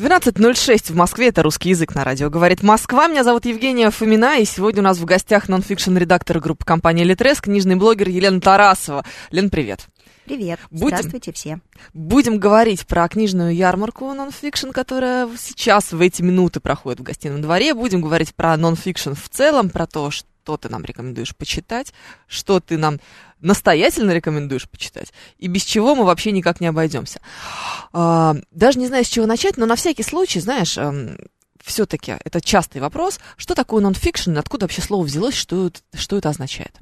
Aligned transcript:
12.06 0.00 0.92
в 0.92 0.96
Москве, 0.96 1.28
это 1.28 1.42
русский 1.42 1.68
язык 1.68 1.94
на 1.94 2.04
радио. 2.04 2.30
Говорит 2.30 2.62
Москва, 2.62 3.06
меня 3.06 3.22
зовут 3.22 3.44
Евгения 3.44 3.90
Фомина, 3.90 4.38
и 4.38 4.46
сегодня 4.46 4.80
у 4.80 4.84
нас 4.84 4.96
в 4.96 5.04
гостях 5.04 5.50
нонфикшн-редактор 5.50 6.40
группы 6.40 6.64
компании 6.64 7.04
«Литрес», 7.04 7.42
книжный 7.42 7.76
блогер 7.76 8.08
Елена 8.08 8.40
Тарасова. 8.40 9.04
Лен, 9.30 9.50
привет. 9.50 9.88
Привет, 10.24 10.58
Будем- 10.70 10.96
здравствуйте 10.96 11.32
все. 11.34 11.60
Будем 11.92 12.38
говорить 12.38 12.86
про 12.86 13.06
книжную 13.08 13.54
ярмарку 13.54 14.10
нонфикшн, 14.14 14.70
которая 14.70 15.28
сейчас 15.36 15.92
в 15.92 16.00
эти 16.00 16.22
минуты 16.22 16.60
проходит 16.60 17.00
в 17.00 17.02
гостином 17.02 17.42
дворе. 17.42 17.74
Будем 17.74 18.00
говорить 18.00 18.34
про 18.34 18.56
нонфикшн 18.56 19.12
в 19.12 19.28
целом, 19.28 19.68
про 19.68 19.86
то, 19.86 20.10
что 20.10 20.56
ты 20.56 20.70
нам 20.70 20.82
рекомендуешь 20.82 21.36
почитать, 21.36 21.92
что 22.26 22.60
ты 22.60 22.78
нам 22.78 23.00
настоятельно 23.40 24.12
рекомендуешь 24.12 24.68
почитать, 24.68 25.12
и 25.38 25.46
без 25.46 25.62
чего 25.62 25.94
мы 25.94 26.04
вообще 26.04 26.32
никак 26.32 26.60
не 26.60 26.66
обойдемся. 26.66 27.20
А, 27.92 28.36
даже 28.50 28.78
не 28.78 28.86
знаю, 28.86 29.04
с 29.04 29.08
чего 29.08 29.26
начать, 29.26 29.56
но 29.56 29.66
на 29.66 29.76
всякий 29.76 30.02
случай, 30.02 30.40
знаешь, 30.40 30.78
все-таки 31.62 32.16
это 32.24 32.40
частый 32.40 32.80
вопрос, 32.80 33.20
что 33.36 33.54
такое 33.54 33.82
нонфикшн, 33.82 34.36
откуда 34.38 34.64
вообще 34.64 34.82
слово 34.82 35.04
взялось, 35.04 35.34
что, 35.34 35.66
это- 35.66 35.80
что 35.94 36.16
это 36.16 36.28
означает? 36.30 36.72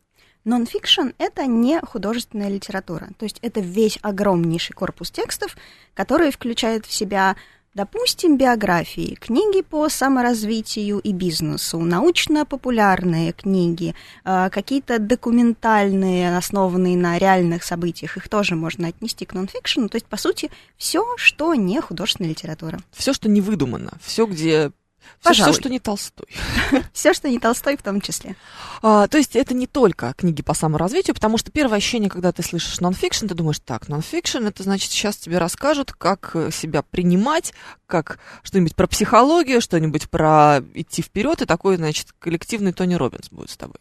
Нонфикшн— 0.45 1.09
это 1.19 1.47
нехудожественная 1.47 2.49
литература. 2.49 3.09
То 3.19 3.25
есть 3.25 3.39
это 3.43 3.61
весь 3.61 3.99
огромнейший 4.03 4.75
корпус 4.75 5.11
текстов, 5.11 5.57
который 5.95 6.31
включает 6.31 6.87
в 6.87 6.93
себя, 6.93 7.37
допустим, 7.75 8.37
биографии, 8.37 9.15
книги 9.15 9.63
по 9.63 9.89
саморазвитию 9.89 10.99
и 10.99 11.13
бизнесу, 11.13 11.79
научно-популярные 11.79 13.33
книги, 13.33 13.95
э, 14.25 14.51
какие-то 14.51 14.99
документальные, 14.99 16.37
основанные 16.37 16.97
на 16.97 17.19
реальных 17.19 17.63
событиях, 17.63 18.17
их 18.17 18.29
тоже 18.29 18.55
можно 18.55 18.89
отнести 18.89 19.25
к 19.25 19.35
нонфикшну. 19.35 19.89
То 19.89 19.97
есть, 19.97 20.07
по 20.07 20.17
сути, 20.17 20.51
все, 20.77 21.05
что 21.17 21.55
не 21.55 21.81
художественная 21.81 22.31
литература. 22.31 22.81
Все, 22.93 23.13
что 23.13 23.29
не 23.29 23.41
выдумано, 23.41 23.93
все, 24.03 24.27
где... 24.27 24.73
Все, 25.21 25.31
Пожалуй. 25.31 25.55
что 25.55 25.69
не 25.69 25.81
Толстой. 25.81 26.29
Все, 26.93 27.13
что 27.13 27.29
не 27.29 27.39
Толстой 27.39 27.77
в 27.77 27.83
том 27.83 28.01
числе. 28.01 28.37
А, 28.83 29.09
то 29.09 29.19
есть 29.19 29.37
это 29.37 29.55
не 29.55 29.67
только 29.67 30.15
книги 30.17 30.43
по 30.43 30.55
саморазвитию, 30.55 31.15
потому 31.15 31.39
что 31.39 31.51
первое 31.51 31.79
ощущение, 31.79 32.09
когда 32.09 32.33
ты 32.33 32.43
слышишь 32.43 32.81
нонфикшн, 32.81 33.27
ты 33.27 33.35
думаешь, 33.35 33.59
так, 33.59 33.89
нонфикшн, 33.89 34.47
это 34.47 34.63
значит, 34.63 34.91
сейчас 34.91 35.17
тебе 35.17 35.39
расскажут, 35.39 35.93
как 35.93 36.31
э, 36.35 36.51
себя 36.53 36.83
принимать, 36.83 37.53
как 37.87 38.19
что-нибудь 38.43 38.77
про 38.77 38.87
психологию, 38.87 39.61
что-нибудь 39.61 40.09
про 40.09 40.61
идти 40.75 41.03
вперед, 41.03 41.43
и 41.43 41.47
такой, 41.47 41.77
значит, 41.77 42.09
коллективный 42.19 42.73
Тони 42.73 42.95
Робинс 42.95 43.31
будет 43.31 43.51
с 43.51 43.57
тобой. 43.57 43.79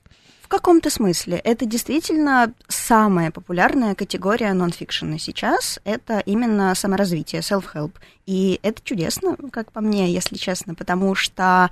В 0.48 0.50
каком-то 0.50 0.90
смысле 0.90 1.42
это 1.44 1.66
действительно 1.66 2.54
самая 2.70 3.32
популярная 3.32 3.96
категория 3.96 4.54
нонфикшена 4.54 5.20
сейчас. 5.20 5.78
Это 5.84 6.20
именно 6.20 6.74
саморазвитие, 6.74 7.42
self-help. 7.42 7.92
И 8.26 8.58
это 8.64 8.82
чудесно, 8.82 9.36
как 9.52 9.74
по 9.74 9.82
мне, 9.82 10.10
если 10.10 10.38
честно, 10.38 10.74
потому 10.74 11.16
что 11.16 11.70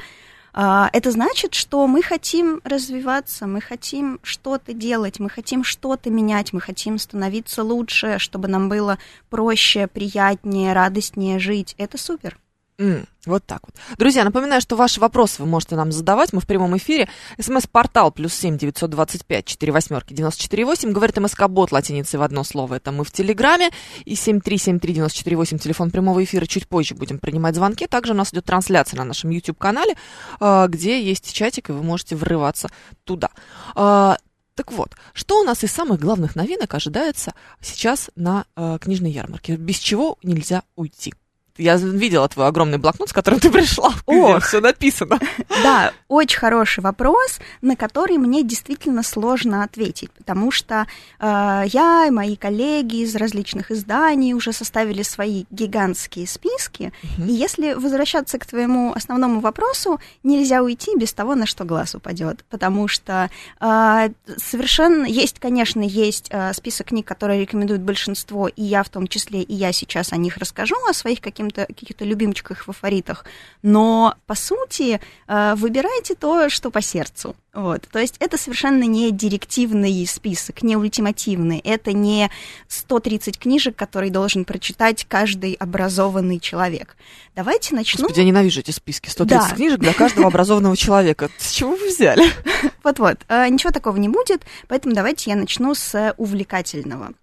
а, 0.54 0.90
это 0.92 1.12
значит, 1.12 1.54
что 1.54 1.88
мы 1.88 2.04
хотим 2.04 2.59
развиваться, 2.66 3.48
мы 3.48 3.62
хотим 3.62 4.20
что-то 4.23 4.73
делать, 4.73 5.22
мы 5.22 5.30
хотим 5.30 5.64
что-то 5.64 6.10
менять, 6.10 6.52
мы 6.52 6.60
хотим 6.60 6.99
становиться 6.99 7.64
лучше, 7.64 8.20
чтобы 8.20 8.49
нам 8.49 8.67
было 8.67 8.99
проще, 9.30 9.88
приятнее, 9.88 10.73
радостнее 10.73 11.39
жить. 11.39 11.76
Это 11.78 11.98
супер. 11.98 12.38
М, 12.77 13.08
вот 13.25 13.45
так 13.45 13.61
вот. 13.63 13.73
Друзья, 13.97 14.25
напоминаю, 14.25 14.59
что 14.59 14.75
ваши 14.75 14.99
вопросы 14.99 15.41
вы 15.41 15.47
можете 15.47 15.77
нам 15.77 15.93
задавать. 15.93 16.33
Мы 16.33 16.41
в 16.41 16.45
прямом 16.45 16.75
эфире. 16.75 17.08
СМС-портал 17.39 18.11
плюс 18.11 18.33
семь 18.33 18.58
девятьсот 18.58 18.89
двадцать 18.89 19.25
пять 19.25 19.45
четыре 19.45 19.71
восьмерки 19.71 20.13
девяносто 20.13 20.41
четыре 20.41 20.65
восемь. 20.65 20.91
Говорит 20.91 21.17
МСК-бот 21.17 21.71
латиницей 21.71 22.19
в 22.19 22.21
одно 22.21 22.43
слово. 22.43 22.75
Это 22.75 22.91
мы 22.91 23.05
в 23.05 23.11
Телеграме. 23.11 23.69
И 24.03 24.15
семь 24.15 24.41
три 24.41 24.58
семь 24.58 24.80
три 24.80 24.93
девяносто 24.93 25.19
четыре 25.19 25.37
восемь. 25.37 25.58
Телефон 25.58 25.89
прямого 25.89 26.21
эфира. 26.21 26.45
Чуть 26.45 26.67
позже 26.67 26.95
будем 26.95 27.19
принимать 27.19 27.55
звонки. 27.55 27.87
Также 27.87 28.11
у 28.11 28.15
нас 28.15 28.33
идет 28.33 28.43
трансляция 28.43 28.97
на 28.97 29.05
нашем 29.05 29.30
YouTube-канале, 29.30 29.95
а, 30.42 30.67
где 30.67 31.02
есть 31.02 31.31
чатик, 31.31 31.69
и 31.69 31.71
вы 31.71 31.81
можете 31.81 32.17
врываться 32.17 32.69
туда. 33.05 33.30
А, 33.75 34.17
Так 34.55 34.71
вот, 34.71 34.95
что 35.13 35.39
у 35.42 35.43
нас 35.43 35.63
из 35.63 35.71
самых 35.71 35.99
главных 35.99 36.36
новинок 36.36 36.73
ожидается 36.73 37.33
сейчас 37.61 38.09
на 38.15 38.45
э, 38.55 38.77
книжной 38.81 39.11
ярмарке? 39.11 39.57
Без 39.57 39.77
чего 39.77 40.17
нельзя 40.23 40.63
уйти? 40.75 41.13
Я 41.58 41.77
видела 41.77 42.27
твой 42.27 42.48
огромный 42.48 42.77
блокнот, 42.77 43.10
с 43.10 43.14
которым 43.14 43.39
ты 43.39 43.49
пришла. 43.49 43.93
Ох. 44.05 44.43
все 44.43 44.60
написано. 44.60 45.20
Да, 45.64 45.93
очень 46.10 46.38
хороший 46.38 46.82
вопрос, 46.82 47.39
на 47.61 47.76
который 47.76 48.17
мне 48.17 48.43
действительно 48.43 49.04
сложно 49.04 49.64
ответить, 49.64 50.11
потому 50.11 50.52
что 50.52 50.86
э, 51.20 51.64
я 51.67 52.05
и 52.08 52.11
мои 52.11 52.36
коллеги 52.36 52.98
из 52.98 53.16
различных 53.16 53.71
изданий 53.71 54.33
уже 54.33 54.52
составили 54.52 55.02
свои 55.02 55.45
гигантские 55.49 56.27
списки, 56.27 56.92
и 57.17 57.32
если 57.32 57.73
возвращаться 57.73 58.37
к 58.37 58.45
твоему 58.45 58.93
основному 58.93 59.39
вопросу, 59.39 59.99
нельзя 60.23 60.61
уйти 60.61 60.92
без 60.98 61.14
того, 61.14 61.36
на 61.36 61.45
что 61.45 61.64
глаз 61.64 61.95
упадет, 61.95 62.43
потому 62.49 62.87
что 62.87 63.30
э, 63.61 64.10
совершенно 64.37 65.05
есть, 65.05 65.39
конечно, 65.39 65.82
есть 65.82 66.27
э, 66.32 66.54
список 66.54 66.87
книг, 66.87 67.08
которые 67.08 67.42
рекомендуют 67.42 67.82
большинство, 67.82 68.48
и 68.48 68.61
я 68.61 68.83
в 68.83 68.89
том 68.89 69.08
числе, 69.08 69.42
и 69.42 69.54
я 69.54 69.72
сейчас 69.72 70.11
о 70.11 70.17
них 70.17 70.37
расскажу, 70.37 70.76
о 70.89 70.93
своих 70.93 71.22
каким-то, 71.50 71.73
каких-то 71.73 72.06
любимчиках, 72.06 72.64
фаворитах, 72.66 73.26
но, 73.61 74.16
по 74.26 74.36
сути, 74.36 75.00
э, 75.28 75.56
выбирайте 75.56 76.16
то, 76.16 76.50
что 76.50 76.72
по 76.72 76.82
сердцу. 76.82 77.36
Вот. 77.54 77.88
То 77.92 78.00
есть 78.00 78.16
это 78.20 78.38
совершенно 78.38 78.83
не 78.83 79.11
директивный 79.11 80.05
список, 80.08 80.61
не 80.61 80.76
ультимативный. 80.76 81.60
Это 81.60 81.94
не 81.94 82.30
130 82.67 83.39
книжек, 83.39 83.76
которые 83.78 84.11
должен 84.11 84.44
прочитать 84.44 85.05
каждый 85.08 85.54
образованный 85.54 86.39
человек. 86.39 86.98
Давайте 87.36 87.73
начну. 87.76 88.02
Господи, 88.04 88.20
я 88.20 88.26
ненавижу 88.26 88.60
эти 88.60 88.72
списки. 88.72 89.10
130 89.10 89.50
Да. 89.50 89.55
книжек 89.55 89.80
для 89.80 89.94
каждого 89.94 90.28
образованного 90.28 90.76
человека. 90.76 91.30
С 91.38 91.52
чего 91.52 91.76
вы 91.76 91.88
взяли? 91.88 92.23
Вот-вот, 92.84 93.20
э, 93.30 93.48
ничего 93.50 93.72
такого 93.72 93.95
не 93.98 94.10
будет, 94.10 94.44
поэтому 94.67 94.94
давайте 94.94 95.30
я 95.32 95.36
начну 95.38 95.73
с 95.76 96.14
увлекательного. 96.17 97.14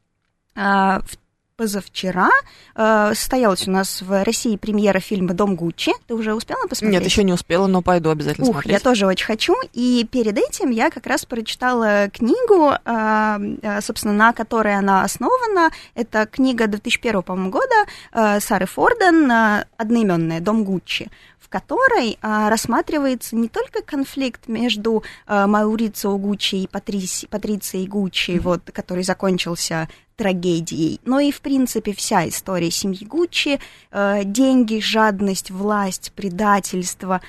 А, 0.54 1.00
в- 1.00 1.16
Позавчера 1.62 2.28
э, 2.74 3.12
состоялась 3.14 3.68
у 3.68 3.70
нас 3.70 4.02
в 4.02 4.24
России 4.24 4.56
премьера 4.56 4.98
фильма 4.98 5.32
«Дом 5.32 5.54
Гуччи». 5.54 5.92
Ты 6.08 6.14
уже 6.14 6.34
успела 6.34 6.66
посмотреть? 6.66 6.98
Нет, 6.98 7.04
еще 7.08 7.22
не 7.22 7.32
успела, 7.32 7.68
но 7.68 7.82
пойду 7.82 8.10
обязательно 8.10 8.48
Ух, 8.48 8.54
смотреть. 8.54 8.72
я 8.72 8.80
тоже 8.80 9.06
очень 9.06 9.26
хочу. 9.26 9.54
И 9.72 10.04
перед 10.10 10.36
этим 10.36 10.70
я 10.70 10.90
как 10.90 11.06
раз 11.06 11.24
прочитала 11.24 12.08
книгу, 12.12 12.72
э, 12.72 13.56
э, 13.62 13.80
собственно, 13.80 14.12
на 14.12 14.32
которой 14.32 14.76
она 14.76 15.04
основана. 15.04 15.70
Это 15.94 16.26
книга 16.26 16.66
2001, 16.66 17.22
по-моему, 17.22 17.50
года 17.50 17.86
э, 18.12 18.40
Сары 18.40 18.66
Форден 18.66 19.30
э, 19.30 19.64
«Одноименная. 19.76 20.40
Дом 20.40 20.64
Гуччи», 20.64 21.12
в 21.38 21.48
которой 21.48 22.18
э, 22.20 22.48
рассматривается 22.48 23.36
не 23.36 23.48
только 23.48 23.82
конфликт 23.82 24.48
между 24.48 25.04
э, 25.28 25.46
Маурицио 25.46 26.18
Гуччи 26.18 26.56
и 26.56 26.66
Патриси, 26.66 27.28
Патрицией 27.28 27.86
Гуччи, 27.86 28.40
вот, 28.40 28.62
который 28.72 29.04
закончился 29.04 29.88
трагедией, 30.16 31.00
но 31.04 31.20
и, 31.20 31.30
в 31.30 31.40
принципе, 31.40 31.92
вся 31.92 32.28
история 32.28 32.70
семьи 32.70 33.06
Гуччи, 33.06 33.60
э, 33.90 34.24
деньги, 34.24 34.80
жадность, 34.80 35.50
власть, 35.50 36.12
предательство. 36.14 37.20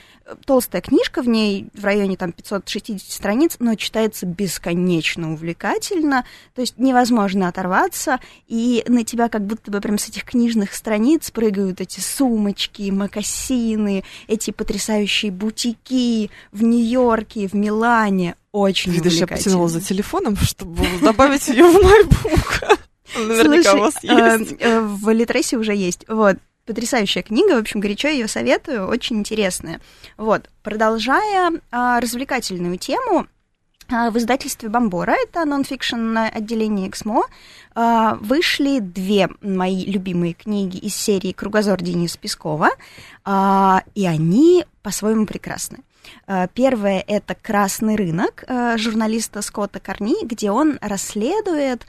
Толстая 0.46 0.82
книжка, 0.82 1.22
в 1.22 1.28
ней 1.28 1.68
в 1.74 1.84
районе 1.84 2.16
там 2.16 2.32
560 2.32 3.12
страниц, 3.12 3.58
но 3.60 3.76
читается 3.76 4.26
бесконечно 4.26 5.34
увлекательно, 5.34 6.26
то 6.56 6.62
есть 6.62 6.78
невозможно 6.78 7.50
оторваться, 7.50 8.20
и 8.48 8.84
на 8.88 9.04
тебя 9.04 9.28
как 9.28 9.46
будто 9.46 9.70
бы 9.70 9.82
прям 9.82 9.98
с 9.98 10.08
этих 10.08 10.24
книжных 10.24 10.74
страниц 10.74 11.30
прыгают 11.32 11.82
эти 11.82 12.00
сумочки, 12.00 12.90
макасины, 12.90 14.04
эти 14.28 14.52
потрясающие 14.52 15.32
бутики 15.32 16.32
в 16.52 16.64
Нью-Йорке, 16.64 17.48
в 17.48 17.54
Милане. 17.54 18.36
Очень 18.54 18.92
Видишь, 18.92 19.14
я 19.14 19.26
потянула 19.26 19.68
за 19.68 19.82
телефоном, 19.82 20.38
чтобы 20.38 20.86
добавить 21.02 21.48
ее 21.48 21.66
в 21.66 21.74
бук. 21.74 22.78
Наверняка 23.18 23.74
у 23.74 23.80
вас 23.80 23.96
Слушай, 24.00 24.40
есть. 24.40 24.56
э, 24.60 24.80
в 24.80 25.10
Литресе 25.10 25.58
уже 25.58 25.76
есть. 25.76 26.06
Вот. 26.08 26.38
Потрясающая 26.66 27.24
книга, 27.24 27.56
в 27.56 27.58
общем, 27.58 27.80
горячо 27.80 28.08
ее 28.08 28.28
советую, 28.28 28.88
очень 28.88 29.18
интересная. 29.18 29.82
Вот, 30.16 30.50
продолжая 30.62 31.52
а, 31.72 32.00
развлекательную 32.00 32.78
тему, 32.78 33.28
а, 33.90 34.12
в 34.12 34.18
издательстве 34.18 34.70
Бомбора, 34.70 35.14
это 35.24 35.44
нонфикшн 35.44 36.18
отделение 36.18 36.88
Эксмо, 36.88 37.24
а, 37.76 38.16
вышли 38.22 38.80
две 38.80 39.30
мои 39.42 39.84
любимые 39.84 40.34
книги 40.34 40.78
из 40.78 40.96
серии 40.96 41.34
«Кругозор» 41.34 41.82
Дениса 41.82 42.18
Пескова, 42.18 42.70
а, 43.26 43.84
и 43.94 44.06
они 44.06 44.66
по-своему 44.84 45.26
прекрасны. 45.26 45.80
Первое– 46.54 47.04
это 47.08 47.36
«Красный 47.36 47.96
рынок» 47.96 48.44
журналиста 48.78 49.42
Скотта 49.42 49.80
Корни, 49.80 50.26
где 50.26 50.52
он 50.52 50.78
расследует 50.82 51.86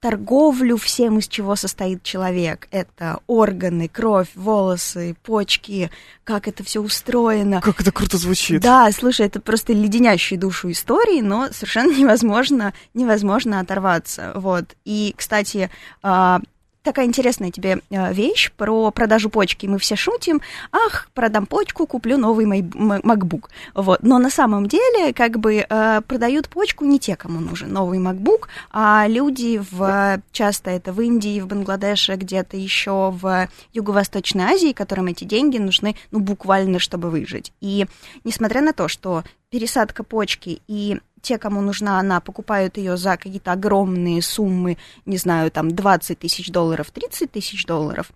торговлю 0.00 0.76
всем, 0.76 1.18
из 1.18 1.26
чего 1.26 1.56
состоит 1.56 2.02
человек. 2.02 2.68
Это 2.70 3.20
органы, 3.26 3.88
кровь, 3.88 4.28
волосы, 4.34 5.16
почки, 5.22 5.90
как 6.22 6.46
это 6.48 6.62
все 6.62 6.80
устроено. 6.80 7.60
Как 7.60 7.80
это 7.80 7.90
круто 7.90 8.18
звучит. 8.18 8.60
Да, 8.60 8.90
слушай, 8.92 9.26
это 9.26 9.40
просто 9.40 9.72
леденящие 9.72 10.38
душу 10.38 10.70
истории, 10.70 11.22
но 11.22 11.48
совершенно 11.50 11.92
невозможно, 11.98 12.74
невозможно 12.94 13.58
оторваться. 13.58 14.32
Вот. 14.34 14.76
И, 14.84 15.14
кстати, 15.16 15.70
а, 16.02 16.40
такая 16.86 17.06
интересная 17.06 17.50
тебе 17.50 17.80
э, 17.90 18.14
вещь 18.14 18.52
про 18.56 18.92
продажу 18.92 19.28
почки. 19.28 19.66
Мы 19.66 19.78
все 19.78 19.96
шутим, 19.96 20.40
ах, 20.70 21.10
продам 21.14 21.44
почку, 21.44 21.86
куплю 21.86 22.16
новый 22.16 22.46
MacBook. 22.46 23.46
Вот. 23.74 24.02
Но 24.02 24.18
на 24.18 24.30
самом 24.30 24.68
деле, 24.68 25.12
как 25.12 25.38
бы, 25.40 25.66
э, 25.68 26.00
продают 26.06 26.48
почку 26.48 26.84
не 26.84 27.00
те, 27.00 27.16
кому 27.16 27.40
нужен 27.40 27.72
новый 27.72 27.98
MacBook, 27.98 28.46
а 28.70 29.06
люди 29.08 29.60
в, 29.70 30.22
часто 30.30 30.70
это 30.70 30.92
в 30.92 31.00
Индии, 31.00 31.40
в 31.40 31.48
Бангладеше, 31.48 32.14
где-то 32.14 32.56
еще 32.56 33.10
в 33.10 33.48
Юго-Восточной 33.72 34.44
Азии, 34.44 34.72
которым 34.72 35.08
эти 35.08 35.24
деньги 35.24 35.58
нужны, 35.58 35.96
ну, 36.12 36.20
буквально, 36.20 36.78
чтобы 36.78 37.10
выжить. 37.10 37.52
И 37.60 37.86
несмотря 38.22 38.62
на 38.62 38.72
то, 38.72 38.86
что 38.86 39.24
пересадка 39.50 40.04
почки 40.04 40.60
и 40.68 40.98
те, 41.26 41.38
кому 41.38 41.60
нужна 41.60 41.98
она, 41.98 42.20
покупают 42.20 42.76
ее 42.76 42.96
за 42.96 43.16
какие-то 43.16 43.52
огромные 43.52 44.22
суммы, 44.22 44.78
не 45.06 45.16
знаю, 45.16 45.50
там 45.50 45.74
20 45.74 46.18
тысяч 46.20 46.50
долларов, 46.50 46.90
30 46.92 47.32
тысяч 47.32 47.66
долларов, 47.66 48.12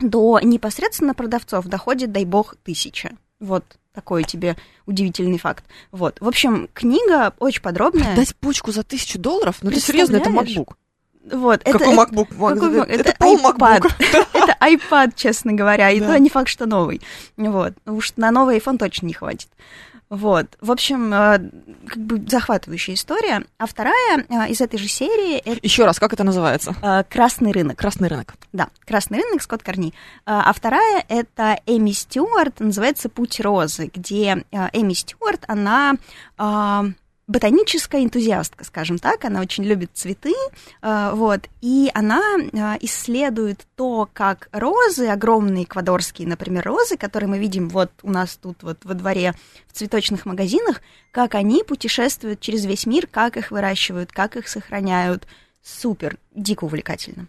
до 0.00 0.40
непосредственно 0.40 1.12
продавцов 1.12 1.66
доходит, 1.66 2.10
дай 2.10 2.24
бог, 2.24 2.56
тысяча. 2.64 3.10
Вот 3.38 3.64
такой 3.92 4.24
тебе 4.24 4.56
удивительный 4.86 5.38
факт. 5.38 5.64
Вот. 5.92 6.20
В 6.20 6.28
общем, 6.28 6.68
книга 6.72 7.34
очень 7.38 7.62
подробная. 7.62 8.16
Дать 8.16 8.34
почку 8.36 8.72
за 8.72 8.82
тысячу 8.82 9.18
долларов? 9.18 9.58
Ну, 9.60 9.70
ты 9.70 9.80
серьезно, 9.80 10.16
это 10.16 10.30
MacBook. 10.30 10.74
Вот, 11.30 11.62
какой 11.62 11.92
это, 11.92 12.00
MacBook? 12.00 12.28
Какой, 12.28 12.88
это, 12.88 13.10
это, 13.10 13.16
пол 13.18 13.36
MacBook. 13.38 13.92
это 14.32 14.56
iPad, 14.62 15.12
честно 15.14 15.52
говоря, 15.52 15.90
и 15.90 16.00
то 16.00 16.18
не 16.18 16.30
факт, 16.30 16.48
что 16.48 16.64
новый. 16.64 17.02
Вот. 17.36 17.74
Уж 17.84 18.14
на 18.16 18.30
новый 18.30 18.58
iPhone 18.58 18.78
точно 18.78 19.06
не 19.06 19.12
хватит. 19.12 19.48
Вот. 20.10 20.56
В 20.60 20.70
общем, 20.70 21.12
э, 21.12 21.38
как 21.86 21.98
бы 21.98 22.24
захватывающая 22.26 22.94
история. 22.94 23.44
А 23.58 23.66
вторая 23.66 24.24
э, 24.28 24.50
из 24.50 24.60
этой 24.60 24.78
же 24.78 24.88
серии... 24.88 25.36
Это... 25.36 25.58
Еще 25.62 25.84
раз, 25.84 25.98
как 25.98 26.12
это 26.12 26.24
называется? 26.24 26.74
Э, 26.82 27.04
Красный 27.08 27.52
рынок. 27.52 27.78
Красный 27.78 28.08
рынок. 28.08 28.34
Да, 28.52 28.68
Красный 28.86 29.18
рынок, 29.18 29.42
Скотт 29.42 29.62
Корни. 29.62 29.92
А 30.24 30.52
вторая 30.52 31.04
это 31.08 31.60
Эми 31.66 31.90
Стюарт, 31.90 32.60
называется 32.60 33.08
«Путь 33.08 33.40
розы», 33.40 33.90
где 33.92 34.44
Эми 34.72 34.94
Стюарт, 34.94 35.44
она 35.46 35.94
ботаническая 37.28 38.02
энтузиастка, 38.02 38.64
скажем 38.64 38.98
так, 38.98 39.24
она 39.24 39.40
очень 39.40 39.62
любит 39.62 39.90
цветы, 39.94 40.34
э, 40.82 41.10
вот, 41.14 41.48
и 41.60 41.90
она 41.94 42.20
э, 42.38 42.78
исследует 42.80 43.66
то, 43.76 44.08
как 44.12 44.48
розы, 44.50 45.06
огромные 45.06 45.64
эквадорские, 45.64 46.26
например, 46.26 46.64
розы, 46.64 46.96
которые 46.96 47.28
мы 47.28 47.38
видим 47.38 47.68
вот 47.68 47.92
у 48.02 48.10
нас 48.10 48.36
тут 48.36 48.62
вот 48.62 48.78
во 48.84 48.94
дворе 48.94 49.34
в 49.68 49.74
цветочных 49.74 50.24
магазинах, 50.26 50.80
как 51.12 51.34
они 51.34 51.62
путешествуют 51.62 52.40
через 52.40 52.64
весь 52.64 52.86
мир, 52.86 53.06
как 53.06 53.36
их 53.36 53.50
выращивают, 53.50 54.10
как 54.10 54.36
их 54.36 54.48
сохраняют. 54.48 55.28
Супер, 55.62 56.16
дико 56.34 56.64
увлекательно. 56.64 57.28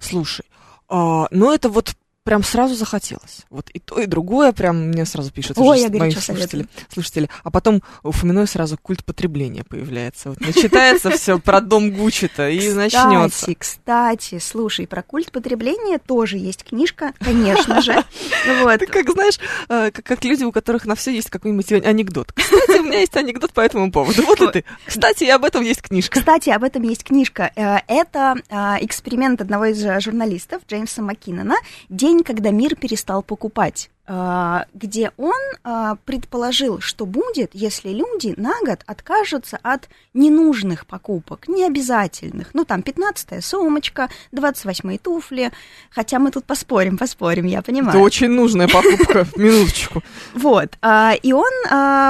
Слушай, 0.00 0.46
а, 0.88 1.28
ну 1.30 1.52
это 1.52 1.68
вот 1.68 1.94
прям 2.26 2.42
сразу 2.42 2.74
захотелось. 2.74 3.46
Вот 3.50 3.70
и 3.70 3.78
то, 3.78 4.00
и 4.00 4.06
другое 4.06 4.50
прям 4.50 4.88
мне 4.88 5.06
сразу 5.06 5.30
пишут 5.30 5.58
Ой, 5.58 5.80
я 5.80 5.88
мои 5.90 6.10
слушатели, 6.10 6.66
слушатели. 6.92 7.30
А 7.44 7.52
потом 7.52 7.84
у 8.02 8.10
Фоминой 8.10 8.48
сразу 8.48 8.76
культ 8.76 9.04
потребления 9.04 9.62
появляется. 9.62 10.30
Вот 10.30 10.40
начитается 10.40 11.10
все 11.10 11.38
про 11.38 11.60
дом 11.60 11.92
Гуччи-то 11.92 12.48
и 12.48 12.72
начнется. 12.72 13.54
Кстати, 13.56 14.40
слушай, 14.40 14.88
про 14.88 15.02
культ 15.02 15.30
потребления 15.30 15.98
тоже 15.98 16.36
есть 16.36 16.64
книжка, 16.64 17.12
конечно 17.20 17.80
же. 17.80 18.04
Вот. 18.62 18.80
Ты 18.80 18.86
как 18.86 19.10
знаешь, 19.10 19.38
э, 19.68 19.90
как 19.90 20.24
люди, 20.24 20.44
у 20.44 20.52
которых 20.52 20.84
на 20.86 20.94
все 20.94 21.12
есть 21.12 21.30
какой-нибудь 21.30 21.72
анекдот. 21.72 22.32
Кстати, 22.32 22.78
у 22.78 22.84
меня 22.84 23.00
есть 23.00 23.16
анекдот 23.16 23.52
по 23.52 23.60
этому 23.60 23.92
поводу. 23.92 24.22
Вот 24.22 24.40
и 24.40 24.50
ты. 24.50 24.64
Кстати, 24.84 25.24
об 25.24 25.44
этом 25.44 25.62
есть 25.62 25.82
книжка. 25.82 26.18
Кстати, 26.18 26.50
об 26.50 26.64
этом 26.64 26.82
есть 26.82 27.04
книжка. 27.04 27.52
Э, 27.54 27.78
это 27.86 28.34
э, 28.48 28.84
эксперимент 28.84 29.40
одного 29.40 29.66
из 29.66 30.02
журналистов, 30.02 30.62
Джеймса 30.68 31.02
Маккинона, 31.02 31.56
«День 31.88 32.15
день, 32.16 32.24
когда 32.24 32.50
мир 32.50 32.76
перестал 32.76 33.22
покупать. 33.22 33.90
А, 34.08 34.66
где 34.72 35.10
он 35.16 35.34
а, 35.64 35.96
предположил, 36.04 36.80
что 36.80 37.06
будет, 37.06 37.50
если 37.54 37.88
люди 37.88 38.34
на 38.36 38.52
год 38.64 38.82
откажутся 38.86 39.58
от 39.64 39.88
ненужных 40.14 40.86
покупок, 40.86 41.48
необязательных. 41.48 42.50
Ну, 42.54 42.64
там, 42.64 42.80
15-я 42.80 43.40
сумочка, 43.40 44.08
28-е 44.32 44.98
туфли. 44.98 45.50
Хотя 45.90 46.20
мы 46.20 46.30
тут 46.30 46.44
поспорим, 46.44 46.98
поспорим, 46.98 47.46
я 47.46 47.62
понимаю. 47.62 47.96
Это 47.96 47.98
очень 47.98 48.28
нужная 48.28 48.68
покупка, 48.68 49.26
минуточку. 49.36 50.04
Вот. 50.34 50.78
А, 50.82 51.14
и 51.20 51.32
он, 51.32 51.52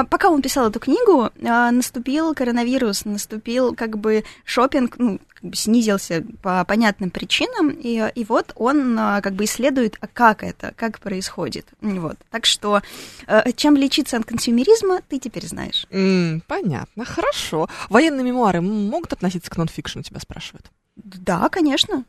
пока 0.07 0.29
он 0.29 0.43
писал 0.43 0.69
эту 0.69 0.79
книгу, 0.79 1.31
наступил 1.39 2.35
коронавирус, 2.35 3.05
наступил 3.05 3.73
как 3.73 3.97
бы 3.97 4.23
шопинг, 4.45 4.99
ну, 4.99 5.19
как 5.29 5.49
бы 5.49 5.55
снизился 5.55 6.23
по 6.41 6.63
понятным 6.65 7.09
причинам, 7.09 7.69
и, 7.69 8.11
и 8.13 8.25
вот 8.25 8.53
он 8.55 8.97
как 8.97 9.33
бы 9.33 9.45
исследует, 9.45 9.97
как 10.13 10.43
это, 10.43 10.73
как 10.75 10.99
происходит. 10.99 11.65
Вот. 11.97 12.17
Так 12.29 12.45
что 12.45 12.81
э, 13.27 13.51
чем 13.53 13.75
лечиться 13.75 14.17
от 14.17 14.25
консюмеризма, 14.25 15.01
ты 15.07 15.19
теперь 15.19 15.45
знаешь. 15.45 15.85
М-м, 15.89 16.41
понятно, 16.47 17.05
хорошо. 17.05 17.67
Военные 17.89 18.23
мемуары 18.23 18.61
могут 18.61 19.13
относиться 19.13 19.49
к 19.49 19.57
нонфикшну, 19.57 20.03
тебя 20.03 20.19
спрашивают? 20.19 20.71
Да, 20.95 21.49
конечно. 21.49 22.05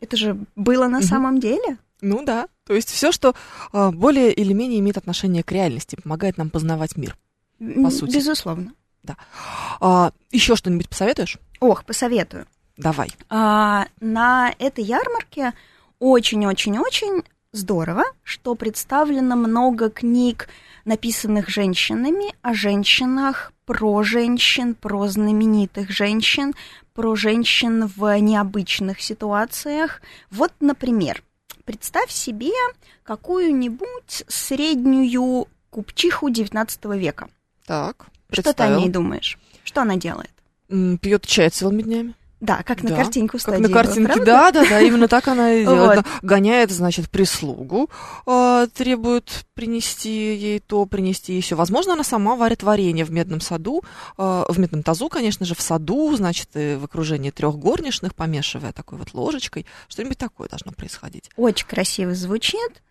Это 0.00 0.16
же 0.16 0.38
было 0.56 0.88
на 0.88 0.98
mm-hmm. 0.98 1.02
самом 1.02 1.40
деле. 1.40 1.78
Ну 2.00 2.24
да. 2.24 2.48
То 2.66 2.74
есть 2.74 2.90
все, 2.90 3.12
что 3.12 3.34
э, 3.72 3.90
более 3.90 4.32
или 4.32 4.52
менее 4.52 4.80
имеет 4.80 4.96
отношение 4.96 5.42
к 5.42 5.52
реальности, 5.52 5.96
помогает 5.96 6.36
нам 6.38 6.50
познавать 6.50 6.96
мир. 6.96 7.16
По 7.58 7.90
сути. 7.90 8.16
Безусловно. 8.16 8.72
Да. 9.02 9.16
А, 9.80 10.12
еще 10.30 10.56
что-нибудь 10.56 10.88
посоветуешь? 10.88 11.38
Ох, 11.60 11.84
посоветую. 11.84 12.46
Давай. 12.76 13.10
А, 13.28 13.86
на 14.00 14.52
этой 14.58 14.82
ярмарке 14.82 15.52
очень-очень-очень 15.98 17.22
здорово, 17.54 18.04
что 18.22 18.54
представлено 18.54 19.36
много 19.36 19.88
книг, 19.88 20.48
написанных 20.84 21.48
женщинами, 21.48 22.34
о 22.42 22.52
женщинах, 22.52 23.52
про 23.64 24.02
женщин, 24.02 24.74
про 24.74 25.06
знаменитых 25.08 25.90
женщин, 25.90 26.52
про 26.92 27.14
женщин 27.14 27.86
в 27.86 28.18
необычных 28.18 29.00
ситуациях. 29.00 30.02
Вот, 30.30 30.52
например, 30.60 31.22
представь 31.64 32.10
себе 32.10 32.52
какую-нибудь 33.04 34.24
среднюю 34.28 35.48
купчиху 35.70 36.28
XIX 36.28 36.98
века. 36.98 37.28
Так, 37.66 38.06
Что 38.30 38.52
ты 38.52 38.62
о 38.64 38.76
ней 38.76 38.88
думаешь? 38.88 39.38
Что 39.62 39.82
она 39.82 39.96
делает? 39.96 40.30
Пьет 40.68 41.26
чай 41.26 41.50
целыми 41.50 41.82
днями. 41.82 42.14
Да, 42.44 42.62
как 42.62 42.82
на 42.82 42.90
да, 42.90 42.96
картинку 42.96 43.38
Как 43.38 43.58
на 43.58 43.68
картинке, 43.70 44.22
да, 44.22 44.50
да, 44.50 44.68
да, 44.68 44.80
именно 44.80 45.08
так 45.08 45.28
она 45.28 45.54
и 45.54 45.60
делает. 45.64 46.04
Вот. 46.04 46.06
Гоняет, 46.22 46.70
значит, 46.70 47.08
прислугу, 47.08 47.88
э, 48.26 48.68
требует 48.74 49.46
принести 49.54 50.34
ей 50.34 50.60
то, 50.60 50.84
принести 50.84 51.34
еще. 51.34 51.54
Возможно, 51.54 51.94
она 51.94 52.04
сама 52.04 52.36
варит 52.36 52.62
варенье 52.62 53.06
в 53.06 53.10
медном 53.10 53.40
саду, 53.40 53.82
э, 54.18 54.44
в 54.46 54.58
медном 54.58 54.82
тазу, 54.82 55.08
конечно 55.08 55.46
же, 55.46 55.54
в 55.54 55.62
саду, 55.62 56.14
значит, 56.14 56.50
в 56.52 56.84
окружении 56.84 57.30
трех 57.30 57.56
горничных, 57.56 58.14
помешивая 58.14 58.72
такой 58.72 58.98
вот 58.98 59.14
ложечкой. 59.14 59.64
Что-нибудь 59.88 60.18
такое 60.18 60.48
должно 60.48 60.72
происходить. 60.72 61.30
Очень 61.36 61.66
красиво 61.66 62.14
звучит. 62.14 62.82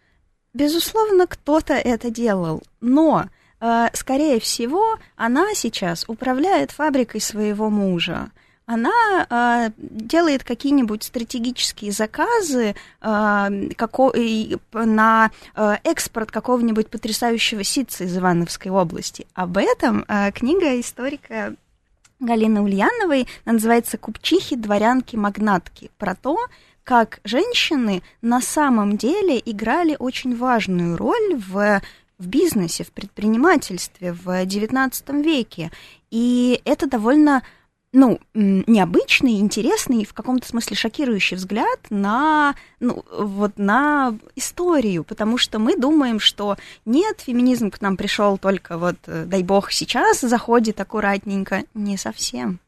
Безусловно, 0.55 1.27
кто-то 1.27 1.73
это 1.75 2.09
делал, 2.09 2.63
но 2.81 3.25
э, 3.59 3.87
скорее 3.93 4.39
всего, 4.39 4.97
она 5.15 5.53
сейчас 5.53 6.05
управляет 6.07 6.71
фабрикой 6.71 7.21
своего 7.21 7.69
мужа 7.69 8.31
она 8.65 9.27
э, 9.29 9.71
делает 9.77 10.43
какие-нибудь 10.43 11.03
стратегические 11.03 11.91
заказы 11.91 12.75
э, 13.01 13.69
како, 13.75 14.13
на 14.73 15.31
э, 15.55 15.75
экспорт 15.83 16.31
какого-нибудь 16.31 16.89
потрясающего 16.89 17.63
ситца 17.63 18.05
из 18.05 18.17
Ивановской 18.17 18.71
области. 18.71 19.27
Об 19.33 19.57
этом 19.57 20.05
э, 20.07 20.31
книга 20.31 20.79
историка 20.79 21.55
Галины 22.19 22.61
Ульяновой 22.61 23.27
называется 23.45 23.97
«Купчихи, 23.97 24.55
дворянки, 24.55 25.17
магнатки» 25.17 25.91
про 25.97 26.15
то, 26.15 26.37
как 26.85 27.19
женщины 27.23 28.01
на 28.21 28.39
самом 28.41 28.97
деле 28.97 29.41
играли 29.43 29.95
очень 29.99 30.35
важную 30.35 30.97
роль 30.97 31.35
в 31.35 31.81
в 32.19 32.27
бизнесе, 32.27 32.83
в 32.83 32.91
предпринимательстве 32.91 34.13
в 34.13 34.27
XIX 34.27 35.21
веке. 35.21 35.71
И 36.09 36.61
это 36.63 36.87
довольно 36.87 37.43
ну, 37.93 38.19
необычный, 38.33 39.39
интересный 39.39 40.01
и 40.01 40.05
в 40.05 40.13
каком-то 40.13 40.47
смысле 40.47 40.75
шокирующий 40.75 41.37
взгляд 41.37 41.79
на, 41.91 42.55
ну, 42.79 43.05
вот 43.17 43.57
на 43.57 44.17
историю, 44.35 45.03
потому 45.03 45.37
что 45.37 45.59
мы 45.59 45.77
думаем, 45.77 46.19
что 46.19 46.57
нет, 46.85 47.21
феминизм 47.21 47.69
к 47.69 47.81
нам 47.81 47.95
пришел 47.95 48.39
только 48.39 48.79
вот, 48.79 48.97
э, 49.05 49.25
дай 49.25 49.43
бог, 49.43 49.71
сейчас 49.71 50.21
заходит 50.21 50.81
аккуратненько. 50.81 51.63
Не 51.75 51.97
совсем. 51.97 52.59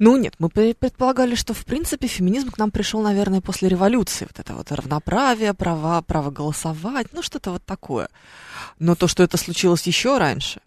Ну 0.00 0.16
нет, 0.16 0.34
мы 0.38 0.48
предполагали, 0.48 1.34
что 1.36 1.54
в 1.54 1.64
принципе 1.64 2.08
феминизм 2.08 2.50
к 2.50 2.58
нам 2.58 2.70
пришел, 2.70 3.02
наверное, 3.02 3.40
после 3.40 3.68
революции. 3.68 4.26
Вот 4.28 4.40
это 4.40 4.54
вот 4.54 4.72
равноправие, 4.72 5.54
права, 5.54 6.02
право 6.02 6.30
голосовать, 6.30 7.08
ну 7.12 7.22
что-то 7.22 7.52
вот 7.52 7.64
такое. 7.64 8.08
Но 8.78 8.94
то, 8.94 9.06
что 9.06 9.22
это 9.22 9.36
случилось 9.36 9.86
еще 9.86 10.18
раньше, 10.18 10.60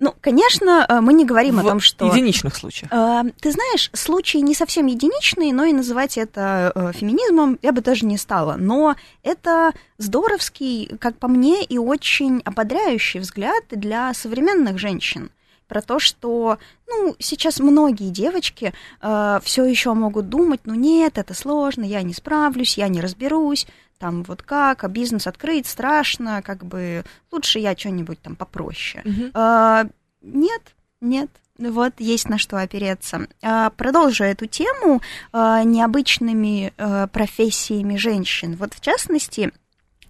ну, 0.00 0.14
конечно, 0.20 0.86
э, 0.88 1.00
мы 1.00 1.12
не 1.12 1.24
говорим 1.24 1.56
в 1.56 1.60
о 1.60 1.62
том, 1.62 1.80
что... 1.80 2.06
единичных 2.06 2.54
случаях. 2.54 2.92
Э, 2.92 3.24
ты 3.40 3.50
знаешь, 3.50 3.90
случаи 3.94 4.38
не 4.38 4.54
совсем 4.54 4.86
единичные, 4.86 5.52
но 5.52 5.64
и 5.64 5.72
называть 5.72 6.16
это 6.16 6.70
э, 6.74 6.92
феминизмом 6.92 7.58
я 7.62 7.72
бы 7.72 7.80
даже 7.80 8.06
не 8.06 8.16
стала. 8.16 8.54
Но 8.56 8.94
это 9.24 9.72
здоровский, 9.98 10.96
как 11.00 11.18
по 11.18 11.26
мне, 11.26 11.64
и 11.64 11.78
очень 11.78 12.42
ободряющий 12.44 13.20
взгляд 13.20 13.64
для 13.70 14.14
современных 14.14 14.78
женщин 14.78 15.30
про 15.66 15.82
то, 15.82 15.98
что, 15.98 16.58
ну, 16.86 17.14
сейчас 17.18 17.58
многие 17.58 18.10
девочки 18.10 18.72
э, 19.02 19.40
все 19.42 19.64
еще 19.64 19.92
могут 19.94 20.28
думать, 20.28 20.60
ну 20.64 20.74
нет, 20.74 21.18
это 21.18 21.34
сложно, 21.34 21.84
я 21.84 22.02
не 22.02 22.14
справлюсь, 22.14 22.78
я 22.78 22.88
не 22.88 23.00
разберусь, 23.00 23.66
там 23.98 24.22
вот 24.22 24.42
как, 24.42 24.84
а 24.84 24.88
бизнес 24.88 25.26
открыть 25.26 25.66
страшно, 25.66 26.42
как 26.42 26.64
бы 26.64 27.04
лучше 27.30 27.58
я 27.58 27.76
что-нибудь 27.76 28.20
там 28.22 28.36
попроще. 28.36 29.02
Uh-huh. 29.04 29.30
А, 29.34 29.86
нет, 30.22 30.62
нет. 31.00 31.30
Вот 31.58 31.94
есть 31.98 32.28
на 32.28 32.38
что 32.38 32.56
опереться. 32.58 33.26
А, 33.42 33.70
продолжу 33.70 34.24
эту 34.24 34.46
тему 34.46 35.02
а, 35.32 35.64
необычными 35.64 36.72
а, 36.76 37.08
профессиями 37.08 37.96
женщин. 37.96 38.54
Вот 38.56 38.74
в 38.74 38.80
частности, 38.80 39.52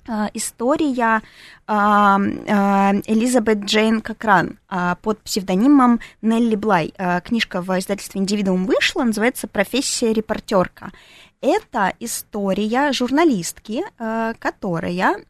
а, 0.09 0.31
история 0.33 1.21
а, 1.67 2.19
а, 2.49 2.93
Элизабет 3.07 3.65
Джейн 3.65 4.01
Кокран 4.01 4.59
под 5.03 5.21
псевдонимом 5.21 6.01
Нелли 6.23 6.57
Блай. 6.57 6.95
Книжка 7.25 7.61
в 7.61 7.79
издательстве 7.79 8.21
«Индивидуум» 8.21 8.65
вышла, 8.65 9.03
называется 9.03 9.47
«Профессия 9.47 10.13
репортерка». 10.13 10.93
Это 11.41 11.93
история 12.01 12.93
журналистки, 12.93 13.85
э, 13.99 14.35
которая 14.39 15.25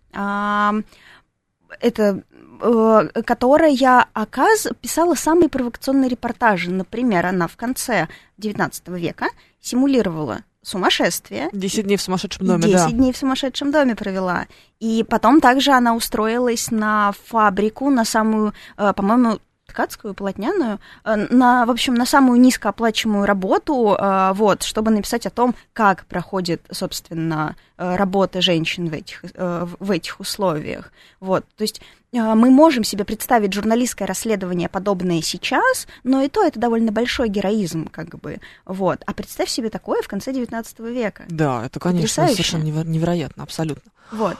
это 1.80 2.22
э, 2.60 3.22
которая 3.24 4.06
оказ, 4.14 4.68
писала 4.80 5.14
самые 5.14 5.48
провокационные 5.48 6.08
репортажи. 6.08 6.70
Например, 6.70 7.26
она 7.26 7.46
в 7.46 7.56
конце 7.56 8.08
XIX 8.38 8.98
века 8.98 9.26
симулировала 9.60 10.44
сумасшествие. 10.62 11.48
Десять 11.52 11.86
дней 11.86 11.96
в 11.96 12.02
сумасшедшем 12.02 12.46
доме, 12.46 12.62
10 12.64 12.72
да. 12.74 12.90
дней 12.90 13.12
в 13.12 13.16
сумасшедшем 13.16 13.70
доме 13.70 13.94
провела. 13.94 14.46
И 14.80 15.04
потом 15.08 15.40
также 15.40 15.72
она 15.72 15.94
устроилась 15.94 16.70
на 16.70 17.12
фабрику, 17.26 17.90
на 17.90 18.04
самую, 18.04 18.52
э, 18.76 18.92
по-моему, 18.92 19.38
ткацкую, 19.68 20.14
полотняную, 20.14 20.80
э, 21.04 21.16
на, 21.30 21.66
в 21.66 21.70
общем, 21.70 21.94
на 21.94 22.06
самую 22.06 22.40
низкооплачиваемую 22.40 23.26
работу, 23.26 23.96
э, 23.98 24.32
вот, 24.34 24.62
чтобы 24.62 24.90
написать 24.90 25.26
о 25.26 25.30
том, 25.30 25.54
как 25.72 26.06
проходит, 26.06 26.62
собственно, 26.70 27.54
э, 27.76 27.96
работа 27.96 28.40
женщин 28.40 28.88
в 28.88 28.92
этих, 28.94 29.22
в 29.34 29.90
этих 29.90 30.20
условиях. 30.20 30.92
Вот, 31.20 31.44
то 31.56 31.62
есть 31.62 31.80
мы 32.12 32.50
можем 32.50 32.84
себе 32.84 33.04
представить 33.04 33.52
журналистское 33.52 34.08
расследование 34.08 34.68
подобное 34.70 35.20
сейчас, 35.20 35.86
но 36.04 36.22
и 36.22 36.28
то 36.28 36.42
это 36.42 36.58
довольно 36.58 36.90
большой 36.90 37.28
героизм, 37.28 37.88
как 37.88 38.18
бы, 38.18 38.40
вот. 38.64 39.02
А 39.06 39.12
представь 39.12 39.50
себе 39.50 39.68
такое 39.68 40.00
в 40.00 40.08
конце 40.08 40.32
XIX 40.32 40.92
века. 40.92 41.24
Да, 41.28 41.66
это, 41.66 41.78
конечно, 41.78 42.26
совершенно 42.28 42.62
невероятно, 42.62 43.42
абсолютно. 43.42 43.92
Вот. 44.10 44.38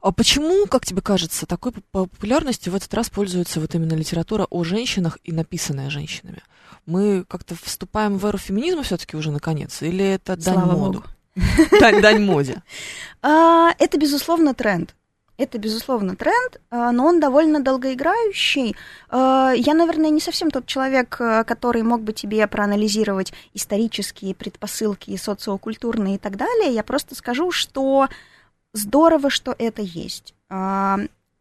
А 0.00 0.12
почему, 0.12 0.66
как 0.66 0.86
тебе 0.86 1.02
кажется, 1.02 1.46
такой 1.46 1.72
популярностью 1.92 2.72
в 2.72 2.76
этот 2.76 2.92
раз 2.94 3.10
пользуется 3.10 3.60
вот 3.60 3.74
именно 3.74 3.92
литература 3.92 4.46
о 4.48 4.64
женщинах 4.64 5.18
и 5.24 5.32
написанная 5.32 5.90
женщинами? 5.90 6.42
Мы 6.86 7.24
как-то 7.28 7.54
вступаем 7.54 8.16
в 8.16 8.24
эру 8.24 8.38
феминизма 8.38 8.82
все-таки 8.82 9.16
уже 9.16 9.30
наконец, 9.30 9.82
или 9.82 10.04
это 10.04 10.36
дань 10.36 10.54
Слава 10.54 10.76
моду? 10.76 11.04
Дань, 11.80 12.00
дань 12.00 12.22
моде. 12.22 12.62
А, 13.22 13.74
это, 13.78 13.98
безусловно, 13.98 14.54
тренд. 14.54 14.94
Это, 15.36 15.58
безусловно, 15.58 16.16
тренд, 16.16 16.60
а, 16.70 16.90
но 16.90 17.04
он 17.04 17.20
довольно 17.20 17.60
долгоиграющий. 17.60 18.76
А, 19.10 19.52
я, 19.54 19.74
наверное, 19.74 20.08
не 20.08 20.20
совсем 20.20 20.50
тот 20.50 20.64
человек, 20.64 21.10
который 21.10 21.82
мог 21.82 22.00
бы 22.00 22.14
тебе 22.14 22.46
проанализировать 22.46 23.34
исторические 23.52 24.34
предпосылки, 24.34 25.14
социокультурные 25.16 26.14
и 26.14 26.18
так 26.18 26.36
далее. 26.36 26.72
Я 26.72 26.82
просто 26.82 27.14
скажу, 27.14 27.50
что 27.52 28.08
здорово, 28.72 29.30
что 29.30 29.54
это 29.58 29.82
есть. 29.82 30.34
А, 30.48 30.98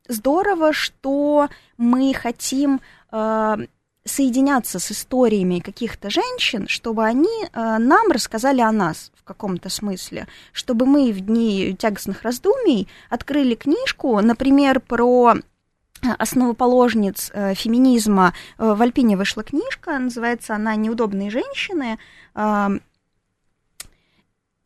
здорово, 0.07 0.73
что 0.73 1.49
мы 1.77 2.13
хотим 2.13 2.81
а, 3.11 3.57
соединяться 4.05 4.79
с 4.79 4.91
историями 4.91 5.59
каких-то 5.59 6.09
женщин, 6.09 6.67
чтобы 6.67 7.05
они 7.05 7.47
а, 7.53 7.79
нам 7.79 8.11
рассказали 8.11 8.61
о 8.61 8.71
нас 8.71 9.11
в 9.15 9.23
каком-то 9.23 9.69
смысле, 9.69 10.27
чтобы 10.51 10.85
мы 10.85 11.11
в 11.11 11.19
дни 11.21 11.75
тягостных 11.77 12.23
раздумий 12.23 12.87
открыли 13.09 13.55
книжку, 13.55 14.19
например, 14.21 14.79
про 14.79 15.35
основоположниц 16.17 17.29
э, 17.33 17.53
феминизма. 17.55 18.33
Э, 18.57 18.73
в 18.73 18.81
Альпине 18.81 19.17
вышла 19.17 19.43
книжка, 19.43 19.99
называется 19.99 20.55
она 20.55 20.75
«Неудобные 20.75 21.29
женщины». 21.29 21.99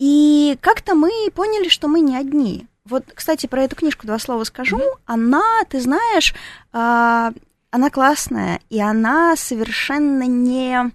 И 0.03 0.57
как-то 0.59 0.95
мы 0.95 1.09
поняли, 1.33 1.69
что 1.69 1.87
мы 1.87 2.01
не 2.01 2.17
одни. 2.17 2.67
Вот, 2.83 3.05
кстати, 3.15 3.47
про 3.47 3.63
эту 3.63 3.77
книжку 3.77 4.05
два 4.05 4.19
слова 4.19 4.43
скажу. 4.43 4.75
Mm-hmm. 4.75 4.99
Она, 5.05 5.63
ты 5.69 5.79
знаешь, 5.79 6.35
э, 6.73 7.31
она 7.71 7.89
классная, 7.89 8.59
и 8.69 8.81
она 8.81 9.37
совершенно 9.37 10.23
не 10.23 10.91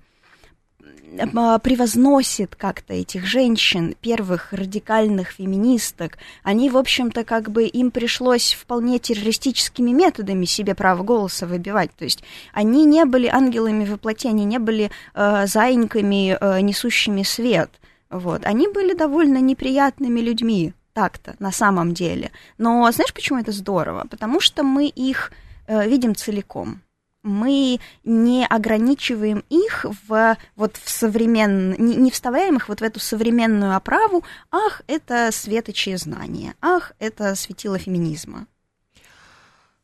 а, 1.34 1.58
превозносит 1.58 2.54
как-то 2.54 2.92
этих 2.92 3.24
женщин, 3.24 3.96
первых 3.98 4.52
радикальных 4.52 5.30
феминисток. 5.30 6.18
Они, 6.42 6.68
в 6.68 6.76
общем-то, 6.76 7.24
как 7.24 7.50
бы 7.50 7.64
им 7.64 7.90
пришлось 7.90 8.52
вполне 8.52 8.98
террористическими 8.98 9.90
методами 9.90 10.44
себе 10.44 10.74
право 10.74 11.02
голоса 11.02 11.46
выбивать. 11.46 11.92
То 11.96 12.04
есть 12.04 12.22
они 12.52 12.84
не 12.84 13.06
были 13.06 13.26
ангелами 13.26 13.86
воплоти, 13.86 14.28
они 14.28 14.44
не 14.44 14.58
были 14.58 14.90
э, 15.14 15.46
заиньками, 15.46 16.36
э, 16.38 16.60
несущими 16.60 17.22
свет. 17.22 17.70
Вот. 18.10 18.44
Они 18.44 18.68
были 18.68 18.94
довольно 18.94 19.38
неприятными 19.38 20.20
людьми, 20.20 20.72
так-то, 20.92 21.36
на 21.38 21.52
самом 21.52 21.94
деле. 21.94 22.32
Но 22.56 22.90
знаешь, 22.90 23.14
почему 23.14 23.38
это 23.38 23.52
здорово? 23.52 24.06
Потому 24.10 24.40
что 24.40 24.62
мы 24.62 24.88
их 24.88 25.32
э, 25.66 25.88
видим 25.88 26.14
целиком. 26.14 26.82
Мы 27.22 27.80
не 28.04 28.46
ограничиваем 28.46 29.44
их 29.50 29.84
в, 30.08 30.36
вот 30.56 30.76
в 30.76 30.88
современную, 30.88 31.80
не, 31.80 31.96
не 31.96 32.10
вставляем 32.10 32.56
их 32.56 32.68
вот 32.68 32.80
в 32.80 32.84
эту 32.84 33.00
современную 33.00 33.76
оправу. 33.76 34.24
Ах, 34.50 34.82
это 34.86 35.30
светочие 35.30 35.98
знания. 35.98 36.54
Ах, 36.60 36.92
это 36.98 37.34
светило 37.34 37.78
феминизма. 37.78 38.46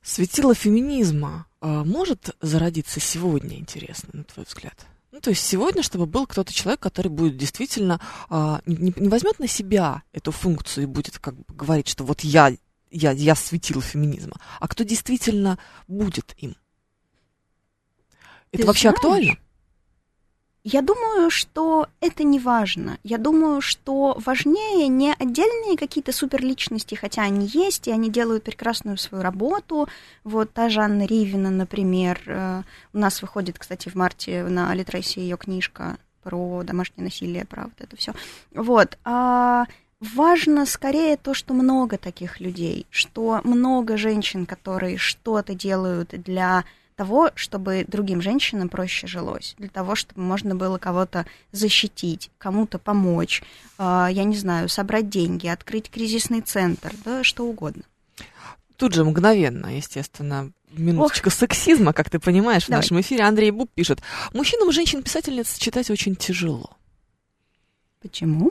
Светило 0.02 0.54
феминизма 0.54 1.46
э, 1.60 1.66
может 1.66 2.36
зародиться 2.40 3.00
сегодня, 3.00 3.56
интересно, 3.58 4.10
на 4.12 4.24
твой 4.24 4.46
взгляд? 4.46 4.86
Ну, 5.14 5.20
то 5.20 5.30
есть 5.30 5.46
сегодня, 5.46 5.84
чтобы 5.84 6.06
был 6.06 6.26
кто-то 6.26 6.52
человек, 6.52 6.80
который 6.80 7.06
будет 7.06 7.36
действительно 7.36 8.00
а, 8.28 8.60
не, 8.66 8.92
не 8.96 9.08
возьмет 9.08 9.38
на 9.38 9.46
себя 9.46 10.02
эту 10.12 10.32
функцию 10.32 10.82
и 10.82 10.86
будет 10.88 11.20
как 11.20 11.36
бы 11.36 11.54
говорить, 11.54 11.86
что 11.86 12.02
вот 12.02 12.22
я, 12.22 12.52
я, 12.90 13.12
я 13.12 13.36
светил 13.36 13.80
феминизма, 13.80 14.40
а 14.58 14.66
кто 14.66 14.82
действительно 14.82 15.56
будет 15.86 16.34
им. 16.38 16.56
Это 18.50 18.62
Ты 18.62 18.66
вообще 18.66 18.88
знаешь, 18.88 18.96
актуально? 18.96 19.38
Я 20.66 20.80
думаю, 20.80 21.28
что 21.28 21.88
это 22.00 22.24
не 22.24 22.40
важно. 22.40 22.96
Я 23.04 23.18
думаю, 23.18 23.60
что 23.60 24.16
важнее 24.24 24.88
не 24.88 25.12
отдельные 25.12 25.76
какие-то 25.76 26.10
суперличности, 26.10 26.94
хотя 26.94 27.22
они 27.22 27.46
есть, 27.46 27.86
и 27.86 27.90
они 27.90 28.08
делают 28.08 28.44
прекрасную 28.44 28.96
свою 28.96 29.22
работу. 29.22 29.88
Вот 30.24 30.54
та 30.54 30.70
же 30.70 30.80
Анна 30.80 31.04
Ривина, 31.04 31.50
например. 31.50 32.22
Э, 32.24 32.62
у 32.94 32.98
нас 32.98 33.20
выходит, 33.20 33.58
кстати, 33.58 33.90
в 33.90 33.94
марте 33.94 34.42
на 34.44 34.74
Литресе 34.74 35.20
ее 35.20 35.36
книжка 35.36 35.98
про 36.22 36.62
домашнее 36.62 37.04
насилие, 37.04 37.44
про 37.44 37.64
вот 37.64 37.78
это 37.78 37.94
все. 37.96 38.14
Вот. 38.54 38.96
А 39.04 39.66
важно 40.00 40.64
скорее 40.64 41.18
то, 41.18 41.34
что 41.34 41.52
много 41.52 41.98
таких 41.98 42.40
людей, 42.40 42.86
что 42.88 43.42
много 43.44 43.98
женщин, 43.98 44.46
которые 44.46 44.96
что-то 44.96 45.54
делают 45.54 46.08
для 46.08 46.64
того, 46.96 47.30
чтобы 47.34 47.84
другим 47.88 48.22
женщинам 48.22 48.68
проще 48.68 49.06
жилось, 49.06 49.54
для 49.58 49.68
того, 49.68 49.94
чтобы 49.94 50.20
можно 50.22 50.54
было 50.54 50.78
кого-то 50.78 51.26
защитить, 51.52 52.30
кому-то 52.38 52.78
помочь, 52.78 53.42
а, 53.78 54.08
я 54.10 54.24
не 54.24 54.36
знаю, 54.36 54.68
собрать 54.68 55.08
деньги, 55.08 55.46
открыть 55.46 55.90
кризисный 55.90 56.40
центр, 56.40 56.92
да, 57.04 57.24
что 57.24 57.44
угодно. 57.44 57.82
Тут 58.76 58.94
же 58.94 59.04
мгновенно, 59.04 59.76
естественно, 59.76 60.50
минуточка 60.70 61.28
Ох. 61.28 61.34
сексизма, 61.34 61.92
как 61.92 62.10
ты 62.10 62.18
понимаешь, 62.18 62.66
Давай. 62.66 62.80
в 62.80 62.82
нашем 62.82 63.00
эфире 63.00 63.24
Андрей 63.24 63.50
Буб 63.50 63.70
пишет. 63.72 64.00
Мужчинам 64.32 64.72
женщин-писательниц 64.72 65.58
читать 65.58 65.90
очень 65.90 66.16
тяжело. 66.16 66.76
Почему? 68.02 68.50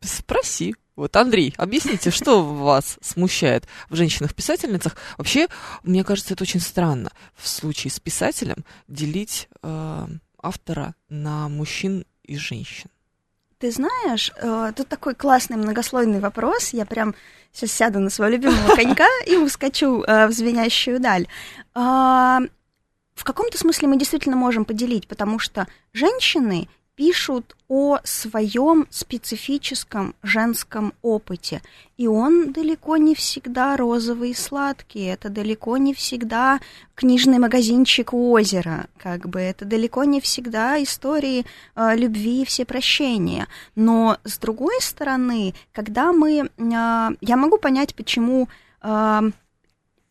Спроси. 0.00 0.74
Вот, 1.00 1.16
Андрей, 1.16 1.54
объясните, 1.56 2.10
что 2.10 2.44
вас 2.44 2.98
смущает 3.00 3.64
в 3.88 3.96
женщинах-писательницах? 3.96 4.98
Вообще, 5.16 5.48
мне 5.82 6.04
кажется, 6.04 6.34
это 6.34 6.42
очень 6.42 6.60
странно 6.60 7.10
в 7.36 7.48
случае 7.48 7.90
с 7.90 7.98
писателем 7.98 8.66
делить 8.86 9.48
э, 9.62 10.06
автора 10.42 10.94
на 11.08 11.48
мужчин 11.48 12.04
и 12.22 12.36
женщин. 12.36 12.90
Ты 13.56 13.70
знаешь, 13.70 14.30
э, 14.36 14.72
тут 14.76 14.88
такой 14.88 15.14
классный 15.14 15.56
многослойный 15.56 16.20
вопрос. 16.20 16.74
Я 16.74 16.84
прям 16.84 17.14
сейчас 17.50 17.72
сяду 17.72 17.98
на 17.98 18.10
своего 18.10 18.34
любимого 18.34 18.76
конька 18.76 19.08
и 19.26 19.36
ускочу 19.36 20.02
э, 20.02 20.26
в 20.26 20.32
звенящую 20.32 21.00
даль. 21.00 21.28
Э, 21.74 22.40
в 23.14 23.24
каком-то 23.24 23.56
смысле 23.56 23.88
мы 23.88 23.98
действительно 23.98 24.36
можем 24.36 24.66
поделить, 24.66 25.08
потому 25.08 25.38
что 25.38 25.66
женщины 25.94 26.68
пишут 27.00 27.56
о 27.66 27.98
своем 28.04 28.86
специфическом 28.90 30.14
женском 30.22 30.92
опыте. 31.00 31.62
И 31.96 32.06
он 32.06 32.52
далеко 32.52 32.98
не 32.98 33.14
всегда 33.14 33.78
розовый 33.78 34.32
и 34.32 34.34
сладкий, 34.34 35.06
это 35.06 35.30
далеко 35.30 35.78
не 35.78 35.94
всегда 35.94 36.60
книжный 36.94 37.38
магазинчик 37.38 38.12
у 38.12 38.32
озера, 38.32 38.86
как 38.98 39.30
бы 39.30 39.40
это 39.40 39.64
далеко 39.64 40.04
не 40.04 40.20
всегда 40.20 40.82
истории 40.82 41.46
э, 41.74 41.96
любви 41.96 42.42
и 42.42 42.44
всепрощения. 42.44 43.48
Но 43.74 44.18
с 44.24 44.36
другой 44.36 44.78
стороны, 44.82 45.54
когда 45.72 46.12
мы... 46.12 46.50
Э, 46.58 47.08
я 47.22 47.36
могу 47.38 47.56
понять, 47.56 47.94
почему... 47.94 48.46
Э, 48.82 49.22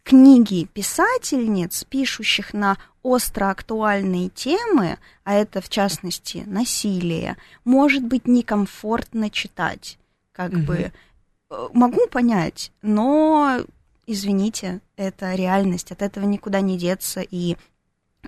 книги 0.10 0.66
писательниц, 0.74 1.84
пишущих 1.84 2.56
на 2.56 2.80
остро 3.04 3.52
актуальные 3.52 4.30
темы, 4.30 4.98
а 5.24 5.36
это 5.36 5.62
в 5.62 5.70
частности 5.70 6.44
насилие, 6.48 7.38
может 7.64 8.04
быть 8.04 8.28
некомфортно 8.28 9.30
читать. 9.30 10.00
Как 10.32 10.52
угу. 10.52 10.62
бы 10.62 10.92
э, 11.52 11.68
могу 11.74 12.08
понять, 12.08 12.72
но 12.82 13.60
извините, 14.08 14.82
это 14.98 15.36
реальность, 15.36 15.92
от 15.92 16.02
этого 16.02 16.26
никуда 16.26 16.62
не 16.62 16.76
деться, 16.76 17.22
и 17.22 17.56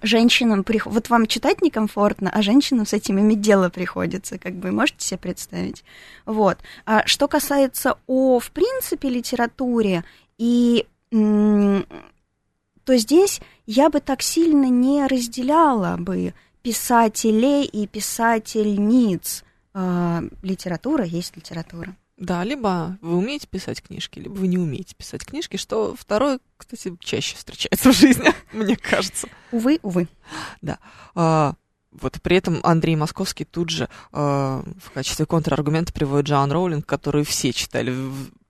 женщинам, 0.03 0.63
вот 0.85 1.09
вам 1.09 1.25
читать 1.25 1.63
некомфортно, 1.63 2.29
а 2.31 2.43
женщинам 2.43 2.85
с 2.85 2.93
этим 2.93 3.19
иметь 3.19 3.41
дело 3.41 3.69
приходится, 3.69 4.37
как 4.37 4.53
бы, 4.53 4.71
можете 4.71 5.03
себе 5.03 5.17
представить? 5.17 5.83
Вот. 6.27 6.59
А 6.85 7.07
что 7.07 7.27
касается 7.27 7.97
о, 8.05 8.39
в 8.39 8.51
принципе, 8.51 9.09
литературе 9.09 10.03
и 10.37 10.85
то 11.11 12.97
здесь 12.97 13.41
я 13.65 13.89
бы 13.89 13.99
так 13.99 14.21
сильно 14.21 14.65
не 14.65 15.05
разделяла 15.05 15.97
бы 15.97 16.33
писателей 16.61 17.65
и 17.65 17.87
писательниц. 17.87 19.43
Э, 19.73 20.21
литература 20.41 21.05
есть 21.05 21.35
литература. 21.35 21.95
Да, 22.17 22.43
либо 22.43 22.97
вы 23.01 23.17
умеете 23.17 23.47
писать 23.47 23.81
книжки, 23.81 24.19
либо 24.19 24.33
вы 24.33 24.47
не 24.47 24.59
умеете 24.59 24.95
писать 24.95 25.25
книжки, 25.25 25.57
что 25.57 25.95
второе, 25.97 26.39
кстати, 26.55 26.95
чаще 26.99 27.35
встречается 27.35 27.91
в 27.91 27.95
жизни, 27.95 28.31
мне 28.53 28.75
кажется. 28.75 29.27
Увы, 29.51 29.79
увы. 29.81 30.07
Да. 30.61 30.77
А, 31.15 31.55
вот 31.91 32.21
при 32.21 32.37
этом 32.37 32.59
Андрей 32.63 32.95
Московский 32.95 33.43
тут 33.43 33.69
же 33.71 33.89
э, 34.13 34.17
в 34.17 34.91
качестве 34.93 35.25
контраргумента 35.25 35.91
приводит 35.91 36.27
Джоан 36.27 36.51
Роулинг, 36.51 36.85
которую 36.85 37.25
все 37.25 37.51
читали 37.53 37.95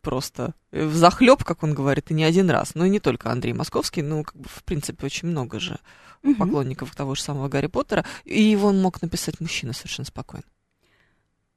просто 0.01 0.53
в 0.71 0.93
захлеб, 0.95 1.43
как 1.43 1.63
он 1.63 1.73
говорит, 1.73 2.11
и 2.11 2.13
не 2.13 2.23
один 2.23 2.49
раз. 2.49 2.75
Ну 2.75 2.85
и 2.85 2.89
не 2.89 2.99
только 2.99 3.31
Андрей 3.31 3.53
Московский, 3.53 4.01
ну, 4.01 4.23
как 4.23 4.35
бы, 4.35 4.49
в 4.49 4.63
принципе, 4.63 5.05
очень 5.05 5.27
много 5.27 5.59
же 5.59 5.79
угу. 6.23 6.35
поклонников 6.35 6.95
того 6.95 7.15
же 7.15 7.21
самого 7.21 7.47
Гарри 7.47 7.67
Поттера. 7.67 8.05
И 8.23 8.41
его 8.41 8.69
он 8.69 8.81
мог 8.81 9.01
написать 9.01 9.39
мужчина 9.39 9.73
совершенно 9.73 10.05
спокойно. 10.05 10.45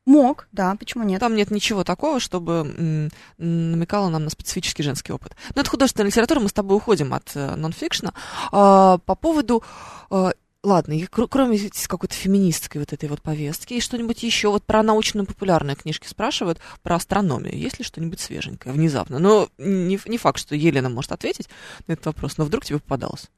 Мог, 0.07 0.49
да, 0.53 0.75
почему 0.75 1.03
нет? 1.05 1.21
Там 1.21 1.35
нет 1.35 1.51
ничего 1.51 1.83
такого, 1.83 2.21
чтобы 2.21 3.11
намекало 3.39 4.11
нам 4.11 4.25
на 4.25 4.31
специфический 4.31 4.83
женский 4.83 5.15
опыт. 5.15 5.35
Но 5.55 5.63
это 5.63 5.71
художественная 5.71 6.09
литература, 6.09 6.41
мы 6.41 6.49
с 6.51 6.53
тобой 6.53 6.77
уходим 6.77 7.15
от 7.15 7.31
э, 7.35 7.57
нонфикшна. 7.57 8.13
А, 8.53 8.99
по 8.99 9.15
поводу 9.15 9.63
а, 10.11 10.33
Ладно, 10.65 10.95
и 10.95 11.05
кроме 11.05 11.59
какой-то 11.87 12.15
феминистской 12.15 12.81
вот 12.81 12.95
этой 12.95 13.07
вот 13.11 13.21
повестки, 13.21 13.75
и 13.75 13.81
что-нибудь 13.81 14.23
еще, 14.23 14.49
вот 14.49 14.65
про 14.65 14.83
научно-популярные 14.83 15.77
книжки 15.77 16.07
спрашивают, 16.09 16.59
про 16.83 16.97
астрономию, 16.97 17.55
есть 17.55 17.79
ли 17.79 17.85
что-нибудь 17.85 18.19
свеженькое, 18.19 18.75
внезапно? 18.75 19.19
Но 19.19 19.51
не, 19.59 20.01
не 20.07 20.17
факт, 20.17 20.41
что 20.41 20.55
Елена 20.55 20.89
может 20.89 21.13
ответить 21.13 21.51
на 21.87 21.93
этот 21.93 22.07
вопрос, 22.07 22.39
но 22.39 22.47
вдруг 22.47 22.65
тебе 22.65 22.79
попадалось. 22.79 23.29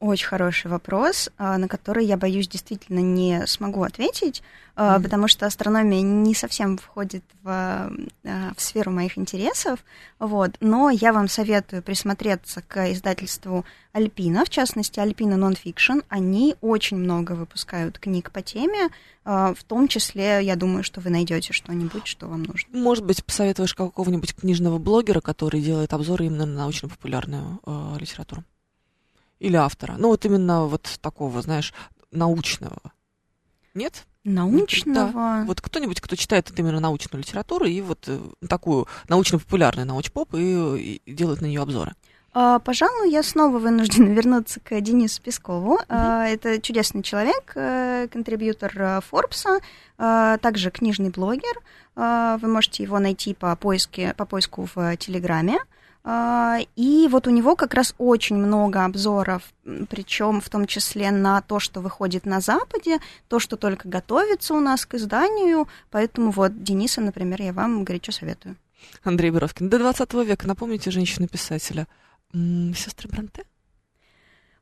Очень 0.00 0.28
хороший 0.28 0.70
вопрос, 0.70 1.28
а, 1.36 1.58
на 1.58 1.68
который 1.68 2.06
я 2.06 2.16
боюсь 2.16 2.48
действительно 2.48 3.00
не 3.00 3.46
смогу 3.46 3.82
ответить, 3.82 4.42
mm-hmm. 4.74 5.02
потому 5.02 5.28
что 5.28 5.44
астрономия 5.44 6.00
не 6.00 6.34
совсем 6.34 6.78
входит 6.78 7.22
в, 7.42 7.48
а, 7.50 7.90
в 8.56 8.62
сферу 8.62 8.92
моих 8.92 9.18
интересов. 9.18 9.80
Вот. 10.18 10.56
Но 10.60 10.88
я 10.88 11.12
вам 11.12 11.28
советую 11.28 11.82
присмотреться 11.82 12.62
к 12.66 12.90
издательству 12.90 13.66
Альпина, 13.92 14.46
в 14.46 14.48
частности, 14.48 15.00
Альпина 15.00 15.34
Nonfiction. 15.34 16.02
Они 16.08 16.56
очень 16.62 16.96
много 16.96 17.32
выпускают 17.32 17.98
книг 17.98 18.30
по 18.30 18.40
теме, 18.40 18.88
в 19.24 19.58
том 19.66 19.86
числе, 19.86 20.40
я 20.42 20.56
думаю, 20.56 20.82
что 20.82 21.02
вы 21.02 21.10
найдете 21.10 21.52
что-нибудь, 21.52 22.06
что 22.06 22.26
вам 22.26 22.44
нужно. 22.44 22.70
Может 22.72 23.04
быть, 23.04 23.22
посоветуешь 23.22 23.74
какого-нибудь 23.74 24.34
книжного 24.34 24.78
блогера, 24.78 25.20
который 25.20 25.60
делает 25.60 25.92
обзоры 25.92 26.24
именно 26.26 26.46
на 26.46 26.60
научно-популярную 26.60 27.60
э, 27.66 27.96
литературу? 27.98 28.44
Или 29.40 29.56
автора? 29.56 29.96
Ну, 29.98 30.08
вот 30.08 30.24
именно 30.24 30.66
вот 30.66 30.98
такого, 31.00 31.42
знаешь, 31.42 31.74
научного. 32.12 32.78
Нет? 33.74 34.06
Научного? 34.22 35.12
Да. 35.12 35.44
Вот 35.46 35.60
кто-нибудь, 35.60 36.00
кто 36.00 36.14
читает 36.14 36.52
именно 36.56 36.78
научную 36.78 37.22
литературу 37.22 37.64
и 37.64 37.80
вот 37.80 38.04
э, 38.06 38.20
такую 38.48 38.86
научно-популярную 39.08 39.86
научпоп 39.86 40.34
и, 40.34 41.00
и 41.06 41.12
делает 41.12 41.40
на 41.40 41.46
нее 41.46 41.62
обзоры. 41.62 41.94
А, 42.32 42.58
пожалуй, 42.58 43.10
я 43.10 43.22
снова 43.22 43.58
вынуждена 43.58 44.08
вернуться 44.12 44.60
к 44.60 44.78
Денису 44.80 45.22
Пескову. 45.22 45.80
Mm-hmm. 45.88 46.26
Это 46.26 46.60
чудесный 46.60 47.02
человек, 47.02 47.52
э, 47.54 48.08
контрибьютор 48.12 48.72
э, 48.76 49.00
Форбса, 49.08 49.60
также 49.96 50.70
книжный 50.70 51.10
блогер. 51.10 51.60
Вы 51.94 52.48
можете 52.48 52.82
его 52.84 52.98
найти 52.98 53.34
по, 53.34 53.54
поиске, 53.54 54.14
по 54.16 54.24
поиску 54.24 54.66
в 54.74 54.96
Телеграме. 54.96 55.58
А, 55.58 55.79
и 56.06 57.08
вот 57.10 57.26
у 57.26 57.30
него 57.30 57.56
как 57.56 57.74
раз 57.74 57.94
очень 57.98 58.36
много 58.36 58.84
обзоров, 58.84 59.42
причем 59.88 60.40
в 60.40 60.48
том 60.48 60.66
числе 60.66 61.10
на 61.10 61.42
то, 61.42 61.60
что 61.60 61.80
выходит 61.80 62.24
на 62.24 62.40
Западе, 62.40 62.98
то, 63.28 63.38
что 63.38 63.56
только 63.56 63.88
готовится 63.88 64.54
у 64.54 64.60
нас 64.60 64.86
к 64.86 64.94
изданию. 64.94 65.68
Поэтому 65.90 66.30
вот 66.30 66.62
Дениса, 66.62 67.00
например, 67.00 67.42
я 67.42 67.52
вам 67.52 67.84
горячо 67.84 68.12
советую. 68.12 68.56
Андрей 69.04 69.30
Боровкин. 69.30 69.68
До 69.68 69.78
20 69.78 70.14
века, 70.14 70.46
напомните, 70.46 70.90
женщины-писателя. 70.90 71.86
Сестры 72.32 73.08
Бранте? 73.08 73.44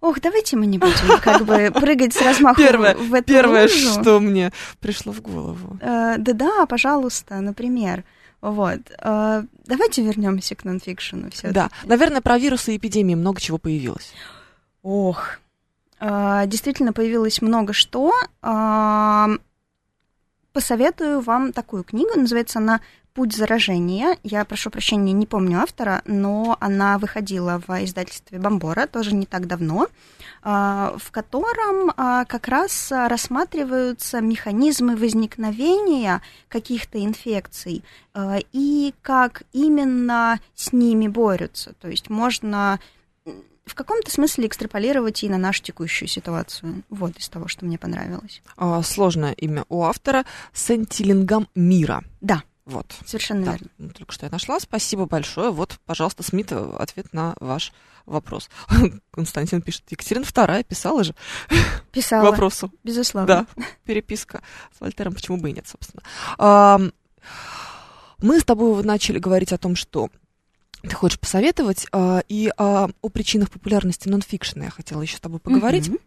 Ох, 0.01 0.21
давайте 0.21 0.57
мы 0.57 0.67
не 0.67 0.79
будем 0.79 1.21
как 1.21 1.45
бы 1.45 1.71
прыгать 1.75 2.15
с 2.15 2.23
размаху 2.23 2.61
первое, 2.61 2.95
в 2.95 3.13
эту 3.13 3.25
Первое, 3.25 3.63
лужу. 3.63 4.01
что 4.01 4.21
мне 4.21 4.53
пришло 4.81 5.13
в 5.13 5.21
голову. 5.21 5.77
Э, 5.81 6.17
да-да, 6.19 6.67
пожалуйста, 6.67 7.41
например. 7.41 8.05
Вот. 8.41 8.79
А, 9.01 9.43
давайте 9.67 10.03
вернемся 10.03 10.55
к 10.55 10.65
нонфикшену 10.65 11.31
все 11.31 11.51
Да, 11.51 11.71
наверное, 11.83 12.21
про 12.21 12.39
вирусы 12.39 12.75
и 12.75 12.77
эпидемии 12.77 13.17
много 13.17 13.41
чего 13.41 13.59
появилось. 13.59 14.13
Ох, 14.85 15.39
а, 15.99 16.47
действительно 16.47 16.93
появилось 16.93 17.43
много 17.43 17.73
что. 17.73 18.13
Посоветую 20.53 21.21
вам 21.21 21.53
такую 21.53 21.85
книгу, 21.85 22.19
называется 22.19 22.59
она 22.61 22.81
«Путь 23.19 23.35
заражения». 23.35 24.17
Я 24.23 24.45
прошу 24.45 24.71
прощения, 24.71 25.13
не 25.13 25.27
помню 25.27 25.59
автора, 25.59 26.03
но 26.05 26.57
она 26.61 26.99
выходила 26.99 27.61
в 27.67 27.85
издательстве 27.85 28.39
«Бомбора» 28.39 28.87
тоже 28.87 29.13
не 29.13 29.27
так 29.27 29.49
давно. 29.49 29.89
А, 30.41 30.95
в 30.99 31.11
котором 31.11 31.93
а, 31.97 32.25
как 32.27 32.47
раз 32.47 32.93
рассматриваются 32.93 34.21
механизмы 34.21 34.95
возникновения 34.95 36.23
каких-то 36.47 37.05
инфекций 37.05 37.83
а, 38.15 38.39
и 38.53 38.95
как 39.03 39.43
именно 39.53 40.39
с 40.55 40.73
ними 40.73 41.09
борются. 41.09 41.73
То 41.81 41.89
есть 41.89 42.11
можно 42.11 42.79
в 43.67 43.75
каком-то 43.75 44.13
смысле 44.13 44.47
экстраполировать 44.47 45.25
и 45.25 45.29
на 45.29 45.39
нашу 45.39 45.65
текущую 45.65 46.09
ситуацию. 46.09 46.85
Вот 46.89 47.17
из 47.17 47.29
того, 47.29 47.49
что 47.49 47.67
мне 47.67 47.79
понравилось. 47.79 48.43
Сложное 48.85 49.33
имя 49.33 49.65
у 49.69 49.83
автора. 49.83 50.25
Сентилингам 50.53 51.49
мира. 51.57 52.05
Да. 52.21 52.45
Вот. 52.69 52.95
Совершенно 53.07 53.47
да, 53.47 53.53
верно. 53.53 53.95
Только 53.95 54.13
что 54.13 54.27
я 54.27 54.31
нашла. 54.31 54.61
Спасибо 54.61 55.07
большое. 55.07 55.51
Вот, 55.51 55.81
пожалуйста, 55.87 56.23
Смит, 56.23 56.53
ответ 56.53 57.15
на 57.15 57.35
ваш 57.41 57.73
вопрос. 58.05 58.51
Константин 59.11 59.63
пишет, 59.63 59.85
Екатерина 59.89 60.27
вторая 60.27 60.63
писала 60.65 61.03
же 61.03 61.15
писала, 61.93 62.31
вопросу. 62.31 62.71
Безусловно. 62.85 63.27
Да, 63.57 63.65
переписка 63.85 64.43
с 64.77 64.83
Вольтером, 64.83 65.15
почему 65.15 65.39
бы 65.39 65.49
и 65.49 65.55
нет, 65.55 65.67
собственно. 65.67 66.03
Мы 68.21 68.39
с 68.39 68.45
тобой 68.45 68.85
начали 68.85 69.19
говорить 69.19 69.55
о 69.55 69.59
том, 69.59 69.75
что 69.75 70.11
ты 70.83 70.95
хочешь 70.95 71.19
посоветовать. 71.19 71.87
А, 71.93 72.23
и 72.29 72.53
о 72.59 72.89
причинах 73.11 73.51
популярности 73.51 74.09
нонфикшена 74.09 74.67
я 74.67 74.71
хотела 74.71 75.01
еще 75.01 75.17
с 75.17 75.21
тобой 75.21 75.41
поговорить. 75.41 75.89
Мгм. 75.89 75.99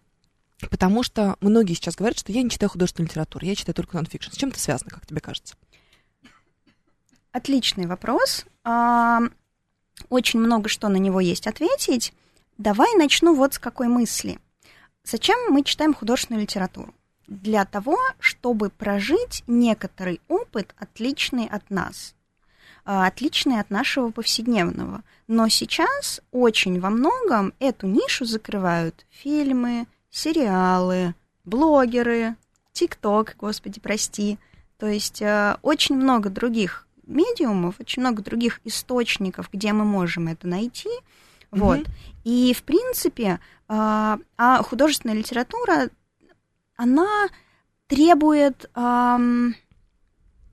Потому 0.69 1.01
что 1.01 1.37
многие 1.41 1.73
сейчас 1.73 1.95
говорят, 1.95 2.19
что 2.19 2.31
я 2.31 2.43
не 2.43 2.51
читаю 2.51 2.69
художественную 2.69 3.09
литературу, 3.09 3.47
я 3.47 3.55
читаю 3.55 3.73
только 3.73 3.95
нонфикшн. 3.95 4.31
С 4.31 4.37
чем 4.37 4.49
это 4.49 4.59
связано, 4.59 4.91
как 4.91 5.07
тебе 5.07 5.21
кажется? 5.21 5.55
Отличный 7.31 7.87
вопрос. 7.87 8.45
А, 8.63 9.21
Очень 10.09 10.39
много 10.39 10.67
что 10.69 10.89
на 10.89 10.97
него 10.97 11.19
есть 11.19 11.47
ответить. 11.47 12.13
Давай 12.57 12.95
начну 12.95 13.33
вот 13.33 13.53
с 13.53 13.59
какой 13.59 13.87
мысли. 13.87 14.39
Зачем 15.03 15.37
мы 15.49 15.63
читаем 15.63 15.93
художественную 15.93 16.43
литературу? 16.43 16.93
Для 17.27 17.65
того, 17.65 17.97
чтобы 18.19 18.69
прожить 18.69 19.43
некоторый 19.47 20.19
опыт, 20.27 20.75
отличный 20.77 21.47
от 21.47 21.69
нас, 21.69 22.13
а, 22.83 23.07
отличный 23.07 23.59
от 23.59 23.69
нашего 23.69 24.11
повседневного. 24.11 25.01
Но 25.27 25.47
сейчас 25.47 26.21
очень 26.31 26.79
во 26.81 26.89
многом 26.89 27.53
эту 27.59 27.87
нишу 27.87 28.25
закрывают 28.25 29.05
фильмы, 29.09 29.87
сериалы, 30.09 31.15
блогеры, 31.45 32.35
ТикТок, 32.73 33.35
господи, 33.37 33.79
прости. 33.79 34.37
То 34.77 34.87
есть 34.87 35.21
э, 35.21 35.57
очень 35.61 35.95
много 35.95 36.29
других 36.29 36.87
медиумов, 37.11 37.79
очень 37.79 38.01
много 38.01 38.21
других 38.21 38.59
источников, 38.63 39.49
где 39.51 39.73
мы 39.73 39.85
можем 39.85 40.27
это 40.27 40.47
найти. 40.47 40.89
Вот. 41.51 41.79
Мгм. 41.79 41.87
И, 42.23 42.53
в 42.53 42.63
принципе, 42.63 43.39
а 43.67 44.19
а 44.37 44.63
художественная 44.63 45.15
литература, 45.15 45.89
она 46.75 47.27
требует 47.87 48.69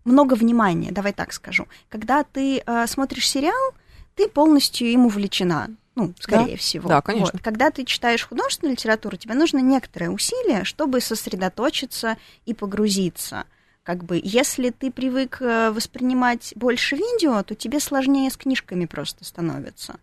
много 0.05 0.35
внимания, 0.35 0.91
давай 0.91 1.13
так 1.13 1.33
скажу. 1.33 1.67
Когда 1.89 2.25
ты 2.25 2.63
а, 2.67 2.87
смотришь 2.87 3.29
сериал, 3.29 3.75
ты 4.15 4.29
полностью 4.29 4.89
им 4.89 5.07
увлечена. 5.07 5.69
Ну, 5.95 6.15
скорее 6.19 6.57
всего. 6.57 6.89
Да, 6.89 7.03
конечно. 7.03 7.33
Вот. 7.35 7.43
Когда 7.43 7.71
ты 7.71 7.85
читаешь 7.85 8.27
художественную 8.27 8.73
литературу, 8.73 9.17
тебе 9.17 9.35
нужно 9.35 9.59
некоторое 9.59 10.11
усилие, 10.11 10.65
чтобы 10.65 11.01
сосредоточиться 11.01 12.17
и 12.47 12.55
погрузиться. 12.55 13.45
Как 13.89 14.05
бы, 14.05 14.21
если 14.23 14.69
ты 14.69 14.91
привык 14.91 15.39
э, 15.41 15.71
воспринимать 15.71 16.53
больше 16.57 16.95
видео, 16.95 17.43
то 17.43 17.55
тебе 17.55 17.81
сложнее 17.81 18.31
с 18.31 18.37
книжками 18.37 18.85
просто 18.85 19.25
становится. 19.25 19.97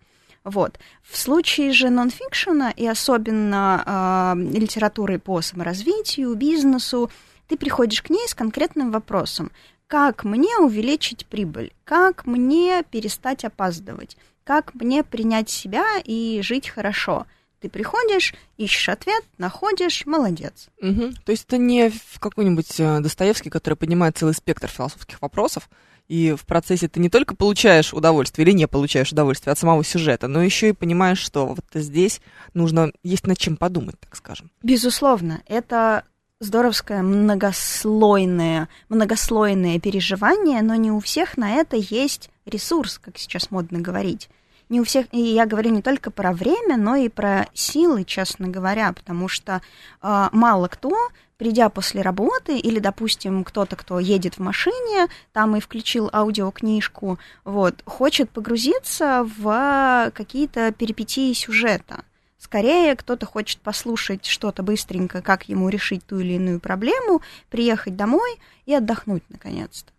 Вот. 0.43 0.79
В 1.03 1.15
случае 1.15 1.71
же 1.71 1.91
нонфикшена 1.91 2.71
и 2.71 2.87
особенно 2.87 4.33
э, 4.35 4.57
литературы 4.57 5.19
по 5.19 5.39
саморазвитию, 5.41 6.33
бизнесу, 6.33 7.11
ты 7.47 7.57
приходишь 7.57 8.01
к 8.01 8.09
ней 8.09 8.27
с 8.27 8.33
конкретным 8.33 8.91
вопросом. 8.91 9.51
Как 9.85 10.23
мне 10.23 10.57
увеличить 10.57 11.27
прибыль? 11.27 11.71
Как 11.83 12.25
мне 12.25 12.81
перестать 12.89 13.45
опаздывать? 13.45 14.17
Как 14.43 14.73
мне 14.73 15.03
принять 15.03 15.51
себя 15.51 15.85
и 16.03 16.39
жить 16.41 16.69
хорошо? 16.69 17.27
Ты 17.65 17.69
приходишь, 17.69 18.35
ищешь 18.57 18.89
ответ, 18.89 19.23
находишь, 19.39 20.05
молодец. 20.05 20.67
Мгм. 20.79 21.15
То 21.25 21.31
есть 21.31 21.45
это 21.47 21.57
не 21.57 21.91
какой-нибудь 22.19 22.79
э, 22.79 22.99
Достоевский, 22.99 23.49
который 23.49 23.73
поднимает 23.73 24.15
целый 24.15 24.35
спектр 24.35 24.67
философских 24.67 25.19
вопросов, 25.19 25.67
и 26.07 26.35
в 26.37 26.45
процессе 26.45 26.87
ты 26.87 26.99
не 26.99 27.09
только 27.09 27.35
получаешь 27.35 27.91
удовольствие 27.91 28.45
или 28.45 28.53
не 28.53 28.67
получаешь 28.67 29.11
удовольствие 29.11 29.51
от 29.51 29.57
самого 29.57 29.83
сюжета, 29.83 30.27
но 30.27 30.43
еще 30.43 30.69
и 30.69 30.73
понимаешь, 30.73 31.17
что 31.17 31.47
вот 31.47 31.65
здесь 31.73 32.21
нужно, 32.53 32.91
есть 33.01 33.25
над 33.25 33.39
чем 33.39 33.57
подумать, 33.57 33.99
так 33.99 34.15
скажем. 34.15 34.51
Безусловно, 34.61 35.41
это 35.47 36.03
здоровское 36.39 37.01
многослойное, 37.01 38.69
многослойное 38.89 39.79
переживание, 39.79 40.61
но 40.61 40.75
не 40.75 40.91
у 40.91 40.99
всех 40.99 41.35
на 41.35 41.53
это 41.53 41.77
есть 41.77 42.29
ресурс, 42.45 42.99
как 42.99 43.17
сейчас 43.17 43.49
модно 43.49 43.79
говорить. 43.79 44.29
Не 44.69 44.81
у 44.81 44.83
всех, 44.83 45.05
и 45.11 45.19
я 45.19 45.45
говорю 45.45 45.69
не 45.69 45.81
только 45.81 46.09
про 46.09 46.31
время, 46.31 46.75
но 46.77 46.95
и 46.95 47.07
про 47.07 47.47
силы, 47.53 48.03
честно 48.03 48.47
говоря, 48.47 48.91
потому 48.93 49.27
что 49.27 49.61
э, 50.01 50.29
мало 50.31 50.67
кто, 50.67 50.91
придя 51.37 51.69
после 51.69 52.01
работы, 52.01 52.57
или, 52.57 52.79
допустим, 52.79 53.43
кто-то, 53.43 53.75
кто 53.75 53.99
едет 53.99 54.35
в 54.35 54.39
машине, 54.39 55.07
там 55.33 55.55
и 55.55 55.59
включил 55.59 56.09
аудиокнижку, 56.11 57.19
вот, 57.43 57.83
хочет 57.85 58.31
погрузиться 58.31 59.29
в 59.37 60.11
какие-то 60.15 60.71
перипетии 60.71 61.31
сюжета. 61.33 62.03
Скорее, 62.39 62.95
кто-то 62.95 63.25
хочет 63.25 63.59
послушать 63.61 64.25
что-то 64.25 64.63
быстренько, 64.63 65.21
как 65.21 65.49
ему 65.49 65.69
решить 65.69 66.05
ту 66.05 66.19
или 66.19 66.33
иную 66.33 66.59
проблему, 66.59 67.21
приехать 67.49 67.95
домой 67.95 68.39
и 68.65 68.73
отдохнуть 68.73 69.23
наконец-то. 69.29 69.94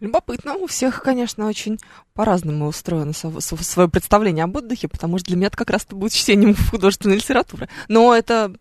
Любопытно. 0.00 0.54
У 0.54 0.66
всех, 0.66 1.02
конечно, 1.02 1.46
очень 1.46 1.78
по-разному 2.14 2.66
устроено 2.66 3.12
свое 3.12 3.88
представление 3.88 4.44
об 4.44 4.56
отдыхе, 4.56 4.88
потому 4.88 5.18
что 5.18 5.28
для 5.28 5.36
меня 5.36 5.46
это 5.48 5.56
как 5.56 5.70
раз-то 5.70 5.94
будет 5.94 6.12
чтением 6.12 6.54
художественной 6.70 7.16
литературы. 7.16 7.68
Но 7.88 8.14
это 8.14 8.52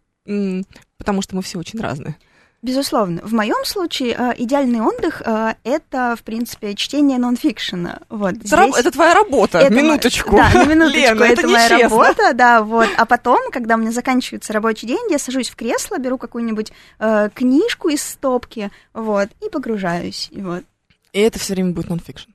потому 0.97 1.21
что 1.21 1.35
мы 1.35 1.41
все 1.41 1.57
очень 1.57 1.79
разные. 1.79 2.15
Безусловно. 2.61 3.21
В 3.23 3.31
моем 3.33 3.63
случае 3.63 4.13
э, 4.19 4.33
идеальный 4.37 4.81
отдых 4.81 5.21
э, 5.25 5.53
это, 5.63 6.15
в 6.19 6.23
принципе, 6.23 6.75
чтение 6.75 7.17
нонфикшена. 7.17 7.99
Вот, 8.09 8.33
Это, 8.33 8.55
раб- 8.57 8.75
это 8.75 8.91
твоя 8.91 9.13
работа. 9.13 9.59
Это 9.59 9.73
минуточку. 9.73 10.35
Да, 10.35 10.51
на 10.53 10.65
минуточку. 10.69 10.99
Лена, 10.99 11.23
это 11.23 11.41
это 11.41 11.47
моя 11.47 11.65
нечестно. 11.69 11.89
работа, 11.97 12.33
да, 12.33 12.61
вот. 12.61 12.89
А 12.97 13.05
потом, 13.05 13.39
когда 13.51 13.75
у 13.75 13.77
меня 13.77 13.93
заканчивается 13.93 14.51
рабочий 14.51 14.87
день, 14.87 15.09
я 15.09 15.19
сажусь 15.19 15.49
в 15.49 15.55
кресло, 15.55 15.99
беру 15.99 16.17
какую-нибудь 16.17 16.73
э, 16.99 17.29
книжку 17.33 17.87
из 17.87 18.03
стопки, 18.03 18.71
вот, 18.93 19.29
и 19.41 19.49
погружаюсь. 19.49 20.27
И 20.31 20.41
вот. 20.41 20.65
И 21.13 21.19
это 21.19 21.39
все 21.39 21.53
время 21.53 21.71
будет 21.71 21.89
нонфикшн. 21.89 22.31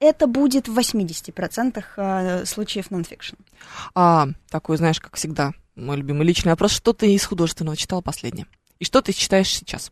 Это 0.00 0.26
будет 0.26 0.68
в 0.68 0.78
80% 0.78 1.84
э, 1.96 2.44
случаев 2.44 2.90
нонфикшн. 2.90 3.36
А, 3.94 4.28
такой, 4.50 4.76
знаешь, 4.76 5.00
как 5.00 5.16
всегда, 5.16 5.52
мой 5.76 5.96
любимый 5.96 6.26
личный 6.26 6.50
вопрос. 6.50 6.72
Что 6.72 6.92
ты 6.92 7.14
из 7.14 7.24
художественного 7.24 7.76
читал 7.76 8.02
последнее? 8.02 8.46
И 8.78 8.84
что 8.84 9.00
ты 9.02 9.12
читаешь 9.12 9.48
сейчас? 9.48 9.90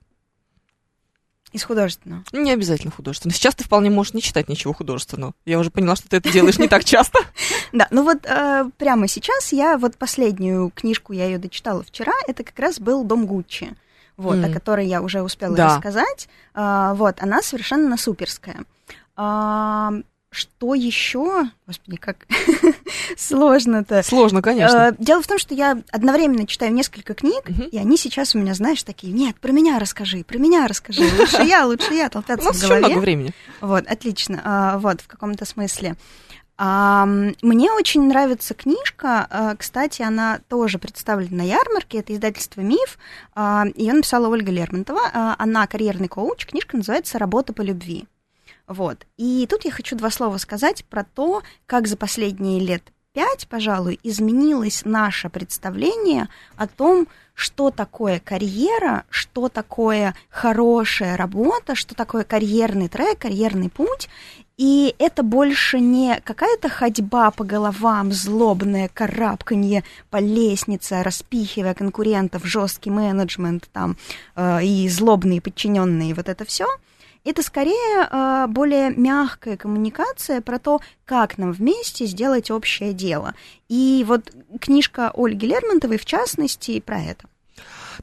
Из 1.53 1.63
художественного. 1.65 2.25
Не 2.33 2.53
обязательно 2.53 2.91
художественно. 2.91 3.35
Сейчас 3.35 3.55
ты 3.55 3.65
вполне 3.65 3.91
можешь 3.91 4.15
не 4.15 4.23
читать 4.23 4.49
ничего 4.49 4.73
художественного. 4.73 5.35
Я 5.45 5.59
уже 5.59 5.71
поняла, 5.71 5.97
что 5.97 6.09
ты 6.09 6.17
это 6.17 6.33
делаешь 6.33 6.59
не 6.59 6.69
так 6.69 6.85
часто. 6.85 7.19
Да, 7.73 7.89
ну 7.91 8.05
вот 8.05 8.27
э, 8.27 8.69
прямо 8.77 9.09
сейчас 9.09 9.51
я 9.51 9.79
вот 9.79 9.97
последнюю 9.97 10.71
книжку, 10.75 11.15
я 11.15 11.25
ее 11.25 11.39
дочитала 11.39 11.83
вчера, 11.83 12.13
это 12.29 12.45
как 12.45 12.59
раз 12.59 12.79
был 12.79 13.03
«Дом 13.03 13.25
Гуччи», 13.25 13.75
вот, 14.23 14.37
М. 14.39 14.45
о 14.45 14.49
которой 14.49 14.87
я 14.87 15.03
уже 15.03 15.23
успела 15.23 15.55
Да. 15.57 15.77
рассказать. 15.77 16.29
А, 16.55 16.95
вот, 16.95 17.17
она 17.23 17.43
совершенно 17.43 17.97
суперская. 17.97 18.65
А, 19.17 19.93
что 20.31 20.75
еще? 20.75 21.45
Господи, 21.67 21.97
как 21.99 22.27
сложно-то. 23.17 24.03
Сложно, 24.03 24.43
конечно. 24.43 24.77
Э, 24.91 24.95
Дело 24.99 25.23
в 25.23 25.27
том, 25.27 25.39
что 25.39 25.55
я 25.55 25.83
одновременно 25.91 26.47
читаю 26.47 26.73
несколько 26.73 27.15
книг, 27.15 27.45
и 27.71 27.77
они 27.79 27.97
сейчас 27.97 28.35
у 28.35 28.39
меня, 28.39 28.55
знаешь, 28.55 28.83
такие, 28.83 29.13
нет, 29.13 29.37
про 29.41 29.53
меня 29.53 29.79
расскажи, 29.79 30.25
про 30.25 30.39
меня 30.39 30.67
расскажи, 30.67 31.03
лучше 31.19 31.43
я, 31.43 31.67
лучше 31.67 31.93
я, 31.95 32.07
У 32.07 32.11
толпятся 32.11 32.49
нас 32.49 32.57
в 32.57 32.63
голове. 32.63 32.87
много 32.87 32.99
времени. 33.01 33.35
Вот, 33.61 33.87
отлично. 33.87 34.41
А, 34.45 34.79
Вот, 34.79 35.01
в 35.01 35.07
каком-то 35.07 35.45
смысле. 35.45 35.97
А, 36.65 37.07
Мне 37.07 37.73
очень 37.73 38.07
нравится 38.07 38.55
книжка. 38.55 39.27
а, 39.29 39.57
Кстати, 39.57 40.03
она 40.03 40.39
тоже 40.49 40.79
представлена 40.79 41.39
на 41.39 41.43
ярмарке. 41.43 41.99
Это 41.99 42.15
издательство 42.15 42.61
«Миф». 42.61 42.99
Ее 43.75 43.93
написала 43.93 44.29
Ольга 44.29 44.53
Лермонтова. 44.53 45.01
А, 45.13 45.35
Она 45.41 45.67
карьерный 45.67 46.07
коуч. 46.07 46.47
Книжка 46.47 46.77
называется 46.77 47.19
«Работа 47.19 47.53
по 47.53 47.63
любви». 47.63 48.05
Вот. 48.69 49.07
И 49.17 49.45
тут 49.51 49.65
я 49.65 49.73
хочу 49.73 49.97
два 49.97 50.09
слова 50.11 50.39
сказать 50.39 50.85
про 50.85 51.03
то, 51.03 51.43
как 51.67 51.89
за 51.89 51.97
последние 51.97 52.61
лет 52.61 52.93
пять, 53.13 53.49
пожалуй, 53.49 53.99
изменилось 54.05 54.83
наше 54.85 55.29
представление 55.29 56.29
о 56.57 56.69
том, 56.69 57.09
что 57.35 57.71
такое 57.71 58.21
карьера, 58.21 59.05
что 59.11 59.49
такое 59.49 60.15
хорошая 60.31 61.17
работа, 61.17 61.75
что 61.75 61.95
такое 61.95 62.25
карьерный 62.25 62.89
трек, 62.89 63.19
карьерный 63.19 63.69
путь. 63.69 64.09
И 64.63 64.95
это 65.01 65.25
больше 65.25 65.81
не 65.81 66.21
какая-то 66.21 66.69
ходьба 66.69 67.33
по 67.33 67.43
головам, 67.43 68.13
злобное 68.13 68.89
карабканье 68.95 69.83
по 70.09 70.19
лестнице, 70.19 71.03
распихивая 71.03 71.75
конкурентов, 71.75 72.45
жесткий 72.45 72.91
менеджмент 72.91 73.69
там 73.73 73.97
э, 74.37 74.63
и 74.63 74.89
злобные 74.89 75.41
подчиненные, 75.41 76.15
вот 76.15 76.29
это 76.29 76.45
все. 76.45 76.67
Это 77.25 77.43
скорее 77.43 78.07
э, 78.09 78.47
более 78.47 78.91
мягкая 78.91 79.57
коммуникация 79.57 80.41
про 80.41 80.61
то, 80.61 80.81
как 81.07 81.39
нам 81.39 81.51
вместе 81.51 82.07
сделать 82.07 82.49
общее 82.53 82.93
дело. 82.93 83.35
И 83.69 84.05
вот 84.07 84.33
книжка 84.61 85.11
Ольги 85.13 85.45
Лермонтовой, 85.45 85.99
в 85.99 86.05
частности, 86.05 86.79
про 86.79 87.01
это. 87.01 87.27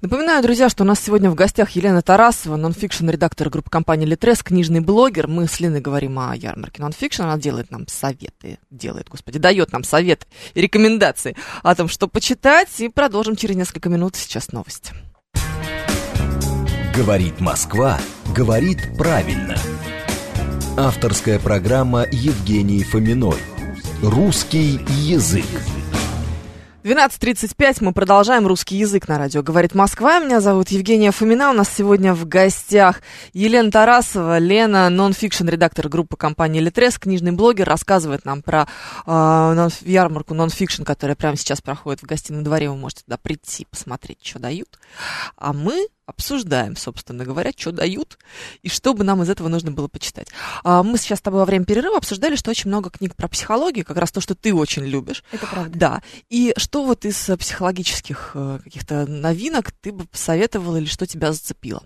Напоминаю, 0.01 0.41
друзья, 0.41 0.69
что 0.69 0.85
у 0.85 0.88
нас 0.88 0.97
сегодня 1.01 1.29
в 1.29 1.35
гостях 1.35 1.71
Елена 1.71 2.01
Тарасова, 2.01 2.55
нонфикшн-редактор 2.55 3.49
группы 3.49 3.69
компании 3.69 4.05
Литрес, 4.05 4.41
книжный 4.41 4.79
блогер. 4.79 5.27
Мы 5.27 5.45
с 5.45 5.59
Леной 5.59 5.81
говорим 5.81 6.17
о 6.19 6.33
ярмарке 6.33 6.81
нонфикшн. 6.81 7.23
Она 7.23 7.38
делает 7.38 7.69
нам 7.69 7.85
советы, 7.89 8.59
делает, 8.71 9.09
господи, 9.09 9.39
дает 9.39 9.73
нам 9.73 9.83
советы 9.83 10.25
и 10.53 10.62
рекомендации 10.62 11.35
о 11.63 11.75
том, 11.75 11.89
что 11.89 12.07
почитать. 12.07 12.79
И 12.79 12.88
продолжим 12.88 13.35
через 13.35 13.57
несколько 13.57 13.89
минут. 13.89 14.15
Сейчас 14.15 14.53
новости. 14.53 14.93
Говорит 16.95 17.41
Москва, 17.41 17.99
говорит 18.33 18.79
правильно. 18.97 19.57
Авторская 20.77 21.39
программа 21.39 22.05
Евгении 22.09 22.83
Фоминой. 22.83 23.39
Русский 24.01 24.79
язык. 24.88 25.45
12.35, 26.89 27.78
мы 27.82 27.93
продолжаем 27.93 28.47
русский 28.47 28.75
язык 28.75 29.08
на 29.08 29.19
радио. 29.19 29.43
Говорит 29.43 29.75
Москва, 29.75 30.17
меня 30.17 30.41
зовут 30.41 30.69
Евгения 30.69 31.12
Фомина. 31.12 31.52
У 31.52 31.54
нас 31.54 31.69
сегодня 31.71 32.15
в 32.15 32.28
гостях 32.28 33.04
Елена 33.32 33.69
Тарасова, 33.69 34.39
Лена, 34.39 34.89
нон-фикшн, 34.89 35.47
редактор 35.47 35.88
группы 35.88 36.17
компании 36.17 36.60
Литрес, 36.60 36.97
книжный 36.97 37.32
блогер, 37.32 37.67
рассказывает 37.67 38.25
нам 38.25 38.41
про 38.41 38.67
э, 39.06 39.69
ярмарку 39.82 40.34
нон-фикшн, 40.34 40.82
которая 40.82 41.15
прямо 41.15 41.38
сейчас 41.38 41.62
проходит 41.62 42.02
в 42.02 42.08
гостином 42.08 42.43
дворе. 42.43 42.71
Вы 42.71 42.75
можете 42.75 43.04
туда 43.04 43.17
прийти, 43.17 43.67
посмотреть, 43.69 44.25
что 44.25 44.39
дают. 44.39 44.80
А 45.38 45.54
мы 45.54 45.86
обсуждаем, 46.10 46.76
собственно 46.76 47.24
говоря, 47.24 47.52
что 47.56 47.72
дают 47.72 48.17
и 48.62 48.69
что 48.69 48.93
бы 48.93 49.04
нам 49.04 49.22
из 49.24 49.30
этого 49.30 49.48
нужно 49.48 49.72
было 49.72 49.88
почитать. 49.88 50.28
А, 50.63 50.84
мы 50.84 50.98
сейчас 50.98 51.19
с 51.19 51.22
тобой 51.22 51.39
во 51.39 51.45
время 51.45 51.65
перерыва 51.65 51.98
обсуждали, 51.98 52.36
что 52.36 52.52
очень 52.52 52.69
много 52.69 52.89
книг 52.89 53.15
про 53.15 53.28
психологию, 53.28 53.86
как 53.86 53.98
раз 53.98 54.12
то, 54.12 54.22
что 54.22 54.36
ты 54.36 54.54
очень 54.54 54.84
любишь. 54.84 55.24
Это 55.32 55.48
правда. 55.48 55.80
Да. 55.80 56.04
И 56.30 56.54
что 56.58 56.84
вот 56.86 57.06
из 57.06 57.30
психологических 57.39 58.32
э, 58.34 58.60
каких-то 58.63 59.06
новинок 59.06 59.72
ты 59.72 59.91
бы 59.91 60.06
посоветовала 60.06 60.78
или 60.78 60.86
что 60.86 61.06
тебя 61.06 61.32
зацепило? 61.32 61.84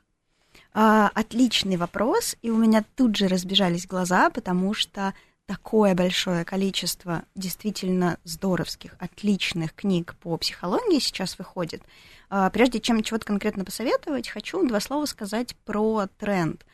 А, 0.73 1.11
отличный 1.13 1.77
вопрос, 1.77 2.35
и 2.41 2.49
у 2.49 2.57
меня 2.57 2.83
тут 2.95 3.15
же 3.15 3.27
разбежались 3.27 3.85
глаза, 3.85 4.29
потому 4.31 4.73
что 4.73 5.13
такое 5.45 5.95
большое 5.95 6.45
количество 6.45 7.23
действительно 7.35 8.17
здоровских, 8.23 8.95
отличных 8.99 9.73
книг 9.73 10.15
по 10.21 10.37
психологии 10.37 10.99
сейчас 10.99 11.37
выходит. 11.37 11.81
А, 12.29 12.49
прежде 12.49 12.79
чем 12.79 13.03
чего-то 13.03 13.25
конкретно 13.25 13.65
посоветовать, 13.65 14.29
хочу 14.29 14.65
два 14.67 14.79
слова 14.79 15.05
сказать 15.05 15.55
про 15.65 16.07
тренд. 16.17 16.65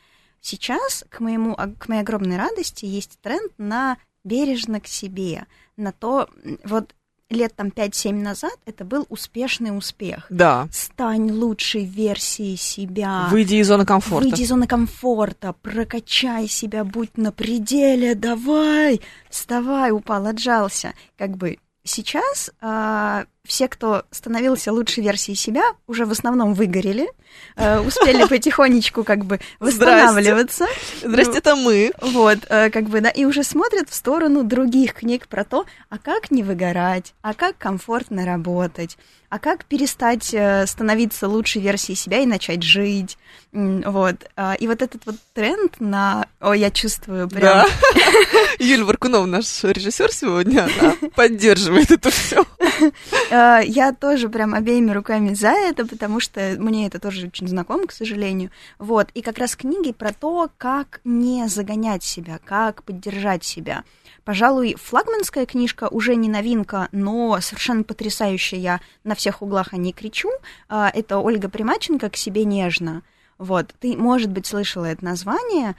Сейчас, 0.41 1.03
к, 1.09 1.19
моему, 1.19 1.55
к 1.55 1.89
моей 1.89 2.01
огромной 2.01 2.37
радости, 2.37 2.85
есть 2.85 3.19
тренд 3.21 3.51
на 3.57 3.97
бережно 4.23 4.79
к 4.79 4.87
себе, 4.87 5.47
на 5.75 5.91
то, 5.91 6.29
вот 6.63 6.95
лет 7.29 7.55
там 7.55 7.67
5-7 7.67 8.13
назад 8.13 8.53
это 8.65 8.83
был 8.83 9.05
успешный 9.09 9.75
успех. 9.75 10.25
Да. 10.29 10.67
Стань 10.71 11.31
лучшей 11.31 11.85
версией 11.85 12.57
себя. 12.57 13.27
Выйди 13.29 13.55
из 13.55 13.67
зоны 13.67 13.85
комфорта. 13.85 14.27
Выйди 14.27 14.41
из 14.41 14.49
зоны 14.49 14.67
комфорта, 14.67 15.53
прокачай 15.53 16.47
себя, 16.47 16.83
будь 16.83 17.17
на 17.17 17.31
пределе, 17.31 18.15
давай, 18.15 19.01
вставай, 19.29 19.91
упал, 19.91 20.27
отжался. 20.27 20.93
Как 21.17 21.37
бы 21.37 21.59
сейчас 21.83 22.51
а, 22.61 23.25
все, 23.49 23.67
кто 23.67 24.03
становился 24.11 24.71
лучшей 24.71 25.03
версией 25.03 25.35
себя, 25.35 25.63
уже 25.87 26.05
в 26.05 26.11
основном 26.11 26.53
выгорели, 26.53 27.11
э, 27.55 27.79
успели 27.79 28.25
потихонечку 28.27 29.03
как 29.03 29.25
бы 29.25 29.39
восстанавливаться. 29.59 30.67
Здрасте, 31.03 31.39
это 31.39 31.55
мы. 31.55 31.91
Вот, 31.99 32.37
э, 32.47 32.69
как 32.69 32.85
бы, 32.85 33.01
да, 33.01 33.09
и 33.09 33.25
уже 33.25 33.43
смотрят 33.43 33.89
в 33.89 33.95
сторону 33.95 34.43
других 34.43 34.93
книг 34.93 35.27
про 35.27 35.43
то, 35.43 35.65
а 35.89 35.97
как 35.97 36.29
не 36.29 36.43
выгорать, 36.43 37.15
а 37.23 37.33
как 37.33 37.57
комфортно 37.57 38.23
работать, 38.23 38.97
а 39.29 39.39
как 39.39 39.65
перестать 39.65 40.31
э, 40.31 40.65
становиться 40.67 41.27
лучшей 41.27 41.61
версией 41.63 41.95
себя 41.95 42.19
и 42.19 42.27
начать 42.27 42.61
жить. 42.61 43.17
Вот. 43.51 44.15
А, 44.35 44.53
и 44.53 44.67
вот 44.67 44.81
этот 44.81 45.05
вот 45.05 45.15
тренд 45.33 45.79
на... 45.79 46.27
О, 46.39 46.53
я 46.53 46.69
чувствую 46.69 47.27
прям... 47.27 47.41
Да. 47.41 47.65
Юлия 48.59 48.83
Варкунова, 48.83 49.25
наш 49.25 49.63
режиссер 49.63 50.11
сегодня, 50.11 50.67
она 50.79 50.95
поддерживает 51.15 51.91
это 51.91 52.11
все. 52.11 52.45
Э, 53.39 53.61
я 53.63 53.93
тоже 53.93 54.29
прям 54.29 54.53
обеими 54.53 54.91
руками 54.91 55.33
за 55.33 55.49
это, 55.49 55.85
потому 55.85 56.19
что 56.19 56.55
мне 56.57 56.87
это 56.87 56.99
тоже 56.99 57.27
очень 57.27 57.47
знакомо, 57.47 57.87
к 57.87 57.91
сожалению. 57.91 58.51
Вот. 58.77 59.09
И 59.13 59.21
как 59.21 59.37
раз 59.37 59.55
книги 59.55 59.91
про 59.93 60.11
то, 60.13 60.49
как 60.57 60.99
не 61.03 61.47
загонять 61.47 62.03
себя, 62.03 62.39
как 62.43 62.83
поддержать 62.83 63.43
себя. 63.43 63.83
Пожалуй, 64.25 64.75
флагманская 64.75 65.45
книжка 65.45 65.87
уже 65.87 66.15
не 66.15 66.29
новинка, 66.29 66.89
но 66.91 67.39
совершенно 67.41 67.83
потрясающая. 67.83 68.59
Я 68.59 68.81
на 69.03 69.15
всех 69.15 69.41
углах 69.41 69.73
о 69.73 69.77
ней 69.77 69.93
кричу. 69.93 70.29
Э, 70.67 70.89
это 70.93 71.19
Ольга 71.19 71.49
Примаченко 71.49 72.09
«К 72.09 72.17
себе 72.17 72.43
нежно». 72.43 73.03
Вот, 73.37 73.73
ты, 73.79 73.95
может 73.95 74.31
быть, 74.31 74.47
слышала 74.47 74.83
это 74.83 75.05
название, 75.05 75.77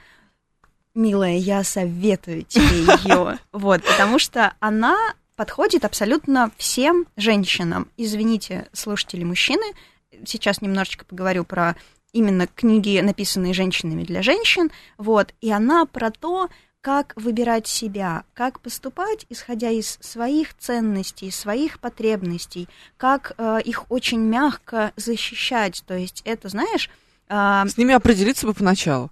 милая, 0.95 1.37
я 1.37 1.63
советую 1.63 2.41
тебе 2.41 2.85
ее. 3.05 3.37
Вот, 3.51 3.83
потому 3.83 4.17
что 4.17 4.53
она 4.59 4.97
подходит 5.41 5.85
абсолютно 5.85 6.51
всем 6.55 7.07
женщинам. 7.17 7.87
Извините, 7.97 8.67
слушатели 8.73 9.23
мужчины, 9.23 9.63
сейчас 10.23 10.61
немножечко 10.61 11.03
поговорю 11.03 11.45
про 11.45 11.75
именно 12.13 12.45
книги, 12.45 12.99
написанные 12.99 13.55
женщинами 13.55 14.03
для 14.03 14.21
женщин, 14.21 14.69
вот, 14.99 15.33
и 15.41 15.49
она 15.51 15.87
про 15.87 16.11
то, 16.11 16.49
как 16.81 17.13
выбирать 17.15 17.65
себя, 17.65 18.23
как 18.35 18.59
поступать, 18.59 19.25
исходя 19.29 19.71
из 19.71 19.97
своих 19.99 20.55
ценностей, 20.59 21.31
своих 21.31 21.79
потребностей, 21.79 22.69
как 22.97 23.33
э, 23.39 23.61
их 23.65 23.89
очень 23.89 24.19
мягко 24.19 24.91
защищать. 24.95 25.83
То 25.87 25.97
есть 25.97 26.21
это, 26.23 26.49
знаешь... 26.49 26.87
Э, 27.29 27.63
С 27.67 27.77
ними 27.77 27.95
определиться 27.95 28.45
бы 28.45 28.53
поначалу. 28.53 29.09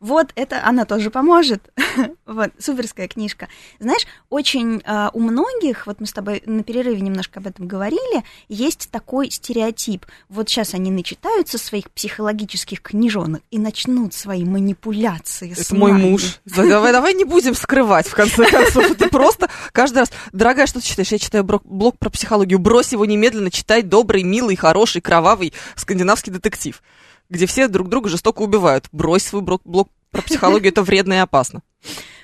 Вот 0.00 0.32
это 0.34 0.64
она 0.64 0.84
тоже 0.84 1.10
поможет. 1.10 1.72
вот, 2.26 2.50
суперская 2.58 3.08
книжка. 3.08 3.48
Знаешь, 3.78 4.06
очень 4.28 4.82
э, 4.84 5.10
у 5.12 5.20
многих, 5.20 5.86
вот 5.86 6.00
мы 6.00 6.06
с 6.06 6.12
тобой 6.12 6.42
на 6.46 6.62
перерыве 6.62 7.00
немножко 7.00 7.40
об 7.40 7.46
этом 7.46 7.66
говорили, 7.66 8.24
есть 8.48 8.90
такой 8.90 9.30
стереотип. 9.30 10.06
Вот 10.28 10.48
сейчас 10.48 10.74
они 10.74 10.90
начитаются 10.90 11.58
своих 11.58 11.90
психологических 11.90 12.82
книжонок 12.82 13.42
и 13.50 13.58
начнут 13.58 14.14
свои 14.14 14.44
манипуляции. 14.44 15.52
Это 15.58 15.74
мой 15.74 15.92
муж. 15.92 16.40
Давай, 16.44 16.92
давай 16.92 17.14
не 17.14 17.24
будем 17.24 17.54
скрывать, 17.54 18.06
в 18.06 18.14
конце 18.14 18.50
концов. 18.50 18.90
Это 18.90 19.08
просто 19.08 19.48
каждый 19.72 19.98
раз. 19.98 20.12
Дорогая, 20.32 20.66
что 20.66 20.80
ты 20.80 20.86
читаешь? 20.86 21.12
Я 21.12 21.18
читаю 21.18 21.44
блог 21.44 21.98
про 21.98 22.10
психологию. 22.10 22.58
Брось 22.58 22.92
его 22.92 23.04
немедленно, 23.06 23.50
читай 23.50 23.82
добрый, 23.82 24.22
милый, 24.22 24.56
хороший, 24.56 25.00
кровавый 25.00 25.52
скандинавский 25.76 26.32
детектив 26.32 26.82
где 27.28 27.46
все 27.46 27.68
друг 27.68 27.88
друга 27.88 28.08
жестоко 28.08 28.42
убивают. 28.42 28.86
Брось 28.92 29.24
свой 29.24 29.42
блок, 29.42 29.62
блок 29.64 29.88
про 30.10 30.22
психологию, 30.22 30.72
это 30.72 30.82
вредно 30.82 31.14
и 31.14 31.18
опасно. 31.18 31.62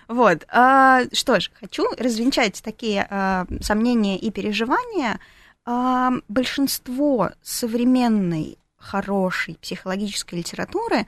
Вот. 0.09 0.45
А, 0.49 1.03
что 1.13 1.41
ж, 1.41 1.51
хочу 1.59 1.87
развенчать 1.97 2.63
такие 2.63 3.07
а, 3.09 3.47
сомнения 3.61 4.19
и 4.19 4.31
переживания. 4.31 5.21
А, 5.65 6.13
большинство 6.29 7.31
современной 7.43 8.59
хорошей 8.77 9.57
психологической 9.61 10.41
литературы, 10.41 11.07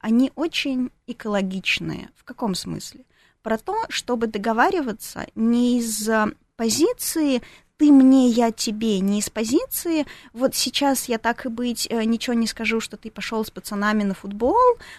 они 0.00 0.32
очень 0.36 0.90
экологичные. 1.06 2.10
В 2.16 2.24
каком 2.24 2.54
смысле? 2.54 3.00
Про 3.42 3.58
то, 3.58 3.84
чтобы 3.88 4.26
договариваться 4.26 5.26
не 5.34 5.78
из 5.78 6.08
позиции 6.56 7.42
ты 7.78 7.92
мне, 7.92 8.28
я 8.28 8.52
тебе, 8.52 9.00
не 9.00 9.18
из 9.18 9.28
позиции, 9.28 10.06
вот 10.32 10.54
сейчас 10.54 11.08
я 11.08 11.18
так 11.18 11.46
и 11.46 11.48
быть 11.48 11.86
э, 11.90 12.04
ничего 12.04 12.34
не 12.34 12.46
скажу, 12.46 12.80
что 12.80 12.96
ты 12.96 13.10
пошел 13.10 13.44
с 13.44 13.50
пацанами 13.50 14.02
на 14.02 14.14
футбол, 14.14 14.56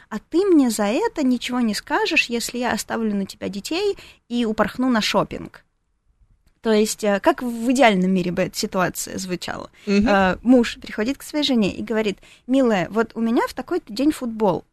а 0.10 0.20
ты 0.20 0.46
мне 0.46 0.70
за 0.70 0.86
это 0.86 1.26
ничего 1.26 1.60
не 1.60 1.74
скажешь, 1.74 2.30
если 2.30 2.60
я 2.60 2.72
оставлю 2.72 3.16
на 3.16 3.26
тебя 3.26 3.50
детей 3.50 3.98
и 4.30 4.46
упорхну 4.46 4.90
на 4.90 5.02
шопинг. 5.02 5.63
То 6.62 6.72
есть, 6.72 7.04
э, 7.04 7.20
как 7.20 7.42
в 7.42 7.72
идеальном 7.72 8.12
мире 8.12 8.32
бы 8.32 8.44
эта 8.44 8.58
ситуация 8.58 9.18
звучала. 9.18 9.70
Угу. 9.88 10.08
Муж 10.44 10.78
приходит 10.82 11.18
к 11.18 11.24
своей 11.24 11.44
жене 11.44 11.74
и 11.74 11.82
говорит, 11.82 12.20
милая, 12.46 12.88
вот 12.90 13.12
у 13.16 13.22
меня 13.22 13.48
в 13.48 13.54
такой-то 13.54 13.92
день 13.92 14.12
футбол 14.12 14.66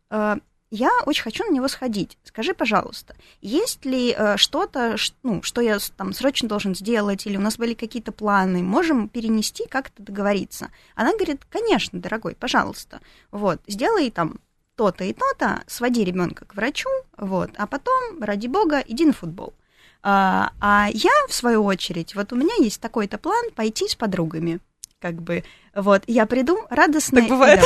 я 0.71 0.91
очень 1.07 1.23
хочу 1.23 1.45
на 1.45 1.53
него 1.53 1.69
сходить. 1.69 2.19
Скажи, 2.25 2.55
пожалуйста, 2.55 3.15
есть 3.41 3.85
ли 3.85 4.15
э, 4.17 4.37
что-то, 4.37 4.97
ну, 5.23 5.43
что 5.43 5.61
я 5.61 5.79
там 5.97 6.13
срочно 6.13 6.49
должен 6.49 6.75
сделать, 6.75 7.27
или 7.27 7.37
у 7.37 7.41
нас 7.41 7.57
были 7.57 7.75
какие-то 7.75 8.13
планы, 8.13 8.63
можем 8.63 9.09
перенести, 9.09 9.67
как-то 9.69 10.03
договориться? 10.03 10.71
Она 10.95 11.13
говорит, 11.13 11.45
конечно, 11.49 12.01
дорогой, 12.01 12.35
пожалуйста, 12.35 13.01
вот, 13.31 13.61
сделай 13.67 14.11
там 14.11 14.41
то-то 14.77 15.05
и 15.05 15.13
то-то, 15.13 15.63
своди 15.67 16.03
ребенка 16.05 16.45
к 16.45 16.57
врачу, 16.57 16.89
вот, 17.17 17.51
а 17.57 17.67
потом, 17.67 18.23
ради 18.23 18.49
бога, 18.49 18.83
иди 18.87 19.05
на 19.05 19.13
футбол. 19.13 19.55
А, 20.03 20.53
а 20.61 20.89
я, 20.93 21.13
в 21.29 21.35
свою 21.35 21.65
очередь, 21.65 22.15
вот 22.15 22.33
у 22.33 22.37
меня 22.37 22.55
есть 22.59 22.81
такой-то 22.81 23.17
план 23.17 23.51
пойти 23.55 23.89
с 23.89 23.95
подругами, 23.95 24.59
как 25.01 25.23
бы, 25.23 25.45
вот, 25.75 26.03
я 26.09 26.27
приду 26.27 26.59
радостная. 26.69 27.23
Так 27.23 27.31
бывает. 27.31 27.61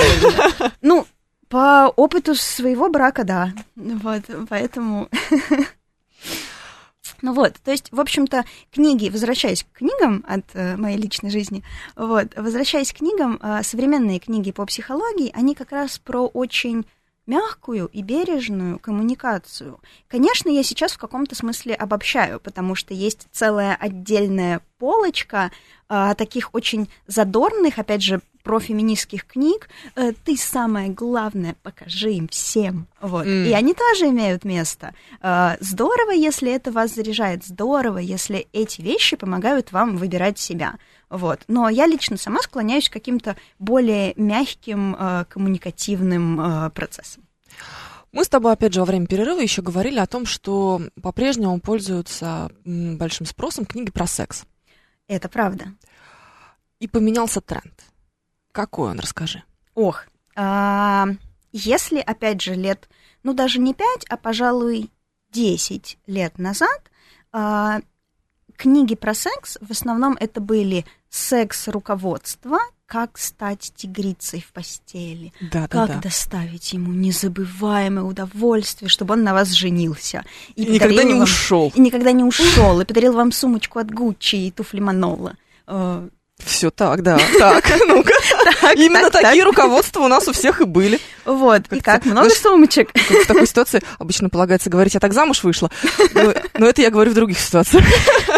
Ну, 0.82 1.06
по 1.48 1.92
опыту 1.96 2.34
своего 2.34 2.88
брака, 2.88 3.24
да. 3.24 3.52
Вот, 3.76 4.22
поэтому... 4.48 5.08
Ну 7.20 7.32
вот, 7.32 7.54
то 7.64 7.72
есть, 7.72 7.90
в 7.90 7.98
общем-то, 7.98 8.44
книги, 8.72 9.08
возвращаясь 9.08 9.64
к 9.64 9.78
книгам 9.78 10.24
от 10.28 10.44
э, 10.54 10.76
моей 10.76 10.96
личной 10.96 11.30
жизни, 11.30 11.64
вот, 11.96 12.28
возвращаясь 12.36 12.92
к 12.92 12.98
книгам, 12.98 13.40
э, 13.42 13.62
современные 13.64 14.20
книги 14.20 14.52
по 14.52 14.64
психологии, 14.66 15.32
они 15.34 15.56
как 15.56 15.72
раз 15.72 15.98
про 15.98 16.26
очень 16.26 16.86
мягкую 17.28 17.86
и 17.86 18.02
бережную 18.02 18.78
коммуникацию. 18.78 19.78
Конечно, 20.08 20.48
я 20.48 20.62
сейчас 20.62 20.92
в 20.92 20.98
каком-то 20.98 21.36
смысле 21.36 21.74
обобщаю, 21.74 22.40
потому 22.40 22.74
что 22.74 22.94
есть 22.94 23.28
целая 23.30 23.76
отдельная 23.76 24.60
полочка 24.78 25.52
а, 25.88 26.14
таких 26.14 26.54
очень 26.54 26.88
задорных, 27.06 27.78
опять 27.78 28.02
же, 28.02 28.20
профеминистских 28.42 29.26
книг, 29.26 29.68
э, 29.94 30.12
ты 30.24 30.36
самое 30.38 30.88
главное, 30.88 31.54
покажи 31.62 32.12
им 32.12 32.28
всем. 32.28 32.86
Вот. 32.98 33.26
М. 33.26 33.44
И 33.44 33.52
они 33.52 33.74
тоже 33.74 34.06
имеют 34.06 34.44
место. 34.44 34.94
Э, 35.20 35.56
Здорово, 35.60 36.12
если 36.12 36.50
это 36.50 36.72
вас 36.72 36.94
заряжает, 36.94 37.44
здорово, 37.44 37.98
если 37.98 38.48
эти 38.54 38.80
вещи 38.80 39.16
помогают 39.16 39.72
вам 39.72 39.98
выбирать 39.98 40.38
себя. 40.38 40.78
Вот. 41.10 41.40
Но 41.48 41.68
я 41.68 41.86
лично 41.86 42.16
сама 42.16 42.40
склоняюсь 42.42 42.88
к 42.88 42.92
каким-то 42.92 43.36
более 43.58 44.12
мягким 44.16 44.94
э, 44.94 45.24
коммуникативным 45.28 46.40
э, 46.40 46.70
процессам. 46.70 47.24
Мы 48.12 48.24
с 48.24 48.28
тобой, 48.28 48.52
опять 48.52 48.72
же, 48.72 48.80
во 48.80 48.86
время 48.86 49.06
перерыва 49.06 49.40
еще 49.40 49.62
говорили 49.62 49.98
о 49.98 50.06
том, 50.06 50.24
что 50.24 50.80
по-прежнему 51.02 51.60
пользуются 51.60 52.50
большим 52.64 53.26
спросом 53.26 53.66
книги 53.66 53.90
про 53.90 54.06
секс. 54.06 54.44
Это 55.08 55.28
правда. 55.28 55.74
И 56.80 56.88
поменялся 56.88 57.40
тренд. 57.40 57.84
Какой 58.52 58.90
он, 58.90 58.98
расскажи. 58.98 59.42
Ох, 59.74 60.06
а, 60.36 61.06
если, 61.52 61.98
опять 61.98 62.40
же, 62.40 62.54
лет, 62.54 62.88
ну, 63.22 63.34
даже 63.34 63.58
не 63.58 63.74
5, 63.74 64.06
а, 64.08 64.16
пожалуй, 64.16 64.90
10 65.32 65.98
лет 66.06 66.38
назад 66.38 66.90
а, 67.32 67.80
книги 68.58 68.94
про 68.94 69.14
секс, 69.14 69.56
в 69.62 69.70
основном 69.70 70.16
это 70.20 70.40
были 70.42 70.84
секс-руководство, 71.08 72.58
как 72.86 73.18
стать 73.18 73.72
тигрицей 73.76 74.40
в 74.40 74.52
постели, 74.52 75.32
Да, 75.40 75.62
да, 75.62 75.68
как 75.68 75.88
да. 75.88 76.00
доставить 76.00 76.72
ему 76.72 76.92
незабываемое 76.92 78.04
удовольствие, 78.04 78.88
чтобы 78.88 79.14
он 79.14 79.22
на 79.24 79.32
вас 79.34 79.48
женился. 79.50 80.24
И 80.54 80.64
никогда 80.64 80.86
подарил 80.88 81.06
не 81.08 81.14
вам- 81.14 81.22
ушел. 81.22 81.72
И 81.74 81.80
никогда 81.80 82.12
не 82.12 82.24
ушел, 82.24 82.80
и 82.80 82.84
подарил 82.84 83.12
вам 83.14 83.32
сумочку 83.32 83.78
от 83.78 83.90
Гуччи 83.90 84.36
и 84.36 84.50
туфли 84.50 84.80
Манола. 84.80 85.36
Все 86.44 86.70
так, 86.70 87.02
да. 87.02 87.18
Так, 87.38 87.64
ну-ка. 87.86 88.12
Именно 88.74 89.10
так, 89.10 89.22
такие 89.22 89.44
руководства 89.44 90.00
у 90.00 90.08
нас 90.08 90.28
у 90.28 90.32
всех 90.32 90.60
и 90.60 90.64
были. 90.64 91.00
Вот, 91.24 91.70
и 91.72 91.80
как, 91.80 92.04
много 92.04 92.30
сумочек? 92.30 92.90
В 92.94 93.26
такой 93.26 93.46
ситуации 93.46 93.82
обычно 93.98 94.28
полагается 94.28 94.70
говорить, 94.70 94.94
я 94.94 95.00
так 95.00 95.12
замуж 95.12 95.42
вышла. 95.44 95.70
Но, 96.14 96.66
это 96.66 96.80
я 96.80 96.90
говорю 96.90 97.10
в 97.10 97.14
других 97.14 97.38
ситуациях. 97.38 97.84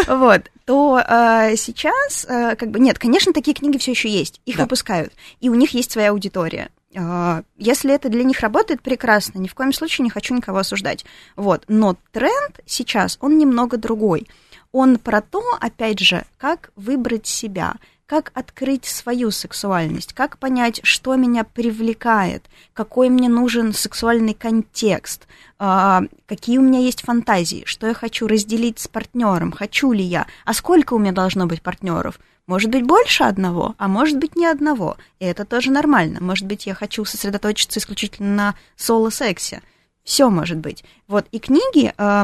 Вот, 0.07 0.41
то 0.65 0.99
э, 0.99 1.55
сейчас, 1.55 2.25
э, 2.27 2.55
как 2.55 2.69
бы, 2.69 2.79
нет, 2.79 2.99
конечно, 2.99 3.33
такие 3.33 3.53
книги 3.53 3.77
все 3.77 3.91
еще 3.91 4.09
есть, 4.09 4.41
их 4.45 4.57
выпускают, 4.57 5.13
и 5.39 5.49
у 5.49 5.55
них 5.55 5.73
есть 5.73 5.91
своя 5.91 6.09
аудитория. 6.11 6.69
Э, 6.93 7.43
Если 7.57 7.93
это 7.93 8.09
для 8.09 8.23
них 8.23 8.39
работает, 8.41 8.81
прекрасно, 8.81 9.39
ни 9.39 9.47
в 9.47 9.55
коем 9.55 9.73
случае 9.73 10.03
не 10.03 10.09
хочу 10.09 10.33
никого 10.35 10.59
осуждать. 10.59 11.05
Вот, 11.35 11.63
но 11.67 11.95
тренд 12.11 12.59
сейчас, 12.65 13.17
он 13.21 13.37
немного 13.37 13.77
другой. 13.77 14.27
Он 14.71 14.97
про 14.97 15.21
то, 15.21 15.43
опять 15.59 15.99
же, 15.99 16.23
как 16.37 16.71
выбрать 16.75 17.27
себя, 17.27 17.73
как 18.11 18.33
открыть 18.33 18.83
свою 18.83 19.31
сексуальность, 19.31 20.11
как 20.11 20.37
понять, 20.37 20.81
что 20.83 21.15
меня 21.15 21.45
привлекает, 21.45 22.43
какой 22.73 23.07
мне 23.07 23.29
нужен 23.29 23.71
сексуальный 23.71 24.33
контекст, 24.33 25.29
а, 25.59 26.01
какие 26.27 26.57
у 26.57 26.61
меня 26.61 26.79
есть 26.79 27.03
фантазии, 27.03 27.63
что 27.65 27.87
я 27.87 27.93
хочу 27.93 28.27
разделить 28.27 28.79
с 28.79 28.89
партнером, 28.89 29.53
хочу 29.53 29.93
ли 29.93 30.03
я, 30.03 30.27
а 30.43 30.53
сколько 30.53 30.93
у 30.93 30.99
меня 30.99 31.13
должно 31.13 31.45
быть 31.45 31.61
партнеров. 31.61 32.19
Может 32.47 32.69
быть, 32.69 32.83
больше 32.83 33.23
одного, 33.23 33.75
а 33.77 33.87
может 33.87 34.17
быть, 34.17 34.35
не 34.35 34.45
одного. 34.45 34.97
И 35.19 35.25
это 35.25 35.45
тоже 35.45 35.71
нормально. 35.71 36.19
Может 36.19 36.47
быть, 36.47 36.65
я 36.65 36.73
хочу 36.73 37.05
сосредоточиться 37.05 37.79
исключительно 37.79 38.35
на 38.35 38.55
соло-сексе. 38.75 39.61
Все 40.03 40.29
может 40.29 40.57
быть. 40.57 40.83
Вот, 41.07 41.27
и 41.31 41.39
книги, 41.39 41.93
э, 41.97 42.23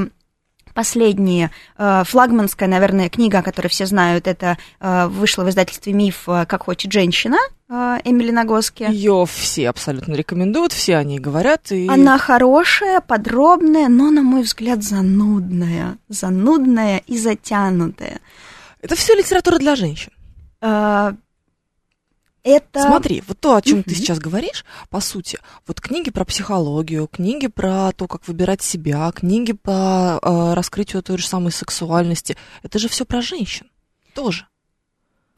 последние, 0.78 1.50
э, 1.80 2.04
флагманская, 2.06 2.70
наверное, 2.70 3.10
книга, 3.10 3.40
о 3.40 3.42
которой 3.42 3.68
все 3.68 3.88
знают, 3.88 4.28
это 4.28 4.60
э, 4.80 5.08
вышла 5.08 5.44
в 5.44 5.50
издательстве 5.50 5.92
«Миф. 5.92 6.30
э, 6.30 6.46
Как 6.46 6.66
хочет 6.66 6.92
женщина» 6.92 7.38
Эмили 7.68 8.30
Нагоски. 8.32 8.84
Ее 8.84 9.26
все 9.26 9.70
абсолютно 9.70 10.14
рекомендуют, 10.14 10.72
все 10.72 10.96
они 10.96 11.20
говорят. 11.20 11.72
И... 11.72 11.88
Она 11.90 12.18
хорошая, 12.20 13.02
подробная, 13.02 13.90
но, 13.90 14.12
на 14.12 14.22
мой 14.22 14.44
взгляд, 14.44 14.84
занудная. 14.84 15.98
Занудная 16.08 17.02
и 17.08 17.18
затянутая. 17.18 18.20
Это 18.82 18.96
все 18.96 19.16
литература 19.16 19.58
для 19.58 19.76
женщин. 19.76 20.12
Это... 22.48 22.82
Смотри, 22.82 23.22
вот 23.28 23.40
то, 23.42 23.56
о 23.56 23.62
чем 23.62 23.84
ты 23.84 23.92
Мгм. 23.92 24.00
сейчас 24.00 24.20
говоришь, 24.20 24.64
по 24.90 25.02
сути, 25.02 25.38
вот 25.68 25.82
книги 25.82 26.12
про 26.12 26.24
психологию, 26.24 27.08
книги 27.08 27.48
про 27.48 27.92
то, 27.92 28.08
как 28.08 28.26
выбирать 28.26 28.62
себя, 28.62 29.12
книги 29.12 29.52
по 29.52 30.18
э, 30.22 30.54
раскрытию 30.54 31.04
той 31.04 31.18
же 31.18 31.28
самой 31.28 31.52
сексуальности, 31.52 32.38
это 32.64 32.80
же 32.80 32.88
все 32.88 33.04
про 33.04 33.22
женщин 33.22 33.68
тоже. 34.14 34.48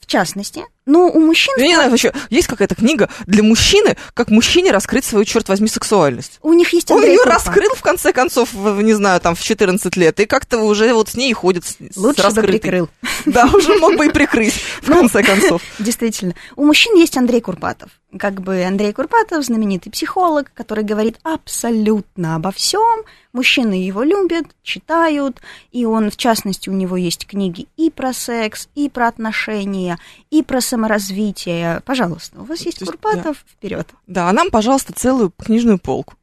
В 0.10 0.12
частности, 0.12 0.64
ну, 0.88 1.06
у 1.08 1.20
мужчин... 1.20 1.54
Я 1.60 1.68
не 1.68 1.76
знаю, 1.76 1.92
вообще, 1.92 2.12
есть 2.32 2.48
какая-то 2.48 2.74
книга 2.74 3.10
для 3.28 3.44
мужчины, 3.44 3.96
как 4.16 4.32
мужчине 4.32 4.72
раскрыть 4.72 5.06
свою, 5.06 5.24
черт 5.24 5.48
возьми, 5.48 5.68
сексуальность. 5.68 6.40
У 6.42 6.52
них 6.54 6.74
есть 6.74 6.90
Он 6.90 6.98
Андрей 6.98 7.12
ее 7.12 7.22
Крупа. 7.22 7.36
раскрыл, 7.36 7.76
в 7.76 7.82
конце 7.84 8.12
концов, 8.12 8.52
в, 8.52 8.82
не 8.82 8.94
знаю, 8.94 9.22
там, 9.22 9.36
в 9.36 9.40
14 9.40 9.96
лет, 9.98 10.20
и 10.20 10.26
как-то 10.26 10.58
уже 10.64 10.92
вот 10.96 11.10
с 11.10 11.14
ней 11.14 11.32
ходит 11.34 11.64
с, 11.64 11.74
с 11.74 11.96
Лучше 11.96 12.22
бы 12.22 12.24
раскрытой. 12.24 12.60
прикрыл. 12.60 12.90
Да, 13.28 13.46
уже 13.54 13.78
мог 13.78 13.98
бы 13.98 14.08
и 14.08 14.10
прикрыть, 14.10 14.56
в 14.82 14.88
конце 14.92 15.22
концов. 15.22 15.62
Действительно. 15.78 16.34
У 16.56 16.66
мужчин 16.66 16.96
есть 16.96 17.16
Андрей 17.16 17.42
Курпатов. 17.42 17.92
Как 18.18 18.42
бы 18.42 18.64
Андрей 18.64 18.92
Курпатов, 18.92 19.46
знаменитый 19.46 19.92
психолог, 19.92 20.52
который 20.56 20.84
говорит 20.84 21.20
абсолютно 21.22 22.36
обо 22.36 22.52
всем. 22.52 23.04
Мужчины 23.34 23.74
его 23.74 24.02
любят, 24.02 24.48
читают, 24.64 25.40
и 25.72 25.86
он, 25.86 26.10
в 26.10 26.18
частности, 26.18 26.70
у 26.70 26.74
него 26.74 26.98
есть 26.98 27.28
книги 27.28 27.68
и 27.78 27.92
про 27.92 28.12
секс, 28.12 28.68
и 28.74 28.90
про 28.90 29.08
отношения, 29.08 30.00
и 30.32 30.42
про 30.42 30.60
саморазвитие. 30.60 31.82
Пожалуйста, 31.86 32.42
у 32.42 32.46
вас 32.46 32.62
есть 32.62 32.82
есть, 32.82 32.92
Курпатов, 32.92 33.46
вперед. 33.48 33.88
Да, 34.08 34.28
а 34.28 34.34
нам, 34.34 34.50
пожалуйста, 34.50 34.92
целую 34.92 35.32
книжную 35.38 35.78
полку. 35.78 36.16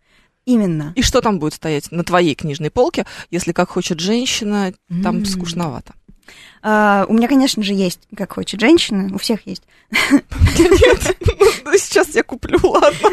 Именно. 0.45 0.93
И 0.97 1.03
что 1.03 1.21
там 1.21 1.39
будет 1.39 1.55
стоять 1.55 1.93
на 1.93 2.03
твоей 2.03 2.35
книжной 2.35 2.71
полке, 2.71 3.07
если 3.31 3.53
как 3.53 3.69
хочет 3.71 4.01
женщина, 4.01 4.73
там 5.03 5.19
М. 5.19 5.25
скучновато. 5.25 5.95
А, 6.63 7.05
у 7.09 7.13
меня, 7.15 7.29
конечно 7.29 7.63
же, 7.63 7.73
есть, 7.75 8.01
как 8.17 8.33
хочет 8.35 8.61
женщина, 8.61 9.15
у 9.15 9.19
всех 9.19 9.47
есть. 9.47 9.63
Нет, 10.59 11.17
сейчас 11.81 12.15
я 12.15 12.23
куплю, 12.23 12.59
ладно, 12.63 13.11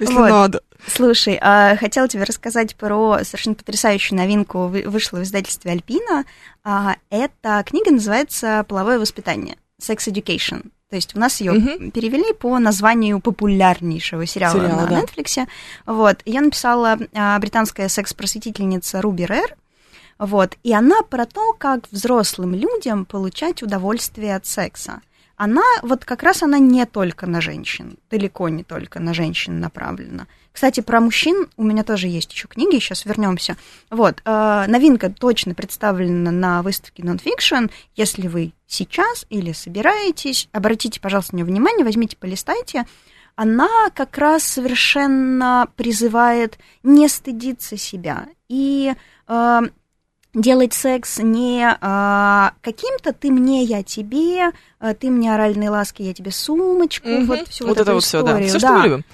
если 0.00 0.12
надо. 0.14 0.62
Слушай, 0.86 1.38
а, 1.40 1.76
хотела 1.76 2.08
тебе 2.08 2.24
рассказать 2.24 2.74
про 2.76 3.18
совершенно 3.24 3.54
потрясающую 3.56 4.16
новинку, 4.16 4.68
вы- 4.68 4.84
вышла 4.86 5.18
в 5.18 5.22
издательстве 5.22 5.72
Альпина. 5.72 6.24
Эта 7.10 7.62
книга 7.66 7.90
называется 7.90 8.64
«Половое 8.68 8.98
воспитание» 8.98 9.56
Sex 9.80 9.98
Education. 10.08 10.70
То 10.90 10.96
есть 10.96 11.14
у 11.14 11.18
нас 11.18 11.40
ее 11.40 11.52
Мгм. 11.52 11.90
перевели 11.90 12.32
по 12.32 12.58
названию 12.58 13.20
популярнейшего 13.20 14.24
сериала, 14.24 14.54
Сериала, 14.58 14.80
на 14.82 14.86
да. 14.86 15.02
Netflix. 15.02 15.46
Вот. 15.84 16.18
Ее 16.24 16.40
написала 16.40 16.96
а, 17.14 17.38
британская 17.38 17.88
секс-просветительница 17.90 19.02
Руби 19.02 19.26
Рэр. 19.26 19.54
Вот. 20.18 20.56
И 20.62 20.72
она 20.72 21.02
про 21.02 21.26
то, 21.26 21.52
как 21.52 21.90
взрослым 21.90 22.54
людям 22.54 23.04
получать 23.04 23.62
удовольствие 23.62 24.34
от 24.34 24.46
секса. 24.46 25.00
Она, 25.36 25.62
вот 25.82 26.04
как 26.04 26.24
раз 26.24 26.42
она 26.42 26.58
не 26.58 26.84
только 26.84 27.28
на 27.28 27.40
женщин, 27.40 27.96
далеко 28.10 28.48
не 28.48 28.64
только 28.64 28.98
на 28.98 29.14
женщин 29.14 29.60
направлена. 29.60 30.26
Кстати, 30.50 30.80
про 30.80 31.00
мужчин 31.00 31.46
у 31.56 31.62
меня 31.62 31.84
тоже 31.84 32.08
есть 32.08 32.32
еще 32.32 32.48
книги, 32.48 32.80
сейчас 32.80 33.04
вернемся. 33.04 33.56
Вот, 33.88 34.20
э, 34.24 34.64
новинка 34.66 35.10
точно 35.10 35.54
представлена 35.54 36.32
на 36.32 36.62
выставке 36.62 37.04
Nonfiction. 37.04 37.70
Если 37.94 38.26
вы 38.26 38.52
сейчас 38.66 39.26
или 39.30 39.52
собираетесь, 39.52 40.48
обратите, 40.50 41.00
пожалуйста, 41.00 41.34
на 41.34 41.36
нее 41.36 41.46
внимание, 41.46 41.84
возьмите, 41.84 42.16
полистайте. 42.16 42.84
Она 43.36 43.68
как 43.94 44.18
раз 44.18 44.42
совершенно 44.42 45.68
призывает 45.76 46.58
не 46.82 47.06
стыдиться 47.06 47.76
себя 47.76 48.26
и 48.48 48.92
э, 49.28 49.60
делать 50.34 50.72
секс 50.74 51.18
не 51.18 51.66
а, 51.80 52.52
каким-то 52.62 53.12
ты 53.12 53.30
мне, 53.30 53.62
я 53.62 53.82
тебе, 53.82 54.52
а, 54.78 54.94
ты 54.94 55.10
мне 55.10 55.34
оральные 55.34 55.70
ласки, 55.70 56.02
я 56.02 56.14
тебе 56.14 56.30
сумочку, 56.30 57.08
Мгм. 57.08 57.26
вот 57.26 57.48
всю 57.48 57.64
вот 57.64 57.70
вот, 57.70 57.78
это 57.78 57.82
эту 57.82 57.94
вот 57.94 58.04
все, 58.04 58.22
да. 58.22 58.40
Все, 58.40 58.58
что 58.58 58.72
мы 58.72 58.84
любим. 58.84 59.04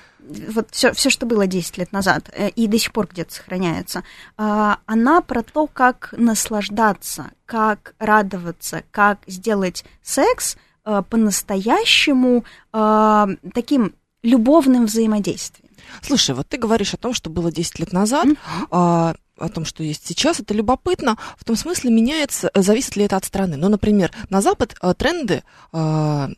вот 0.50 0.68
все, 0.70 0.92
все, 0.92 1.10
что 1.10 1.26
было 1.26 1.46
10 1.46 1.78
лет 1.78 1.92
назад, 1.92 2.30
э, 2.32 2.48
и 2.50 2.66
до 2.66 2.78
сих 2.78 2.92
пор 2.92 3.08
где-то 3.10 3.34
сохраняется, 3.34 4.02
а, 4.36 4.78
она 4.86 5.20
про 5.20 5.42
то, 5.42 5.66
как 5.66 6.14
наслаждаться, 6.16 7.30
как 7.46 7.94
радоваться, 7.98 8.82
как 8.90 9.18
сделать 9.26 9.84
секс 10.02 10.56
а, 10.84 11.02
по-настоящему 11.02 12.44
а, 12.72 13.28
таким 13.54 13.94
любовным 14.22 14.86
взаимодействием. 14.86 15.63
Слушай, 16.02 16.34
вот 16.34 16.48
ты 16.48 16.56
говоришь 16.56 16.94
о 16.94 16.98
том, 16.98 17.14
что 17.14 17.30
было 17.30 17.52
10 17.52 17.78
лет 17.78 17.92
назад, 17.92 18.26
а, 18.70 19.14
о 19.38 19.48
том, 19.48 19.64
что 19.64 19.82
есть 19.82 20.06
сейчас, 20.06 20.40
это 20.40 20.54
любопытно. 20.54 21.16
В 21.36 21.44
том 21.44 21.56
смысле 21.56 21.90
меняется, 21.90 22.50
э, 22.54 22.62
зависит 22.62 22.96
ли 22.96 23.04
это 23.04 23.16
от 23.16 23.24
страны. 23.24 23.56
Ну, 23.56 23.68
например, 23.68 24.12
на 24.30 24.40
Запад 24.40 24.76
э, 24.80 24.94
тренды 24.94 25.42
э, 25.72 25.76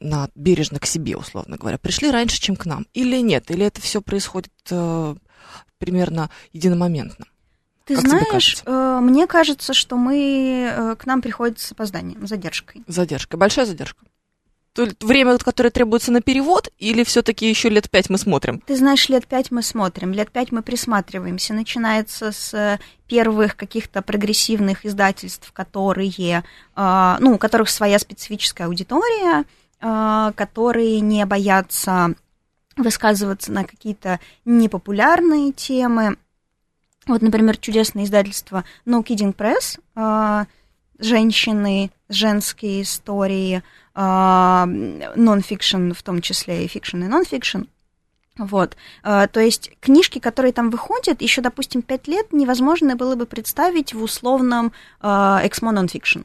на 0.01 0.29
бережно 0.35 0.79
к 0.79 0.87
себе, 0.87 1.17
условно 1.17 1.57
говоря, 1.57 1.79
пришли 1.79 2.11
раньше, 2.11 2.41
чем 2.41 2.57
к 2.57 2.65
нам. 2.65 2.87
Или 2.95 3.21
нет? 3.21 3.51
Или 3.51 3.67
это 3.67 3.81
все 3.81 4.01
происходит 4.01 4.53
э, 4.71 5.15
примерно 5.79 6.31
единомоментно? 6.53 7.27
Ты 7.85 7.97
Как 7.97 8.07
знаешь, 8.07 8.27
кажется? 8.31 8.65
э, 8.67 9.01
мне 9.01 9.27
кажется, 9.27 9.75
что 9.75 9.97
мы 9.97 10.97
к 10.99 11.07
нам 11.07 11.23
приходят 11.23 11.61
с 11.61 11.73
опозданием, 11.73 12.27
задержкой. 12.27 12.83
Задержка, 12.87 13.37
большая 13.37 13.67
задержка. 13.67 14.05
Время, 15.01 15.39
которое 15.39 15.71
требуется 15.71 16.13
на 16.13 16.21
перевод, 16.21 16.69
или 16.79 17.05
все-таки 17.05 17.49
еще 17.49 17.69
лет 17.69 17.91
пять 17.91 18.11
мы 18.11 18.19
смотрим? 18.19 18.61
Ты 18.61 18.77
знаешь, 18.77 19.09
лет 19.09 19.27
пять 19.27 19.51
мы 19.51 19.63
смотрим, 19.63 20.13
лет 20.13 20.31
пять 20.31 20.53
мы 20.53 20.63
присматриваемся. 20.63 21.55
Начинается 21.55 22.33
с 22.33 22.53
э, 22.55 22.79
первых 23.07 23.57
каких-то 23.57 24.03
прогрессивных 24.03 24.85
издательств, 24.85 25.51
которые, 25.53 26.45
э, 26.77 27.17
ну, 27.21 27.35
у 27.35 27.39
которых 27.39 27.71
своя 27.71 27.99
специфическая 27.99 28.67
аудитория, 28.67 29.45
э, 29.81 30.33
которые 30.35 31.01
не 31.01 31.25
боятся 31.25 32.15
высказываться 32.77 33.53
на 33.53 33.65
какие-то 33.65 34.21
непопулярные 34.45 35.53
темы. 35.53 36.19
Вот, 37.07 37.23
например, 37.23 37.57
чудесное 37.57 38.05
издательство 38.05 38.65
No 38.85 39.03
Kidding 39.03 39.35
Press, 39.35 39.79
женщины, 40.99 41.91
женские 42.09 42.83
истории, 42.83 43.63
нон-фикшн 43.97 45.93
в 45.93 46.03
том 46.03 46.21
числе, 46.21 46.65
и 46.65 46.69
фикшн, 46.69 47.03
и 47.03 47.09
нон-фикшн. 47.09 47.63
Вот, 48.39 48.77
э, 49.03 49.29
то 49.33 49.41
есть 49.41 49.71
книжки, 49.81 50.19
которые 50.19 50.53
там 50.53 50.69
выходят, 50.69 51.23
еще, 51.23 51.41
допустим, 51.41 51.81
пять 51.81 52.07
лет 52.07 52.33
невозможно 52.33 52.95
было 52.95 53.17
бы 53.17 53.25
представить 53.25 53.95
в 53.95 54.03
условном 54.03 54.73
эксмо 55.01 55.73
нон-фикшн. 55.73 56.21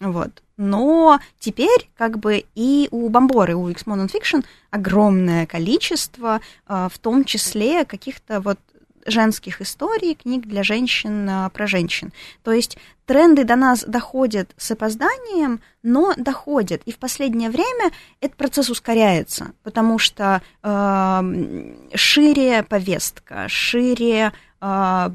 Вот. 0.00 0.42
Но 0.56 1.20
теперь 1.38 1.90
как 1.96 2.18
бы 2.18 2.44
и 2.54 2.88
у 2.90 3.08
Бомборы, 3.08 3.54
у 3.54 3.70
Эксмо 3.72 3.96
Nonfiction 3.96 4.44
огромное 4.70 5.46
количество, 5.46 6.40
в 6.66 6.92
том 7.00 7.24
числе 7.24 7.84
каких-то 7.86 8.40
вот 8.40 8.58
женских 9.06 9.60
историй, 9.60 10.14
книг 10.14 10.46
для 10.46 10.62
женщин 10.62 11.28
а, 11.28 11.48
про 11.50 11.66
женщин. 11.66 12.12
То 12.42 12.52
есть 12.52 12.76
тренды 13.06 13.44
до 13.44 13.56
нас 13.56 13.84
доходят 13.84 14.50
с 14.56 14.70
опозданием, 14.70 15.60
но 15.82 16.14
доходят. 16.16 16.82
И 16.84 16.92
в 16.92 16.98
последнее 16.98 17.50
время 17.50 17.90
этот 18.20 18.36
процесс 18.36 18.70
ускоряется, 18.70 19.52
потому 19.62 19.98
что 19.98 20.42
э, 20.62 21.74
шире 21.94 22.62
повестка, 22.62 23.48
шире 23.48 24.32
э, 24.60 25.10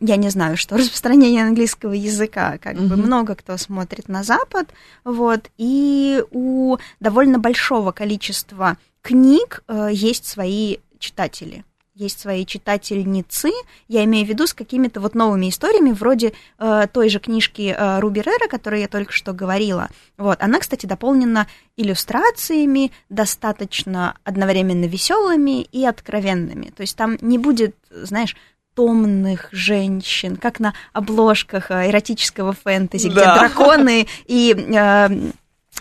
я 0.00 0.16
не 0.16 0.28
знаю, 0.30 0.56
что 0.56 0.76
распространение 0.78 1.42
английского 1.42 1.92
языка, 1.92 2.58
как 2.58 2.76
mm-hmm. 2.76 2.86
бы 2.86 2.96
много 2.96 3.34
кто 3.34 3.56
смотрит 3.56 4.08
на 4.08 4.22
Запад, 4.22 4.68
вот, 5.04 5.50
и 5.58 6.22
у 6.30 6.76
довольно 7.00 7.38
большого 7.38 7.92
количества 7.92 8.76
книг 9.00 9.64
э, 9.66 9.88
есть 9.92 10.26
свои 10.26 10.78
читатели 10.98 11.64
есть 12.02 12.20
свои 12.20 12.44
читательницы, 12.44 13.50
я 13.88 14.04
имею 14.04 14.26
в 14.26 14.28
виду 14.28 14.46
с 14.46 14.54
какими-то 14.54 15.00
вот 15.00 15.14
новыми 15.14 15.48
историями, 15.48 15.92
вроде 15.92 16.32
э, 16.58 16.86
той 16.92 17.08
же 17.08 17.18
книжки 17.18 17.74
э, 17.76 18.00
Руби 18.00 18.20
Рера, 18.20 18.46
о 18.46 18.48
которой 18.48 18.80
я 18.80 18.88
только 18.88 19.12
что 19.12 19.32
говорила. 19.32 19.88
Вот, 20.18 20.42
она, 20.42 20.58
кстати, 20.58 20.86
дополнена 20.86 21.46
иллюстрациями, 21.76 22.92
достаточно 23.08 24.16
одновременно 24.24 24.84
веселыми 24.84 25.62
и 25.62 25.84
откровенными. 25.84 26.72
То 26.76 26.82
есть 26.82 26.96
там 26.96 27.16
не 27.20 27.38
будет, 27.38 27.76
знаешь, 27.90 28.36
томных 28.74 29.48
женщин, 29.52 30.36
как 30.36 30.60
на 30.60 30.74
обложках 30.92 31.70
э, 31.70 31.90
эротического 31.90 32.52
фэнтези, 32.52 33.08
да. 33.10 33.14
где 33.14 33.40
драконы 33.40 34.06
и 34.26 34.54
э, 34.56 35.08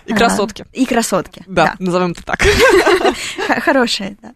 и 0.05 0.13
красотки. 0.13 0.65
И 0.73 0.85
красотки. 0.85 1.43
Да, 1.47 1.65
да. 1.65 1.75
назовем 1.79 2.11
это 2.11 2.23
так. 2.23 2.43
Хорошая, 3.63 4.17
да. 4.21 4.33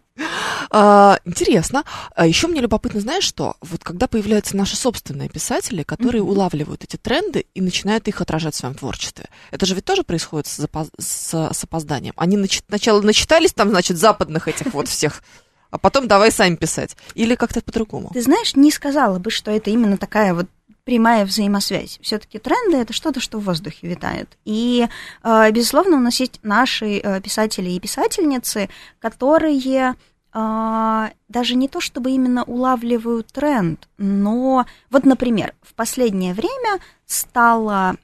А, 0.70 1.18
интересно. 1.24 1.84
А 2.14 2.26
еще 2.26 2.46
мне 2.48 2.60
любопытно, 2.60 3.00
знаешь 3.00 3.24
что? 3.24 3.56
Вот 3.60 3.84
когда 3.84 4.06
появляются 4.06 4.56
наши 4.56 4.76
собственные 4.76 5.28
писатели, 5.28 5.82
которые 5.82 6.22
mm-hmm. 6.22 6.30
улавливают 6.30 6.84
эти 6.84 6.96
тренды 6.96 7.46
и 7.54 7.60
начинают 7.60 8.08
их 8.08 8.20
отражать 8.20 8.54
в 8.54 8.58
своем 8.58 8.74
творчестве. 8.74 9.26
Это 9.50 9.66
же 9.66 9.74
ведь 9.74 9.84
тоже 9.84 10.02
происходит 10.02 10.46
с, 10.46 10.56
запоз... 10.56 10.88
с, 10.98 11.50
с 11.52 11.64
опозданием. 11.64 12.14
Они 12.16 12.36
нач... 12.36 12.62
сначала 12.66 13.00
начитались 13.02 13.52
там, 13.52 13.70
значит, 13.70 13.98
западных 13.98 14.48
этих 14.48 14.72
вот 14.72 14.88
всех 14.88 15.22
а 15.68 15.78
потом 15.78 16.08
давай 16.08 16.30
сами 16.30 16.54
писать. 16.54 16.96
Или 17.14 17.34
как-то 17.34 17.60
по-другому? 17.60 18.10
Ты 18.14 18.22
знаешь, 18.22 18.54
не 18.54 18.70
сказала 18.70 19.18
бы, 19.18 19.30
что 19.30 19.50
это 19.50 19.68
именно 19.68 19.98
такая 19.98 20.32
вот 20.32 20.46
прямая 20.86 21.26
взаимосвязь. 21.26 21.98
Все-таки 22.00 22.38
тренды 22.38 22.76
это 22.76 22.92
что-то, 22.92 23.18
что 23.20 23.38
в 23.38 23.44
воздухе 23.44 23.88
витает. 23.88 24.38
И, 24.44 24.86
э, 25.24 25.50
безусловно, 25.50 25.96
у 25.96 26.00
нас 26.00 26.20
есть 26.20 26.38
наши 26.44 26.98
э, 26.98 27.20
писатели 27.20 27.70
и 27.70 27.80
писательницы, 27.80 28.70
которые 29.00 29.96
э, 30.32 31.08
даже 31.28 31.56
не 31.56 31.68
то 31.68 31.80
чтобы 31.80 32.12
именно 32.12 32.44
улавливают 32.44 33.26
тренд, 33.32 33.88
но 33.98 34.64
вот, 34.90 35.04
например, 35.04 35.54
в 35.60 35.74
последнее 35.74 36.34
время 36.34 36.78
стало 37.04 37.96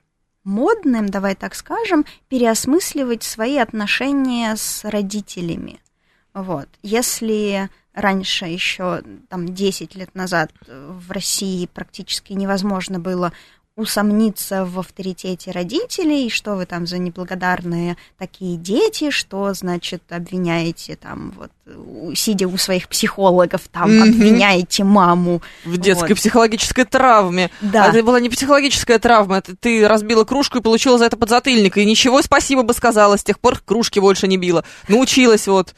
модным, 0.43 1.09
давай 1.09 1.37
так 1.37 1.55
скажем, 1.55 2.05
переосмысливать 2.29 3.23
свои 3.23 3.59
отношения 3.59 4.57
с 4.57 4.83
родителями. 4.83 5.79
Вот. 6.35 6.67
Если 6.83 7.71
раньше 7.95 8.47
еще 8.47 9.03
там 9.29 9.55
10 9.55 9.95
лет 9.97 10.15
назад 10.15 10.51
в 10.67 11.11
России 11.11 11.67
практически 11.67 12.33
невозможно 12.33 12.99
было 12.99 13.33
усомниться 13.75 14.67
в 14.67 14.79
авторитете 14.79 15.51
родителей, 15.51 16.29
что 16.29 16.57
вы 16.57 16.67
там 16.67 16.87
за 16.87 16.99
неблагодарные 16.99 17.97
такие 18.19 18.59
дети, 18.59 19.11
что, 19.11 19.55
значит, 19.55 20.03
обвиняете 20.11 20.97
там, 20.97 21.33
вот, 21.37 21.51
сидя 22.15 22.49
у 22.49 22.59
своих 22.59 22.89
психологов, 22.89 23.63
там, 23.73 23.91
mm-hmm. 23.91 24.03
обвиняете 24.03 24.85
маму. 24.85 25.41
В 25.65 25.79
детской 25.79 26.11
вот. 26.11 26.19
психологической 26.19 26.85
травме. 26.85 27.51
Да. 27.63 27.87
А 27.87 27.89
это 27.89 28.03
была 28.03 28.21
не 28.21 28.29
психологическая 28.29 28.99
травма, 28.99 29.39
это 29.39 29.57
ты 29.57 29.89
разбила 29.89 30.25
кружку 30.25 30.59
и 30.59 30.63
получила 30.63 30.99
за 30.99 31.07
это 31.07 31.17
подзатыльник, 31.17 31.79
и 31.79 31.87
ничего 31.87 32.21
спасибо 32.21 32.65
бы 32.65 32.75
сказала, 32.75 33.17
с 33.17 33.25
тех 33.25 33.41
пор 33.41 33.59
кружки 33.65 34.01
больше 34.01 34.29
не 34.29 34.37
била. 34.37 34.65
Научилась 34.89 35.49
вот. 35.49 35.75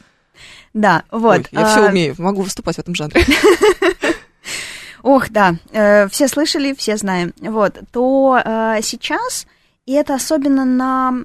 Да, 0.75 1.05
вот. 1.11 1.39
Ой, 1.39 1.47
я 1.53 1.61
а... 1.61 1.71
все 1.71 1.89
умею, 1.89 2.15
могу 2.19 2.43
выступать 2.43 2.77
в 2.77 2.81
этом 2.81 2.95
жанре. 2.95 3.25
Ох, 5.03 5.31
да, 5.31 5.57
э, 5.71 6.09
все 6.09 6.29
слышали, 6.29 6.75
все 6.75 6.97
знаем. 6.97 7.33
Вот, 7.41 7.79
то 7.93 8.41
э, 8.45 8.81
сейчас, 8.83 9.47
и 9.87 9.93
это 9.93 10.15
особенно 10.15 10.65
на 10.65 11.25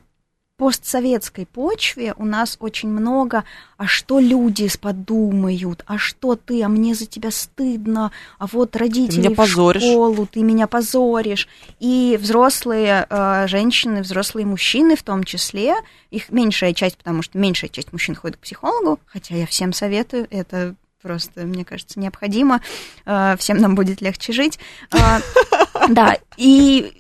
постсоветской 0.59 1.45
почве 1.45 2.13
у 2.17 2.25
нас 2.25 2.57
очень 2.59 2.89
много, 2.89 3.45
а 3.77 3.87
что 3.87 4.19
люди 4.19 4.69
подумают, 4.77 5.85
а 5.87 5.97
что 5.97 6.35
ты, 6.35 6.61
а 6.63 6.67
мне 6.67 6.93
за 6.93 7.05
тебя 7.05 7.31
стыдно, 7.31 8.11
а 8.37 8.45
вот 8.45 8.75
родители 8.75 9.33
в 9.33 9.79
школу, 9.79 10.27
ты 10.27 10.43
меня 10.43 10.67
позоришь. 10.67 11.47
И 11.79 12.19
взрослые 12.21 13.07
э, 13.09 13.47
женщины, 13.47 14.01
взрослые 14.01 14.45
мужчины 14.45 14.97
в 14.97 15.03
том 15.03 15.23
числе, 15.23 15.75
их 16.11 16.29
меньшая 16.29 16.73
часть, 16.73 16.97
потому 16.97 17.21
что 17.21 17.37
меньшая 17.37 17.69
часть 17.69 17.93
мужчин 17.93 18.13
ходит 18.13 18.35
к 18.35 18.41
психологу, 18.41 18.99
хотя 19.05 19.35
я 19.35 19.47
всем 19.47 19.71
советую, 19.71 20.27
это 20.29 20.75
просто, 21.01 21.45
мне 21.45 21.63
кажется, 21.63 22.01
необходимо, 22.01 22.59
э, 23.05 23.37
всем 23.39 23.59
нам 23.59 23.75
будет 23.75 24.01
легче 24.01 24.33
жить. 24.33 24.59
Э, 24.91 25.21
да, 25.89 26.17
и 26.35 26.98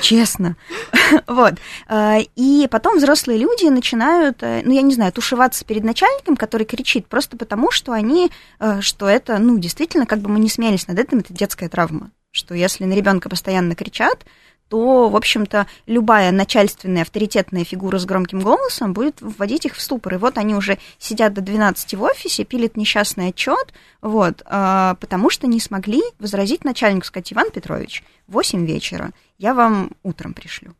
Честно. 0.00 0.56
вот. 1.26 1.54
Э, 1.88 2.18
и 2.34 2.68
потом 2.70 2.98
взрослые 2.98 3.38
люди 3.38 3.66
начинают, 3.66 4.42
э, 4.42 4.62
ну, 4.64 4.72
я 4.72 4.82
не 4.82 4.94
знаю, 4.94 5.12
тушеваться 5.12 5.64
перед 5.64 5.84
начальником, 5.84 6.36
который 6.36 6.64
кричит, 6.64 7.06
просто 7.06 7.36
потому, 7.36 7.70
что 7.70 7.92
они, 7.92 8.30
э, 8.58 8.80
что 8.80 9.08
это, 9.08 9.38
ну, 9.38 9.58
действительно, 9.58 10.06
как 10.06 10.20
бы 10.20 10.28
мы 10.28 10.38
не 10.38 10.48
смеялись 10.48 10.88
над 10.88 10.98
этим, 10.98 11.18
это 11.18 11.32
детская 11.32 11.68
травма. 11.68 12.10
Что 12.32 12.54
если 12.54 12.84
на 12.84 12.94
ребенка 12.94 13.28
постоянно 13.28 13.74
кричат, 13.74 14.24
то, 14.68 15.08
в 15.08 15.16
общем-то, 15.16 15.66
любая 15.86 16.32
начальственная 16.32 17.02
авторитетная 17.02 17.64
фигура 17.64 17.98
с 17.98 18.04
громким 18.04 18.40
голосом 18.40 18.92
будет 18.92 19.20
вводить 19.20 19.64
их 19.66 19.76
в 19.76 19.80
ступор. 19.80 20.14
И 20.14 20.18
вот 20.18 20.38
они 20.38 20.54
уже 20.54 20.78
сидят 20.98 21.34
до 21.34 21.40
12 21.40 21.94
в 21.94 22.02
офисе, 22.02 22.44
пилят 22.44 22.76
несчастный 22.76 23.28
отчет, 23.28 23.72
вот, 24.02 24.42
потому 24.44 25.30
что 25.30 25.46
не 25.46 25.60
смогли 25.60 26.02
возразить 26.18 26.64
начальнику, 26.64 27.06
сказать, 27.06 27.32
Иван 27.32 27.50
Петрович, 27.50 28.02
8 28.26 28.66
вечера, 28.66 29.12
я 29.38 29.54
вам 29.54 29.92
утром 30.02 30.34
пришлю. 30.34 30.74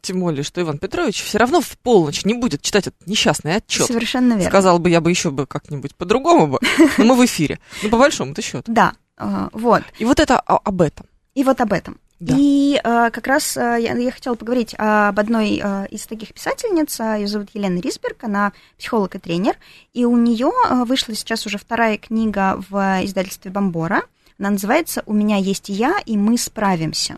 Тем 0.00 0.20
более, 0.20 0.42
что 0.42 0.60
Иван 0.62 0.78
Петрович 0.78 1.22
все 1.22 1.38
равно 1.38 1.60
в 1.60 1.76
полночь 1.78 2.24
не 2.24 2.34
будет 2.34 2.62
читать 2.62 2.86
этот 2.86 3.06
несчастный 3.06 3.56
отчет. 3.56 3.86
Совершенно 3.86 4.34
верно. 4.34 4.48
Сказал 4.48 4.78
бы, 4.78 4.88
я 4.88 5.00
бы 5.00 5.10
еще 5.10 5.30
бы 5.30 5.46
как-нибудь 5.46 5.94
по-другому 5.96 6.46
бы, 6.46 6.60
но 6.96 7.04
мы 7.04 7.16
в 7.16 7.24
эфире. 7.26 7.58
Ну, 7.82 7.90
по 7.90 7.98
большому-то 7.98 8.40
счету. 8.40 8.62
Да, 8.72 8.94
а, 9.18 9.50
вот. 9.52 9.82
И 9.98 10.04
вот 10.04 10.20
это 10.20 10.38
об 10.38 10.80
этом. 10.80 11.06
И 11.34 11.44
вот 11.44 11.60
об 11.60 11.72
этом. 11.72 11.98
Да. 12.22 12.36
И 12.38 12.76
э, 12.76 13.10
как 13.10 13.26
раз 13.26 13.56
э, 13.56 13.60
я, 13.80 13.96
я 13.96 14.12
хотела 14.12 14.36
поговорить 14.36 14.76
об 14.78 15.18
одной 15.18 15.60
э, 15.60 15.86
из 15.88 16.06
таких 16.06 16.32
писательниц. 16.32 17.00
Ее 17.00 17.26
зовут 17.26 17.48
Елена 17.52 17.80
Рисберг, 17.80 18.22
она 18.22 18.52
психолог 18.78 19.16
и 19.16 19.18
тренер. 19.18 19.56
И 19.92 20.04
у 20.04 20.16
нее 20.16 20.52
э, 20.70 20.84
вышла 20.84 21.16
сейчас 21.16 21.46
уже 21.46 21.58
вторая 21.58 21.98
книга 21.98 22.62
в 22.70 23.00
издательстве 23.02 23.50
Бомбора. 23.50 24.02
Она 24.38 24.50
называется 24.50 25.02
«У 25.06 25.12
меня 25.12 25.36
есть 25.36 25.68
я, 25.68 25.98
и 26.06 26.16
мы 26.16 26.38
справимся». 26.38 27.16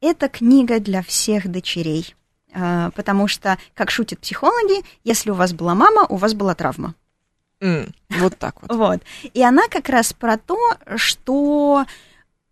Это 0.00 0.28
книга 0.28 0.78
для 0.78 1.02
всех 1.02 1.48
дочерей, 1.48 2.14
э, 2.54 2.90
потому 2.94 3.26
что, 3.26 3.58
как 3.74 3.90
шутят 3.90 4.20
психологи, 4.20 4.84
если 5.02 5.30
у 5.30 5.34
вас 5.34 5.52
была 5.52 5.74
мама, 5.74 6.06
у 6.08 6.14
вас 6.14 6.34
была 6.34 6.54
травма. 6.54 6.94
М, 7.60 7.92
Вот 8.10 8.38
так 8.38 8.62
вот. 8.62 8.72
Вот. 8.72 9.00
И 9.34 9.42
она 9.42 9.66
как 9.68 9.88
раз 9.88 10.12
про 10.12 10.38
то, 10.38 10.56
что 10.94 11.84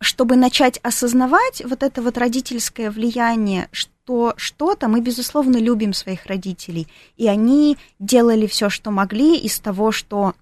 чтобы 0.00 0.36
начать 0.36 0.78
осознавать 0.82 1.62
вот 1.64 1.82
это 1.82 2.02
вот 2.02 2.18
родительское 2.18 2.90
влияние, 2.90 3.68
что 3.72 4.34
что-то 4.36 4.88
мы, 4.88 5.00
безусловно, 5.00 5.56
любим 5.56 5.92
своих 5.92 6.26
родителей, 6.26 6.86
и 7.16 7.26
они 7.28 7.78
делали 7.98 8.46
все, 8.46 8.68
что 8.68 8.90
могли 8.90 9.36
из 9.38 9.58
того, 9.58 9.92
что 9.92 10.34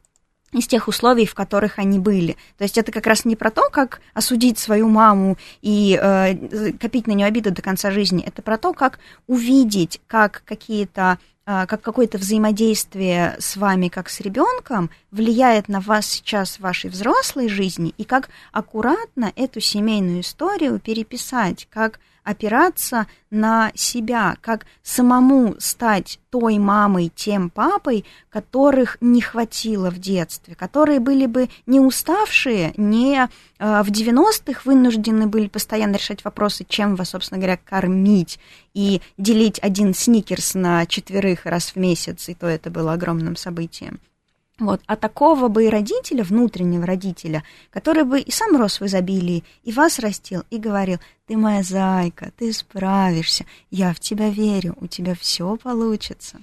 из 0.55 0.67
тех 0.67 0.89
условий, 0.89 1.27
в 1.27 1.35
которых 1.35 1.79
они 1.79 1.99
были. 1.99 2.37
То 2.57 2.65
есть 2.65 2.79
это 2.79 2.93
как 2.93 3.07
раз 3.07 3.25
не 3.25 3.37
про 3.37 3.51
то, 3.51 3.69
как 3.71 4.01
осудить 4.15 4.59
свою 4.59 4.89
маму 4.89 5.37
и 5.63 5.99
э, 6.01 6.73
копить 6.81 7.07
на 7.07 7.13
нее 7.13 7.27
обиды 7.27 7.51
до 7.51 7.61
конца 7.61 7.91
жизни. 7.91 8.25
Это 8.25 8.41
про 8.41 8.57
то, 8.57 8.73
как 8.73 8.99
увидеть, 9.27 10.01
как 10.07 10.43
какие-то 10.45 11.19
э, 11.47 11.67
как 11.67 11.83
какое-то 11.83 12.19
взаимодействие 12.19 13.37
с 13.39 13.57
вами, 13.57 13.89
как 13.89 14.09
с 14.09 14.21
ребенком, 14.21 14.91
влияет 15.11 15.69
на 15.69 15.81
вас 15.81 16.07
сейчас 16.07 16.57
в 16.57 16.61
вашей 16.61 16.89
взрослой 16.89 17.49
жизни, 17.49 17.93
и 17.99 18.05
как 18.05 18.29
аккуратно 18.53 19.33
эту 19.35 19.61
семейную 19.61 20.21
историю 20.21 20.79
переписать, 20.79 21.67
как 21.71 21.99
опираться 22.25 23.07
на 23.31 23.71
себя, 23.75 24.37
как 24.41 24.67
самому 24.83 25.55
стать 25.59 26.19
той 26.31 26.59
мамой, 26.59 27.13
тем 27.15 27.51
папой, 27.51 28.05
которых 28.31 28.97
не 29.01 29.21
хватило 29.21 29.91
в 29.91 29.99
детстве, 29.99 30.55
которые 30.55 31.01
были 31.01 31.27
бы 31.27 31.49
не 31.67 31.79
уставшие, 31.79 32.73
не 32.77 33.29
э, 33.59 33.83
в 33.83 33.91
90-х 33.91 34.63
вынуждены 34.65 35.27
были 35.27 35.49
постоянно 35.49 35.97
решать 35.97 36.25
вопросы, 36.25 36.65
чем 36.69 36.97
вас, 36.97 37.11
собственно 37.11 37.39
говоря, 37.39 37.59
кормить, 37.63 38.39
и 38.73 39.01
делить 39.17 39.61
один 39.61 39.95
сникерс 39.95 40.55
на 40.55 40.85
четверых 40.87 41.47
раз 41.47 41.71
в 41.71 41.77
месяц, 41.77 42.29
и 42.29 42.35
то 42.35 42.47
это 42.47 42.71
было 42.71 42.93
огромным 42.93 43.37
событием. 43.37 44.01
Вот. 44.59 44.81
А 44.87 44.95
такого 44.95 45.49
бы 45.49 45.67
и 45.67 45.69
родителя, 45.69 46.23
внутреннего 46.23 46.87
родителя, 46.87 47.43
который 47.71 48.05
бы 48.05 48.21
и 48.21 48.31
сам 48.31 48.57
рос 48.57 48.81
в 48.81 48.87
изобилии, 48.87 49.43
и 49.65 49.73
вас 49.73 49.99
растил, 49.99 50.45
и 50.51 50.59
говорил, 50.59 50.99
ты 51.27 51.37
моя 51.37 51.63
зайка, 51.63 52.33
ты 52.39 52.53
справишься, 52.53 53.47
я 53.71 53.93
в 53.93 53.99
тебя 53.99 54.31
верю, 54.31 54.77
у 54.81 54.87
тебя 54.87 55.17
все 55.17 55.57
получится. 55.57 56.41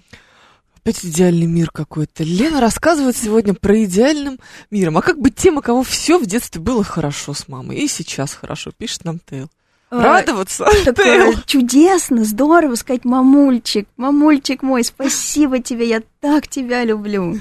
Опять 0.76 1.05
идеальный 1.05 1.45
мир 1.45 1.70
какой-то. 1.70 2.24
Лена 2.24 2.59
рассказывает 2.59 3.16
сегодня 3.16 3.53
про 3.53 3.84
идеальным 3.84 4.39
миром. 4.72 4.97
А 4.97 5.01
как 5.03 5.20
быть 5.20 5.36
тем, 5.36 5.57
у 5.57 5.62
кого 5.62 5.84
все 5.84 6.18
в 6.18 6.26
детстве 6.26 6.59
было 6.59 6.84
хорошо 6.84 7.34
с 7.34 7.47
мамой, 7.47 7.78
и 7.78 7.88
сейчас 7.88 8.34
хорошо, 8.34 8.72
пишет 8.76 9.05
нам 9.05 9.20
Тейл. 9.20 9.49
Радоваться? 9.91 10.65
Такое 10.85 11.35
чудесно, 11.45 12.23
здорово 12.23 12.75
сказать, 12.75 13.03
мамульчик, 13.03 13.89
мамульчик 13.97 14.63
мой, 14.63 14.85
спасибо 14.85 15.59
тебе, 15.59 15.89
я 15.89 16.01
так 16.21 16.47
тебя 16.47 16.85
люблю. 16.85 17.37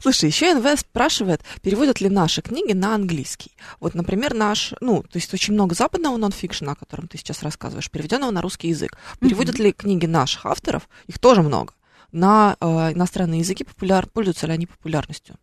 Слушай, 0.00 0.30
еще 0.30 0.54
НВ 0.54 0.80
спрашивает, 0.80 1.42
переводят 1.62 2.00
ли 2.00 2.08
наши 2.08 2.40
книги 2.40 2.72
на 2.72 2.94
английский. 2.94 3.52
Вот, 3.80 3.94
например, 3.94 4.32
наш, 4.32 4.72
ну, 4.80 5.02
то 5.02 5.18
есть 5.18 5.32
очень 5.34 5.52
много 5.52 5.74
западного 5.74 6.16
нонфикшена, 6.16 6.72
о 6.72 6.76
котором 6.76 7.06
ты 7.06 7.18
сейчас 7.18 7.42
рассказываешь, 7.42 7.90
переведенного 7.90 8.30
на 8.30 8.40
русский 8.40 8.68
язык. 8.68 8.96
Переводят 9.20 9.58
ли 9.58 9.72
книги 9.72 10.06
наших 10.06 10.46
авторов, 10.46 10.88
их 11.06 11.18
тоже 11.18 11.42
много, 11.42 11.74
на 12.12 12.56
э, 12.60 12.92
иностранные 12.92 13.40
языки, 13.40 13.62
популяр, 13.62 14.06
пользуются 14.06 14.46
ли 14.46 14.54
они 14.54 14.66
популярностью? 14.66 15.36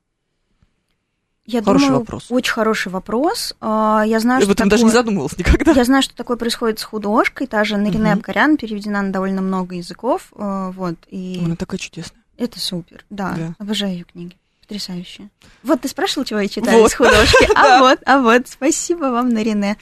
Я 1.50 1.64
Хороший 1.64 1.86
думаю, 1.86 2.00
вопрос. 2.02 2.26
очень 2.30 2.52
хороший 2.54 2.92
вопрос. 2.92 3.56
А, 3.62 4.04
Я 4.06 4.20
знаю, 4.20 4.42
Я 4.42 4.46
что 4.46 4.52
об 4.52 4.56
этом 4.58 4.70
такое... 4.70 4.70
даже 4.70 4.84
не 4.84 4.92
задумывалась 4.92 5.38
никогда. 5.38 5.72
Я 5.72 5.86
знаю, 5.86 6.04
что 6.04 6.14
такое 6.14 6.36
происходит 6.36 6.80
с 6.80 6.84
художкой. 6.84 7.48
Та 7.48 7.64
же 7.64 7.78
Нарине. 7.78 8.12
Абгарян 8.12 8.58
переведена 8.58 9.02
на 9.02 9.12
довольно 9.14 9.42
много 9.42 9.76
языков. 9.76 10.34
а, 10.36 10.72
Вот, 10.72 10.96
и 11.10 11.42
Она 11.44 11.56
такая 11.56 11.78
чудесная. 11.80 12.22
это 12.38 12.60
супер. 12.60 13.06
Да, 13.10 13.34
Да. 13.38 13.54
обожаю 13.60 13.94
ее 13.94 14.04
книги. 14.04 14.36
Потрясающие. 14.62 15.30
Вот 15.64 15.80
ты 15.80 15.88
спрашивал, 15.88 16.26
чего 16.26 16.42
я 16.42 16.50
читаю 16.50 16.82
Вот. 16.82 16.92
из 16.92 16.96
художки. 16.96 17.48
А 17.56 17.80
вот, 17.80 18.00
а 18.06 18.20
вот, 18.20 18.50
спасибо 18.50 19.06
вам, 19.06 19.30
Нарине 19.30 19.78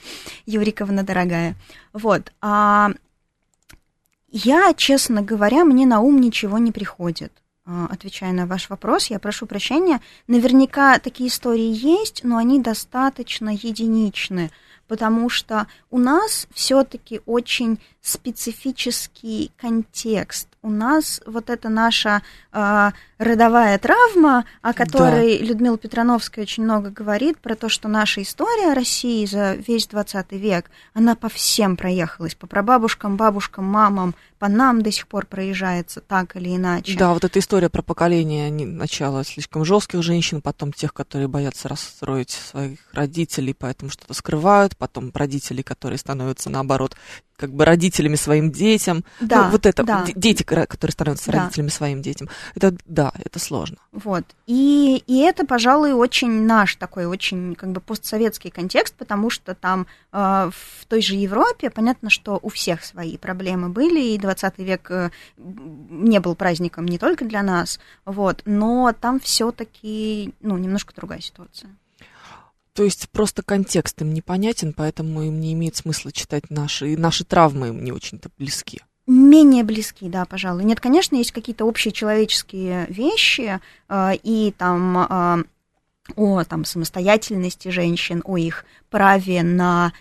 Юриковна, 0.45 1.01
дорогая. 1.01 1.55
Вот. 1.93 2.32
а, 2.41 2.91
Я, 4.30 4.74
честно 4.76 5.24
говоря, 5.24 5.66
мне 5.66 5.88
на 5.88 5.99
ум 6.01 6.22
ничего 6.22 6.59
не 6.59 6.72
приходит. 6.72 7.32
А, 7.68 7.88
Отвечая 7.89 8.32
на 8.32 8.45
ваш 8.45 8.70
вопрос, 8.70 9.07
я 9.07 9.18
прошу 9.18 9.47
прощения. 9.47 9.99
Наверняка 10.28 10.99
такие 10.99 11.30
истории 11.30 11.74
есть, 11.74 12.24
но 12.24 12.38
они 12.38 12.59
достаточно 12.61 13.49
единичны, 13.49 14.51
потому 14.88 15.30
что 15.30 15.66
у 15.89 15.97
нас 15.97 16.47
все-таки 16.53 17.22
очень 17.26 17.80
специфический 18.01 19.51
контекст. 19.57 20.47
У 20.61 20.70
нас 20.70 21.22
вот 21.26 21.49
эта 21.49 21.70
наша 21.70 22.22
а, 22.51 22.93
родовая 23.18 23.78
травма, 23.78 24.45
о 24.61 24.74
которой 24.74 25.38
Людмила 25.38 25.78
Петрановская 25.78 26.43
очень 26.43 26.63
много 26.63 26.89
говорит, 26.89 27.38
про 27.38 27.55
то, 27.55 27.70
что 27.70 27.88
наша 27.88 28.22
история 28.22 28.74
России 28.74 29.26
за 29.26 29.53
весь 29.53 29.88
20 29.88 30.32
век, 30.34 30.70
она 30.93 31.16
по 31.16 31.30
всем 31.30 31.78
проехалась, 31.78 32.36
по 32.36 32.47
прабабушкам, 32.47 33.16
бабушкам, 33.18 33.66
мамам, 33.66 34.16
по 34.38 34.49
нам 34.49 34.82
до 34.82 34.91
сих 34.91 35.07
пор 35.07 35.26
проезжается 35.26 36.01
так 36.01 36.36
или 36.36 36.55
иначе. 36.55 36.97
Да, 36.97 37.13
вот 37.13 37.24
эта 37.24 37.39
история 37.39 37.70
про 37.70 37.82
поколение 37.82 38.51
начала 38.51 39.24
слишком 39.24 39.63
жестких 39.63 40.03
женщин, 40.03 40.41
потом 40.41 40.74
тех, 40.74 40.93
которые 40.93 41.28
боятся 41.28 41.70
расстроить 41.70 42.32
своих 42.32 42.80
родителей, 42.91 43.55
поэтому 43.57 43.91
что-то 43.91 44.13
скрывают, 44.13 44.76
потом 44.76 45.11
родителей, 45.13 45.63
которые 45.63 45.97
становятся 45.97 46.49
наоборот 46.49 46.95
как 47.38 47.51
бы 47.51 47.66
родителями 47.66 48.16
своим 48.16 48.51
детям. 48.51 49.03
Да, 49.20 49.45
ну, 49.45 49.51
вот 49.51 49.66
это 49.66 49.84
да. 49.84 50.05
дети, 50.16 50.43
которые 50.43 50.93
становятся 50.93 51.32
Да. 51.32 51.43
родителями 51.43 51.70
своим 51.70 52.01
детям. 52.01 52.30
Это 52.55 52.76
да, 52.86 53.05
это 53.14 53.39
сложно. 53.39 53.78
Вот. 53.91 54.24
И, 54.47 55.03
и 55.08 55.20
это, 55.20 55.45
пожалуй, 55.45 55.93
очень 55.93 56.45
наш 56.45 56.76
такой, 56.76 57.06
очень 57.06 57.56
как 57.56 57.72
бы 57.72 57.82
постсоветский 57.82 58.51
контекст, 58.51 58.95
потому 58.95 59.30
что 59.30 59.56
там 59.56 59.88
э, 60.12 60.49
в 60.51 60.86
той 60.88 61.01
же 61.01 61.16
Европе 61.16 61.70
понятно, 61.70 62.10
что 62.10 62.39
у 62.41 62.49
всех 62.49 62.84
свои 62.84 63.18
проблемы 63.18 63.70
были, 63.70 64.01
и 64.01 64.18
20 64.18 64.58
век 64.60 64.91
э, 64.91 65.12
не 65.38 66.20
был 66.20 66.36
праздником 66.36 66.86
не 66.86 66.97
только 66.97 67.26
для 67.26 67.43
нас, 67.43 67.80
вот, 68.06 68.41
но 68.45 68.93
там 68.99 69.20
все-таки, 69.20 70.34
ну, 70.41 70.58
немножко 70.58 70.93
другая 70.95 71.22
ситуация. 71.22 71.70
То 72.74 72.84
есть 72.84 73.10
просто 73.10 73.41
контекст 73.41 74.01
им 74.01 74.14
непонятен, 74.14 74.74
поэтому 74.74 75.24
им 75.24 75.39
не 75.39 75.53
имеет 75.53 75.78
смысла 75.78 76.12
читать 76.12 76.49
наши, 76.49 76.91
и 76.91 76.97
наши 76.97 77.24
травмы 77.24 77.70
им 77.70 77.84
не 77.84 77.93
очень-то 77.93 78.30
близки. 78.38 78.82
Менее 79.08 79.64
близки, 79.64 80.10
да, 80.10 80.26
пожалуй. 80.26 80.64
Нет, 80.64 80.80
конечно, 80.80 81.16
есть 81.16 81.32
какие-то 81.32 81.66
общие 81.66 81.91
человеческие 81.91 82.88
вещи, 82.89 83.60
э, 83.88 84.16
и 84.24 84.53
там 84.58 84.97
э, 84.97 85.43
о 86.16 86.43
там, 86.43 86.66
самостоятельности 86.66 87.70
женщин, 87.70 88.22
о 88.26 88.38
их 88.38 88.66
праве 88.89 89.43
на 89.43 89.93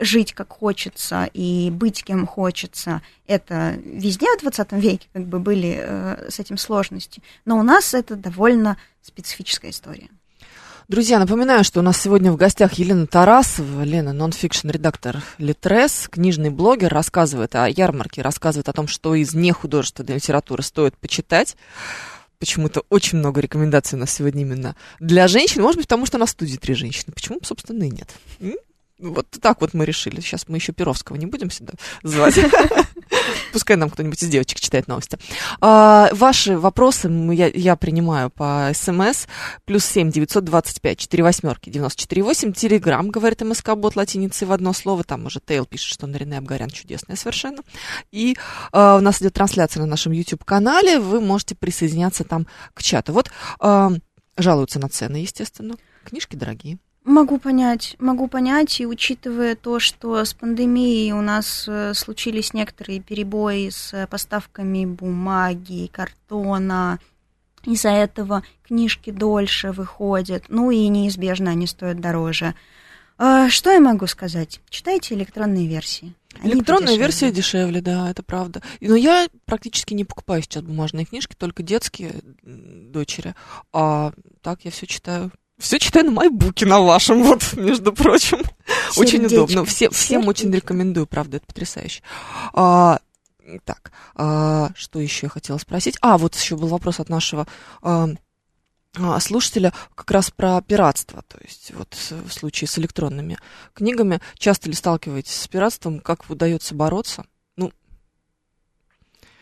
жить 0.00 0.32
как 0.32 0.48
хочется 0.50 1.28
и 1.32 1.70
быть 1.70 2.02
кем 2.02 2.26
хочется. 2.26 3.02
Это 3.26 3.78
везде 3.84 4.26
в 4.38 4.40
20 4.40 4.72
веке 4.72 5.08
как 5.12 5.26
бы 5.26 5.38
были 5.38 5.78
э, 5.80 6.30
с 6.30 6.40
этим 6.40 6.56
сложности. 6.56 7.22
Но 7.44 7.58
у 7.58 7.62
нас 7.62 7.94
это 7.94 8.16
довольно 8.16 8.78
специфическая 9.02 9.70
история. 9.70 10.08
Друзья, 10.90 11.20
напоминаю, 11.20 11.62
что 11.62 11.78
у 11.78 11.82
нас 11.84 12.02
сегодня 12.02 12.32
в 12.32 12.36
гостях 12.36 12.72
Елена 12.72 13.06
Тарасова, 13.06 13.84
Лена, 13.84 14.12
нонфикшн 14.12 14.70
редактор 14.70 15.22
Литрес, 15.38 16.08
книжный 16.10 16.50
блогер, 16.50 16.92
рассказывает 16.92 17.54
о 17.54 17.68
ярмарке, 17.68 18.22
рассказывает 18.22 18.68
о 18.68 18.72
том, 18.72 18.88
что 18.88 19.14
из 19.14 19.32
нехудожественной 19.32 20.16
литературы 20.16 20.64
стоит 20.64 20.96
почитать. 20.96 21.56
Почему-то 22.40 22.82
очень 22.88 23.18
много 23.18 23.40
рекомендаций 23.40 23.96
у 23.96 24.00
нас 24.00 24.10
сегодня 24.10 24.42
именно 24.42 24.74
для 24.98 25.28
женщин. 25.28 25.62
Может 25.62 25.76
быть, 25.76 25.86
потому 25.86 26.06
что 26.06 26.18
на 26.18 26.26
студии 26.26 26.56
три 26.56 26.74
женщины. 26.74 27.12
Почему, 27.14 27.38
собственно, 27.44 27.84
и 27.84 27.90
нет? 27.90 28.10
Вот 29.00 29.26
так 29.40 29.60
вот 29.60 29.74
мы 29.74 29.84
решили. 29.84 30.20
Сейчас 30.20 30.46
мы 30.48 30.58
еще 30.58 30.72
Перовского 30.72 31.16
не 31.16 31.26
будем 31.26 31.50
сюда 31.50 31.72
звать. 32.02 32.38
Пускай 33.52 33.76
нам 33.76 33.90
кто-нибудь 33.90 34.22
из 34.22 34.28
девочек 34.28 34.60
читает 34.60 34.88
новости. 34.88 35.18
А, 35.60 36.10
ваши 36.12 36.58
вопросы 36.58 37.08
я, 37.32 37.48
я 37.48 37.76
принимаю 37.76 38.30
по 38.30 38.70
СМС. 38.74 39.26
Плюс 39.64 39.84
семь 39.84 40.10
девятьсот 40.10 40.44
двадцать 40.44 40.80
пять 40.80 40.98
четыре 40.98 41.24
восьмерки 41.24 41.70
девяносто 41.70 42.02
четыре 42.02 42.22
восемь. 42.22 42.52
Телеграмм, 42.52 43.10
говорит 43.10 43.40
МСК 43.40 43.74
Бот 43.74 43.96
латиницей 43.96 44.46
в 44.46 44.52
одно 44.52 44.72
слово. 44.72 45.02
Там 45.02 45.26
уже 45.26 45.40
Тейл 45.40 45.64
пишет, 45.64 45.88
что 45.88 46.06
Нарине 46.06 46.38
Абгарян 46.38 46.70
чудесная 46.70 47.16
совершенно. 47.16 47.62
И 48.12 48.36
а, 48.72 48.96
у 48.96 49.00
нас 49.00 49.20
идет 49.20 49.32
трансляция 49.32 49.80
на 49.80 49.86
нашем 49.86 50.12
YouTube-канале. 50.12 51.00
Вы 51.00 51.20
можете 51.20 51.54
присоединяться 51.54 52.24
там 52.24 52.46
к 52.74 52.82
чату. 52.82 53.12
Вот 53.12 53.30
а, 53.58 53.92
жалуются 54.36 54.78
на 54.78 54.88
цены, 54.88 55.16
естественно. 55.16 55.76
Книжки 56.04 56.36
дорогие. 56.36 56.78
Могу 57.04 57.38
понять, 57.38 57.96
могу 57.98 58.28
понять, 58.28 58.78
и 58.80 58.86
учитывая 58.86 59.56
то, 59.56 59.78
что 59.80 60.22
с 60.22 60.34
пандемией 60.34 61.12
у 61.12 61.22
нас 61.22 61.64
э, 61.66 61.94
случились 61.94 62.52
некоторые 62.52 63.00
перебои 63.00 63.70
с 63.70 63.94
э, 63.94 64.06
поставками 64.06 64.84
бумаги, 64.84 65.88
картона, 65.90 66.98
из-за 67.64 67.90
этого 67.90 68.42
книжки 68.66 69.10
дольше 69.10 69.72
выходят, 69.72 70.44
ну 70.48 70.70
и 70.70 70.88
неизбежно 70.88 71.50
они 71.50 71.66
стоят 71.66 72.00
дороже. 72.00 72.54
А, 73.16 73.48
Что 73.50 73.70
я 73.70 73.80
могу 73.80 74.06
сказать? 74.06 74.60
Читайте 74.70 75.14
электронные 75.14 75.66
версии. 75.66 76.14
Они 76.40 76.52
Электронная 76.52 76.86
подешевле. 76.86 77.04
версия 77.06 77.30
дешевле, 77.32 77.80
да, 77.82 78.10
это 78.10 78.22
правда. 78.22 78.62
Но 78.80 78.94
я 78.96 79.28
практически 79.44 79.92
не 79.94 80.04
покупаю 80.04 80.42
сейчас 80.42 80.62
бумажные 80.62 81.04
книжки, 81.04 81.34
только 81.36 81.62
детские 81.62 82.12
дочери. 82.42 83.34
А 83.72 84.12
так 84.42 84.64
я 84.64 84.70
все 84.70 84.86
читаю. 84.86 85.32
Все 85.60 85.78
читаю 85.78 86.06
на 86.06 86.12
майбуке 86.12 86.64
на 86.66 86.80
вашем, 86.80 87.22
вот, 87.24 87.52
между 87.52 87.92
прочим. 87.92 88.38
Очень 88.96 89.20
Сердечко, 89.20 89.34
удобно. 89.34 89.64
Все, 89.66 89.90
всем 89.90 90.26
очень 90.26 90.44
сердечко. 90.44 90.72
рекомендую, 90.72 91.06
правда, 91.06 91.36
это 91.36 91.46
потрясающе. 91.46 92.02
А, 92.54 92.98
так, 93.64 93.92
а, 94.14 94.70
что 94.74 95.00
еще 95.00 95.26
я 95.26 95.30
хотела 95.30 95.58
спросить? 95.58 95.98
А, 96.00 96.16
вот 96.18 96.34
еще 96.34 96.56
был 96.56 96.68
вопрос 96.68 96.98
от 96.98 97.10
нашего 97.10 97.46
а, 97.82 98.08
слушателя 99.20 99.72
как 99.94 100.10
раз 100.10 100.30
про 100.30 100.60
пиратство. 100.62 101.22
То 101.28 101.38
есть 101.42 101.72
вот 101.74 101.94
в 101.94 102.32
случае 102.32 102.66
с 102.66 102.78
электронными 102.78 103.38
книгами. 103.74 104.20
Часто 104.38 104.68
ли 104.68 104.74
сталкиваетесь 104.74 105.34
с 105.34 105.46
пиратством? 105.46 106.00
Как 106.00 106.28
удается 106.30 106.74
бороться? 106.74 107.24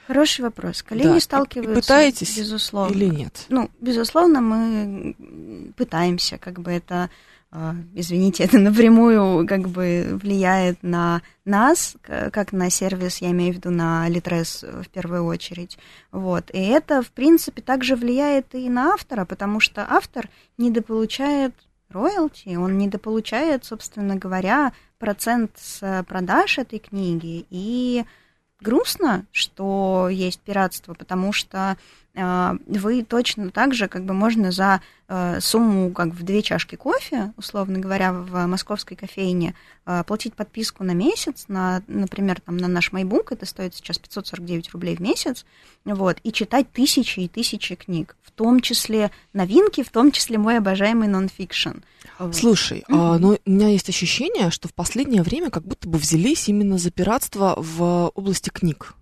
Хороший 0.08 0.40
вопрос. 0.40 0.82
Да, 0.82 0.88
Коллеги 0.88 1.14
и- 1.14 1.16
и 1.18 1.20
сталкиваются, 1.20 1.82
пытаетесь 1.82 2.38
безусловно. 2.38 2.94
Или 2.94 3.04
нет? 3.04 3.44
Ну, 3.50 3.70
безусловно, 3.78 4.40
мы 4.40 5.14
пытаемся, 5.76 6.38
как 6.38 6.60
бы 6.60 6.70
это, 6.70 7.10
а, 7.52 7.74
извините, 7.94 8.44
это 8.44 8.58
напрямую 8.58 9.46
как 9.46 9.68
бы 9.68 10.18
влияет 10.22 10.82
на 10.82 11.20
нас, 11.44 11.94
как 12.02 12.52
на 12.52 12.70
сервис, 12.70 13.18
я 13.18 13.32
имею 13.32 13.52
в 13.52 13.56
виду 13.56 13.70
на 13.70 14.08
Литрес 14.08 14.62
в 14.62 14.88
первую 14.88 15.26
очередь. 15.26 15.76
Вот. 16.10 16.50
И 16.54 16.58
это, 16.58 17.02
в 17.02 17.10
принципе, 17.10 17.60
также 17.60 17.94
влияет 17.94 18.54
и 18.54 18.70
на 18.70 18.94
автора, 18.94 19.26
потому 19.26 19.60
что 19.60 19.86
автор 19.86 20.30
недополучает 20.56 21.52
роялти, 21.90 22.56
он 22.56 22.78
недополучает, 22.78 23.66
собственно 23.66 24.16
говоря, 24.16 24.72
процент 24.98 25.50
с 25.56 26.04
продаж 26.08 26.56
этой 26.56 26.78
книги. 26.78 27.44
И 27.50 28.04
грустно, 28.60 29.24
что 29.32 30.08
есть 30.10 30.40
пиратство, 30.40 30.94
потому 30.94 31.32
что 31.32 31.76
э, 32.14 32.56
вы 32.66 33.04
точно 33.04 33.50
так 33.50 33.74
же, 33.74 33.88
как 33.88 34.04
бы 34.04 34.14
можно 34.14 34.50
за 34.50 34.80
э, 35.08 35.40
сумму, 35.40 35.90
как 35.92 36.08
в 36.08 36.22
две 36.24 36.42
чашки 36.42 36.74
кофе, 36.74 37.32
условно 37.36 37.78
говоря, 37.78 38.12
в 38.12 38.46
московской 38.46 38.96
кофейне, 38.96 39.54
э, 39.86 40.02
платить 40.04 40.34
подписку 40.34 40.82
на 40.82 40.92
месяц, 40.92 41.44
на, 41.48 41.82
например, 41.86 42.40
там, 42.40 42.56
на 42.56 42.68
наш 42.68 42.92
MyBook, 42.92 43.28
это 43.30 43.46
стоит 43.46 43.74
сейчас 43.74 43.98
549 43.98 44.72
рублей 44.72 44.96
в 44.96 45.00
месяц, 45.00 45.46
вот, 45.84 46.18
и 46.24 46.32
читать 46.32 46.70
тысячи 46.72 47.20
и 47.20 47.28
тысячи 47.28 47.76
книг, 47.76 48.16
в 48.22 48.32
том 48.32 48.60
числе 48.60 49.10
новинки, 49.32 49.82
в 49.82 49.90
том 49.90 50.10
числе 50.10 50.38
мой 50.38 50.58
обожаемый 50.58 51.08
нонфикшн. 51.08 51.68
Вот. 51.68 51.82
Слушай, 52.32 52.84
а, 52.88 53.18
но 53.18 53.36
у 53.44 53.50
меня 53.50 53.68
есть 53.68 53.88
ощущение, 53.88 54.50
что 54.50 54.68
в 54.68 54.74
последнее 54.74 55.22
время 55.22 55.50
как 55.50 55.64
будто 55.64 55.88
бы 55.88 55.98
взялись 55.98 56.48
именно 56.48 56.78
за 56.78 56.90
пиратство 56.90 57.54
в 57.56 58.10
области 58.14 58.50
книг. 58.50 58.94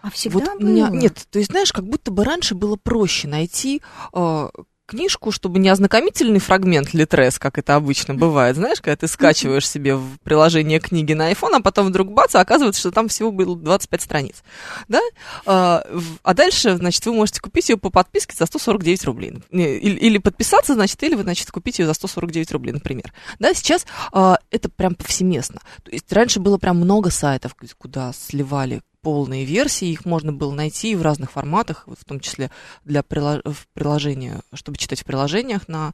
А 0.00 0.10
всегда 0.10 0.52
вот 0.52 0.60
было? 0.60 0.68
меня 0.68 0.88
нет, 0.90 1.26
то 1.30 1.38
есть 1.38 1.50
знаешь, 1.50 1.72
как 1.72 1.86
будто 1.86 2.10
бы 2.10 2.24
раньше 2.24 2.54
было 2.54 2.76
проще 2.76 3.26
найти 3.26 3.80
э, 4.12 4.48
книжку, 4.86 5.30
чтобы 5.32 5.58
не 5.58 5.68
ознакомительный 5.68 6.40
фрагмент 6.40 6.92
Литрес, 6.94 7.38
как 7.38 7.58
это 7.58 7.74
обычно 7.74 8.14
бывает, 8.14 8.56
знаешь, 8.56 8.80
когда 8.80 8.96
ты 8.96 9.08
скачиваешь 9.08 9.68
себе 9.68 9.96
в 9.96 10.18
приложение 10.22 10.80
книги 10.80 11.12
на 11.12 11.32
iPhone, 11.32 11.56
а 11.56 11.60
потом 11.60 11.88
вдруг 11.88 12.12
бац, 12.12 12.34
а 12.34 12.40
оказывается, 12.40 12.80
что 12.80 12.90
там 12.90 13.08
всего 13.08 13.32
было 13.32 13.56
25 13.56 14.02
страниц, 14.02 14.42
да? 14.88 15.00
А, 15.46 15.84
а 16.22 16.34
дальше, 16.34 16.76
значит, 16.76 17.04
вы 17.06 17.14
можете 17.14 17.40
купить 17.40 17.68
ее 17.68 17.76
по 17.76 17.90
подписке 17.90 18.36
за 18.36 18.46
149 18.46 19.04
рублей. 19.04 19.34
Или 19.50 20.18
подписаться, 20.18 20.74
значит, 20.74 21.02
или 21.02 21.14
вы, 21.14 21.22
значит, 21.22 21.50
купить 21.50 21.78
ее 21.78 21.86
за 21.86 21.94
149 21.94 22.52
рублей, 22.52 22.72
например. 22.72 23.12
Да, 23.38 23.54
сейчас 23.54 23.86
а, 24.12 24.38
это 24.50 24.68
прям 24.68 24.94
повсеместно. 24.94 25.60
То 25.82 25.90
есть 25.90 26.12
раньше 26.12 26.40
было 26.40 26.58
прям 26.58 26.76
много 26.76 27.10
сайтов, 27.10 27.54
куда 27.78 28.12
сливали 28.12 28.82
полные 29.04 29.44
версии, 29.44 29.88
их 29.88 30.06
можно 30.06 30.32
было 30.32 30.52
найти 30.52 30.96
в 30.96 31.02
разных 31.02 31.30
форматах, 31.30 31.84
в 31.86 32.04
том 32.04 32.18
числе 32.20 32.50
для 32.84 33.02
приложения, 33.02 34.40
чтобы 34.54 34.78
читать 34.78 35.02
в 35.02 35.04
приложениях 35.04 35.68
на 35.68 35.92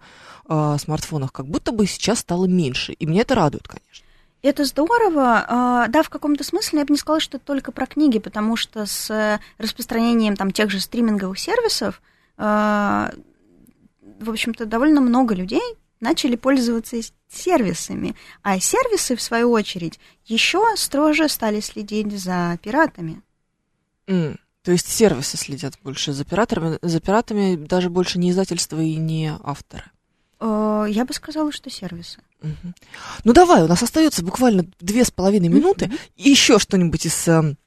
э, 0.49 0.77
смартфонах, 0.79 1.33
как 1.33 1.47
будто 1.47 1.73
бы 1.73 1.87
сейчас 1.87 2.21
стало 2.21 2.47
меньше, 2.47 2.93
и 2.93 3.07
меня 3.07 3.23
это 3.23 3.35
радует, 3.35 3.67
конечно. 3.67 4.07
Это 4.43 4.65
здорово. 4.65 5.45
А, 5.47 5.89
Да, 5.89 6.03
в 6.03 6.09
каком-то 6.09 6.45
смысле 6.45 6.79
я 6.79 6.85
бы 6.87 6.93
не 6.93 6.99
сказала, 6.99 7.21
что 7.21 7.37
это 7.37 7.47
только 7.47 7.73
про 7.73 7.87
книги, 7.87 8.19
потому 8.19 8.57
что 8.57 8.87
с 8.87 9.11
э, 9.11 9.39
распространением 9.59 10.37
там 10.37 10.51
тех 10.51 10.71
же 10.71 10.81
стриминговых 10.81 11.39
сервисов, 11.39 12.01
а, 12.39 13.13
в 14.21 14.31
общем-то, 14.31 14.65
довольно 14.65 15.01
много 15.01 15.35
людей 15.35 15.77
начали 16.01 16.37
пользоваться 16.37 16.97
сервисами, 17.29 18.15
а 18.43 18.59
сервисы, 18.61 19.17
в 19.17 19.23
свою 19.23 19.51
очередь, 19.53 19.99
еще 20.25 20.65
строже 20.77 21.29
стали 21.29 21.61
следить 21.61 22.13
за 22.19 22.59
пиратами. 22.63 23.23
М, 24.07 24.39
То 24.63 24.73
есть 24.73 24.89
сервисы 24.89 25.37
следят 25.37 25.75
больше 25.83 26.13
за 26.13 26.25
пираторами, 26.25 26.79
за 26.83 27.01
пиратами 27.01 27.57
даже 27.57 27.89
больше 27.91 28.19
не 28.19 28.31
издательства 28.31 28.81
и 28.81 28.97
не 28.97 29.33
авторы. 29.43 29.85
Э, 30.41 30.87
Я 30.89 31.05
бы 31.05 31.13
сказала, 31.15 31.53
что 31.53 31.71
сервисы. 31.71 32.21
Мгм. 32.43 32.75
Ну 33.25 33.33
давай, 33.33 33.63
у 33.63 33.69
нас 33.69 33.83
остается 33.83 34.25
буквально 34.25 34.65
две 34.81 35.05
с 35.05 35.11
половиной 35.11 35.49
минуты. 35.49 35.91
И 36.17 36.31
еще 36.31 36.59
что-нибудь 36.59 37.05
из 37.07 37.29
эм, 37.29 37.59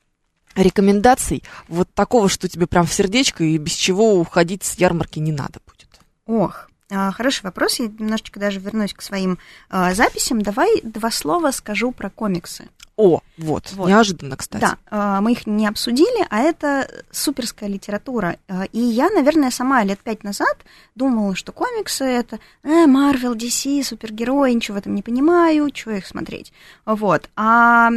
рекомендаций, 0.56 1.44
вот 1.68 1.94
такого, 1.94 2.30
что 2.30 2.48
тебе 2.50 2.68
прям 2.68 2.86
в 2.86 2.94
сердечко 2.94 3.44
и 3.44 3.58
без 3.58 3.74
чего 3.74 4.16
уходить 4.16 4.64
с 4.64 4.76
ярмарки 4.78 5.20
не 5.20 5.32
надо 5.32 5.60
будет. 5.66 5.90
Ох, 6.26 6.70
хороший 7.12 7.44
вопрос. 7.44 7.80
Я 7.80 7.88
немножечко 7.88 8.40
даже 8.40 8.60
вернусь 8.60 8.94
к 8.94 9.02
своим 9.02 9.38
а, 9.70 9.94
записям. 9.94 10.42
Давай 10.42 10.82
два 10.84 11.12
слова 11.12 11.52
скажу 11.52 11.92
про 11.92 12.10
комиксы. 12.10 12.68
О, 12.96 13.22
вот, 13.40 13.72
Вот. 13.74 13.88
неожиданно, 13.90 14.38
кстати. 14.38 14.62
Да, 14.62 14.78
а, 14.92 15.20
мы 15.22 15.32
их 15.32 15.48
не 15.48 15.66
обсудили, 15.66 16.28
а 16.30 16.40
это 16.40 16.88
суперская 17.12 17.68
литература. 17.68 18.38
А, 18.48 18.66
И 18.72 18.80
я, 18.80 19.10
наверное, 19.10 19.50
сама 19.50 19.84
лет 19.84 20.00
пять 20.00 20.24
назад 20.24 20.58
думала, 20.94 21.36
что 21.36 21.52
комиксы 21.52 22.04
это 22.04 22.40
э, 22.62 22.86
Марвел, 22.86 23.34
DC, 23.34 23.84
супергерои, 23.84 24.52
ничего 24.52 24.76
в 24.76 24.78
этом 24.78 24.94
не 24.94 25.02
понимаю, 25.02 25.72
чего 25.72 25.94
их 25.94 26.06
смотреть. 26.06 26.54
Вот. 26.86 27.30
А 27.36 27.90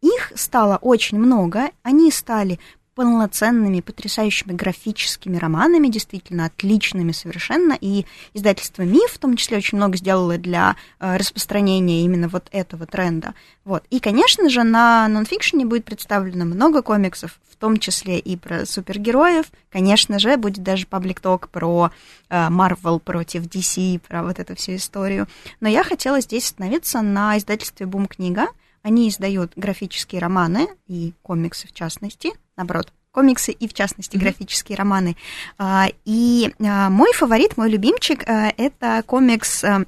их 0.00 0.32
стало 0.34 0.76
очень 0.76 1.18
много, 1.18 1.70
они 1.82 2.10
стали 2.10 2.58
полноценными, 2.98 3.80
потрясающими 3.80 4.52
графическими 4.54 5.36
романами, 5.36 5.86
действительно 5.86 6.46
отличными 6.46 7.12
совершенно, 7.12 7.78
и 7.80 8.06
издательство 8.34 8.82
«Миф» 8.82 9.12
в 9.12 9.18
том 9.18 9.36
числе 9.36 9.58
очень 9.58 9.78
много 9.78 9.96
сделало 9.96 10.36
для 10.36 10.74
э, 10.98 11.16
распространения 11.16 12.02
именно 12.02 12.26
вот 12.26 12.48
этого 12.50 12.86
тренда. 12.86 13.34
Вот. 13.64 13.84
И, 13.90 14.00
конечно 14.00 14.50
же, 14.50 14.64
на 14.64 15.06
нонфикшене 15.06 15.64
будет 15.64 15.84
представлено 15.84 16.44
много 16.44 16.82
комиксов, 16.82 17.38
в 17.48 17.54
том 17.54 17.76
числе 17.76 18.18
и 18.18 18.36
про 18.36 18.66
супергероев. 18.66 19.46
Конечно 19.70 20.18
же, 20.18 20.36
будет 20.36 20.64
даже 20.64 20.88
паблик-ток 20.88 21.50
про 21.50 21.92
э, 22.28 22.48
Marvel 22.48 22.98
против 22.98 23.42
DC, 23.42 24.00
про 24.00 24.24
вот 24.24 24.40
эту 24.40 24.56
всю 24.56 24.74
историю. 24.74 25.28
Но 25.60 25.68
я 25.68 25.84
хотела 25.84 26.20
здесь 26.20 26.46
остановиться 26.46 27.00
на 27.02 27.38
издательстве 27.38 27.86
«Бум-книга». 27.86 28.48
Они 28.88 29.10
издают 29.10 29.52
графические 29.54 30.18
романы 30.18 30.66
и 30.86 31.12
комиксы 31.20 31.68
в 31.68 31.74
частности, 31.74 32.32
наоборот, 32.56 32.90
комиксы 33.12 33.52
и 33.52 33.68
в 33.68 33.74
частности 33.74 34.16
Мгм. 34.16 34.24
графические 34.24 34.78
романы. 34.78 35.14
А, 35.58 35.88
И 36.06 36.54
а, 36.58 36.88
мой 36.88 37.12
фаворит, 37.12 37.58
мой 37.58 37.68
любимчик, 37.68 38.26
а, 38.26 38.50
это 38.56 39.02
комикс 39.04 39.62
а, 39.62 39.84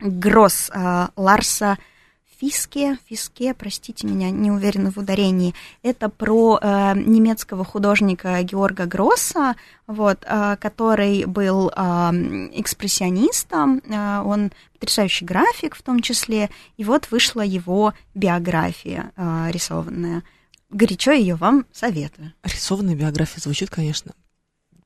Гросс 0.00 0.68
а, 0.74 1.10
Ларса 1.14 1.78
Фиске, 2.44 2.98
Фиске, 3.08 3.54
простите 3.54 4.06
меня, 4.06 4.30
не 4.30 4.50
уверена 4.50 4.90
в 4.90 4.98
ударении. 4.98 5.54
Это 5.82 6.10
про 6.10 6.58
э, 6.60 6.92
немецкого 6.94 7.64
художника 7.64 8.42
Георга 8.42 8.84
Гросса, 8.84 9.56
вот, 9.86 10.24
э, 10.26 10.56
который 10.60 11.24
был 11.24 11.70
э, 11.70 11.72
экспрессионистом, 12.52 13.78
э, 13.78 14.20
он 14.20 14.52
потрясающий 14.74 15.24
график 15.24 15.74
в 15.74 15.82
том 15.82 16.00
числе, 16.00 16.50
и 16.76 16.84
вот 16.84 17.10
вышла 17.10 17.40
его 17.40 17.94
биография 18.14 19.12
э, 19.16 19.50
рисованная. 19.50 20.22
Горячо 20.68 21.12
ее 21.12 21.36
вам 21.36 21.64
советую. 21.72 22.34
Рисованная 22.42 22.94
биография 22.94 23.40
звучит, 23.40 23.70
конечно, 23.70 24.12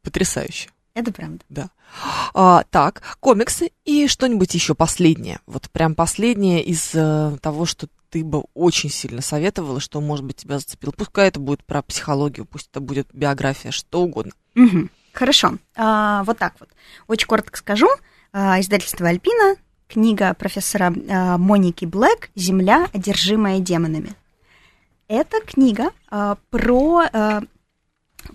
потрясающе. 0.02 0.70
Это 0.98 1.12
правда. 1.12 1.38
Да. 1.48 1.70
А, 2.34 2.64
так, 2.70 3.02
комиксы 3.20 3.70
и 3.84 4.08
что-нибудь 4.08 4.52
еще 4.52 4.74
последнее. 4.74 5.38
Вот 5.46 5.70
прям 5.70 5.94
последнее 5.94 6.60
из 6.60 6.90
э, 6.92 7.36
того, 7.40 7.66
что 7.66 7.86
ты 8.10 8.24
бы 8.24 8.42
очень 8.54 8.90
сильно 8.90 9.22
советовала, 9.22 9.78
что, 9.78 10.00
может 10.00 10.24
быть, 10.24 10.38
тебя 10.38 10.58
зацепило. 10.58 10.90
Пускай 10.90 11.28
это 11.28 11.38
будет 11.38 11.64
про 11.64 11.82
психологию, 11.82 12.46
пусть 12.46 12.70
это 12.72 12.80
будет 12.80 13.06
биография, 13.12 13.70
что 13.70 14.02
угодно. 14.02 14.32
Мгм. 14.56 14.90
Хорошо. 15.12 15.58
А, 15.76 16.24
вот 16.24 16.36
так 16.38 16.54
вот. 16.58 16.68
Очень 17.06 17.28
коротко 17.28 17.56
скажу. 17.56 17.88
А, 18.32 18.58
издательство 18.58 19.06
Альпина, 19.06 19.54
книга 19.86 20.34
профессора 20.34 20.92
а, 21.08 21.38
Моники 21.38 21.84
Блэк 21.84 22.30
«Земля, 22.34 22.88
одержимая 22.92 23.60
демонами». 23.60 24.14
Это 25.06 25.40
книга 25.46 25.90
а, 26.10 26.38
про, 26.50 27.04
а, 27.12 27.42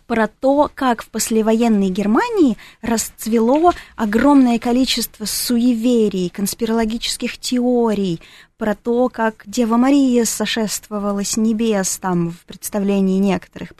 про 0.07 0.27
то, 0.27 0.69
как 0.73 1.03
в 1.03 1.09
послевоенной 1.09 1.89
Германии 1.89 2.57
расцвело 2.81 3.73
огромное 3.95 4.59
количество 4.59 5.25
суеверий, 5.25 6.29
конспирологических 6.29 7.38
теорий, 7.38 8.21
про 8.57 8.75
то, 8.75 9.09
как 9.09 9.43
Дева 9.45 9.75
Мария 9.75 10.23
сошествовала 10.25 11.23
с 11.23 11.36
небес 11.36 11.97
там 11.97 12.31
в 12.31 12.45
представлении 12.45 13.19
некоторых. 13.19 13.73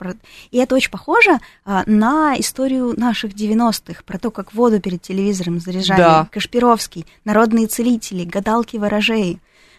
И 0.50 0.58
это 0.58 0.74
очень 0.74 0.90
похоже 0.90 1.38
а, 1.64 1.84
на 1.86 2.38
историю 2.38 2.92
наших 2.98 3.32
90-х, 3.32 4.02
про 4.04 4.18
то, 4.18 4.30
как 4.30 4.52
воду 4.52 4.80
перед 4.80 5.00
телевизором 5.00 5.58
заряжали. 5.60 5.98
Да. 5.98 6.28
Кашпировский, 6.30 7.06
народные 7.24 7.66
целители, 7.66 8.24
гадалки 8.24 8.76
ворожей. 8.76 9.38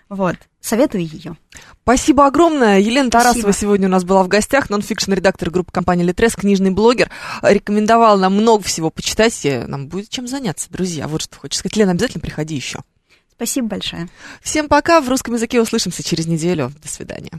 Вот, 0.09 0.37
советую 0.65 1.05
ее. 1.05 1.37
Спасибо 1.83 2.25
огромное. 2.25 2.79
Елена 2.79 3.09
Спасибо. 3.09 3.33
Тарасова 3.33 3.53
сегодня 3.53 3.87
у 3.87 3.91
нас 3.91 4.03
была 4.03 4.23
в 4.23 4.27
гостях, 4.27 4.69
нонфикшн-редактор 4.69 5.51
группы 5.51 5.71
компании 5.71 6.03
«Литрес», 6.03 6.35
книжный 6.35 6.71
блогер. 6.71 7.09
Рекомендовал 7.41 8.17
нам 8.17 8.33
много 8.33 8.63
всего 8.63 8.89
почитать, 8.89 9.45
и 9.45 9.59
нам 9.59 9.87
будет 9.87 10.09
чем 10.09 10.27
заняться, 10.27 10.71
друзья. 10.71 11.07
Вот 11.07 11.21
что 11.21 11.37
хочешь 11.37 11.59
сказать. 11.59 11.75
Лена, 11.75 11.91
обязательно 11.91 12.21
приходи 12.21 12.55
еще. 12.55 12.79
Спасибо 13.31 13.67
большое. 13.67 14.07
Всем 14.41 14.67
пока. 14.67 15.01
В 15.01 15.09
русском 15.09 15.33
языке 15.33 15.61
услышимся 15.61 16.03
через 16.03 16.25
неделю. 16.25 16.71
До 16.81 16.87
свидания. 16.87 17.31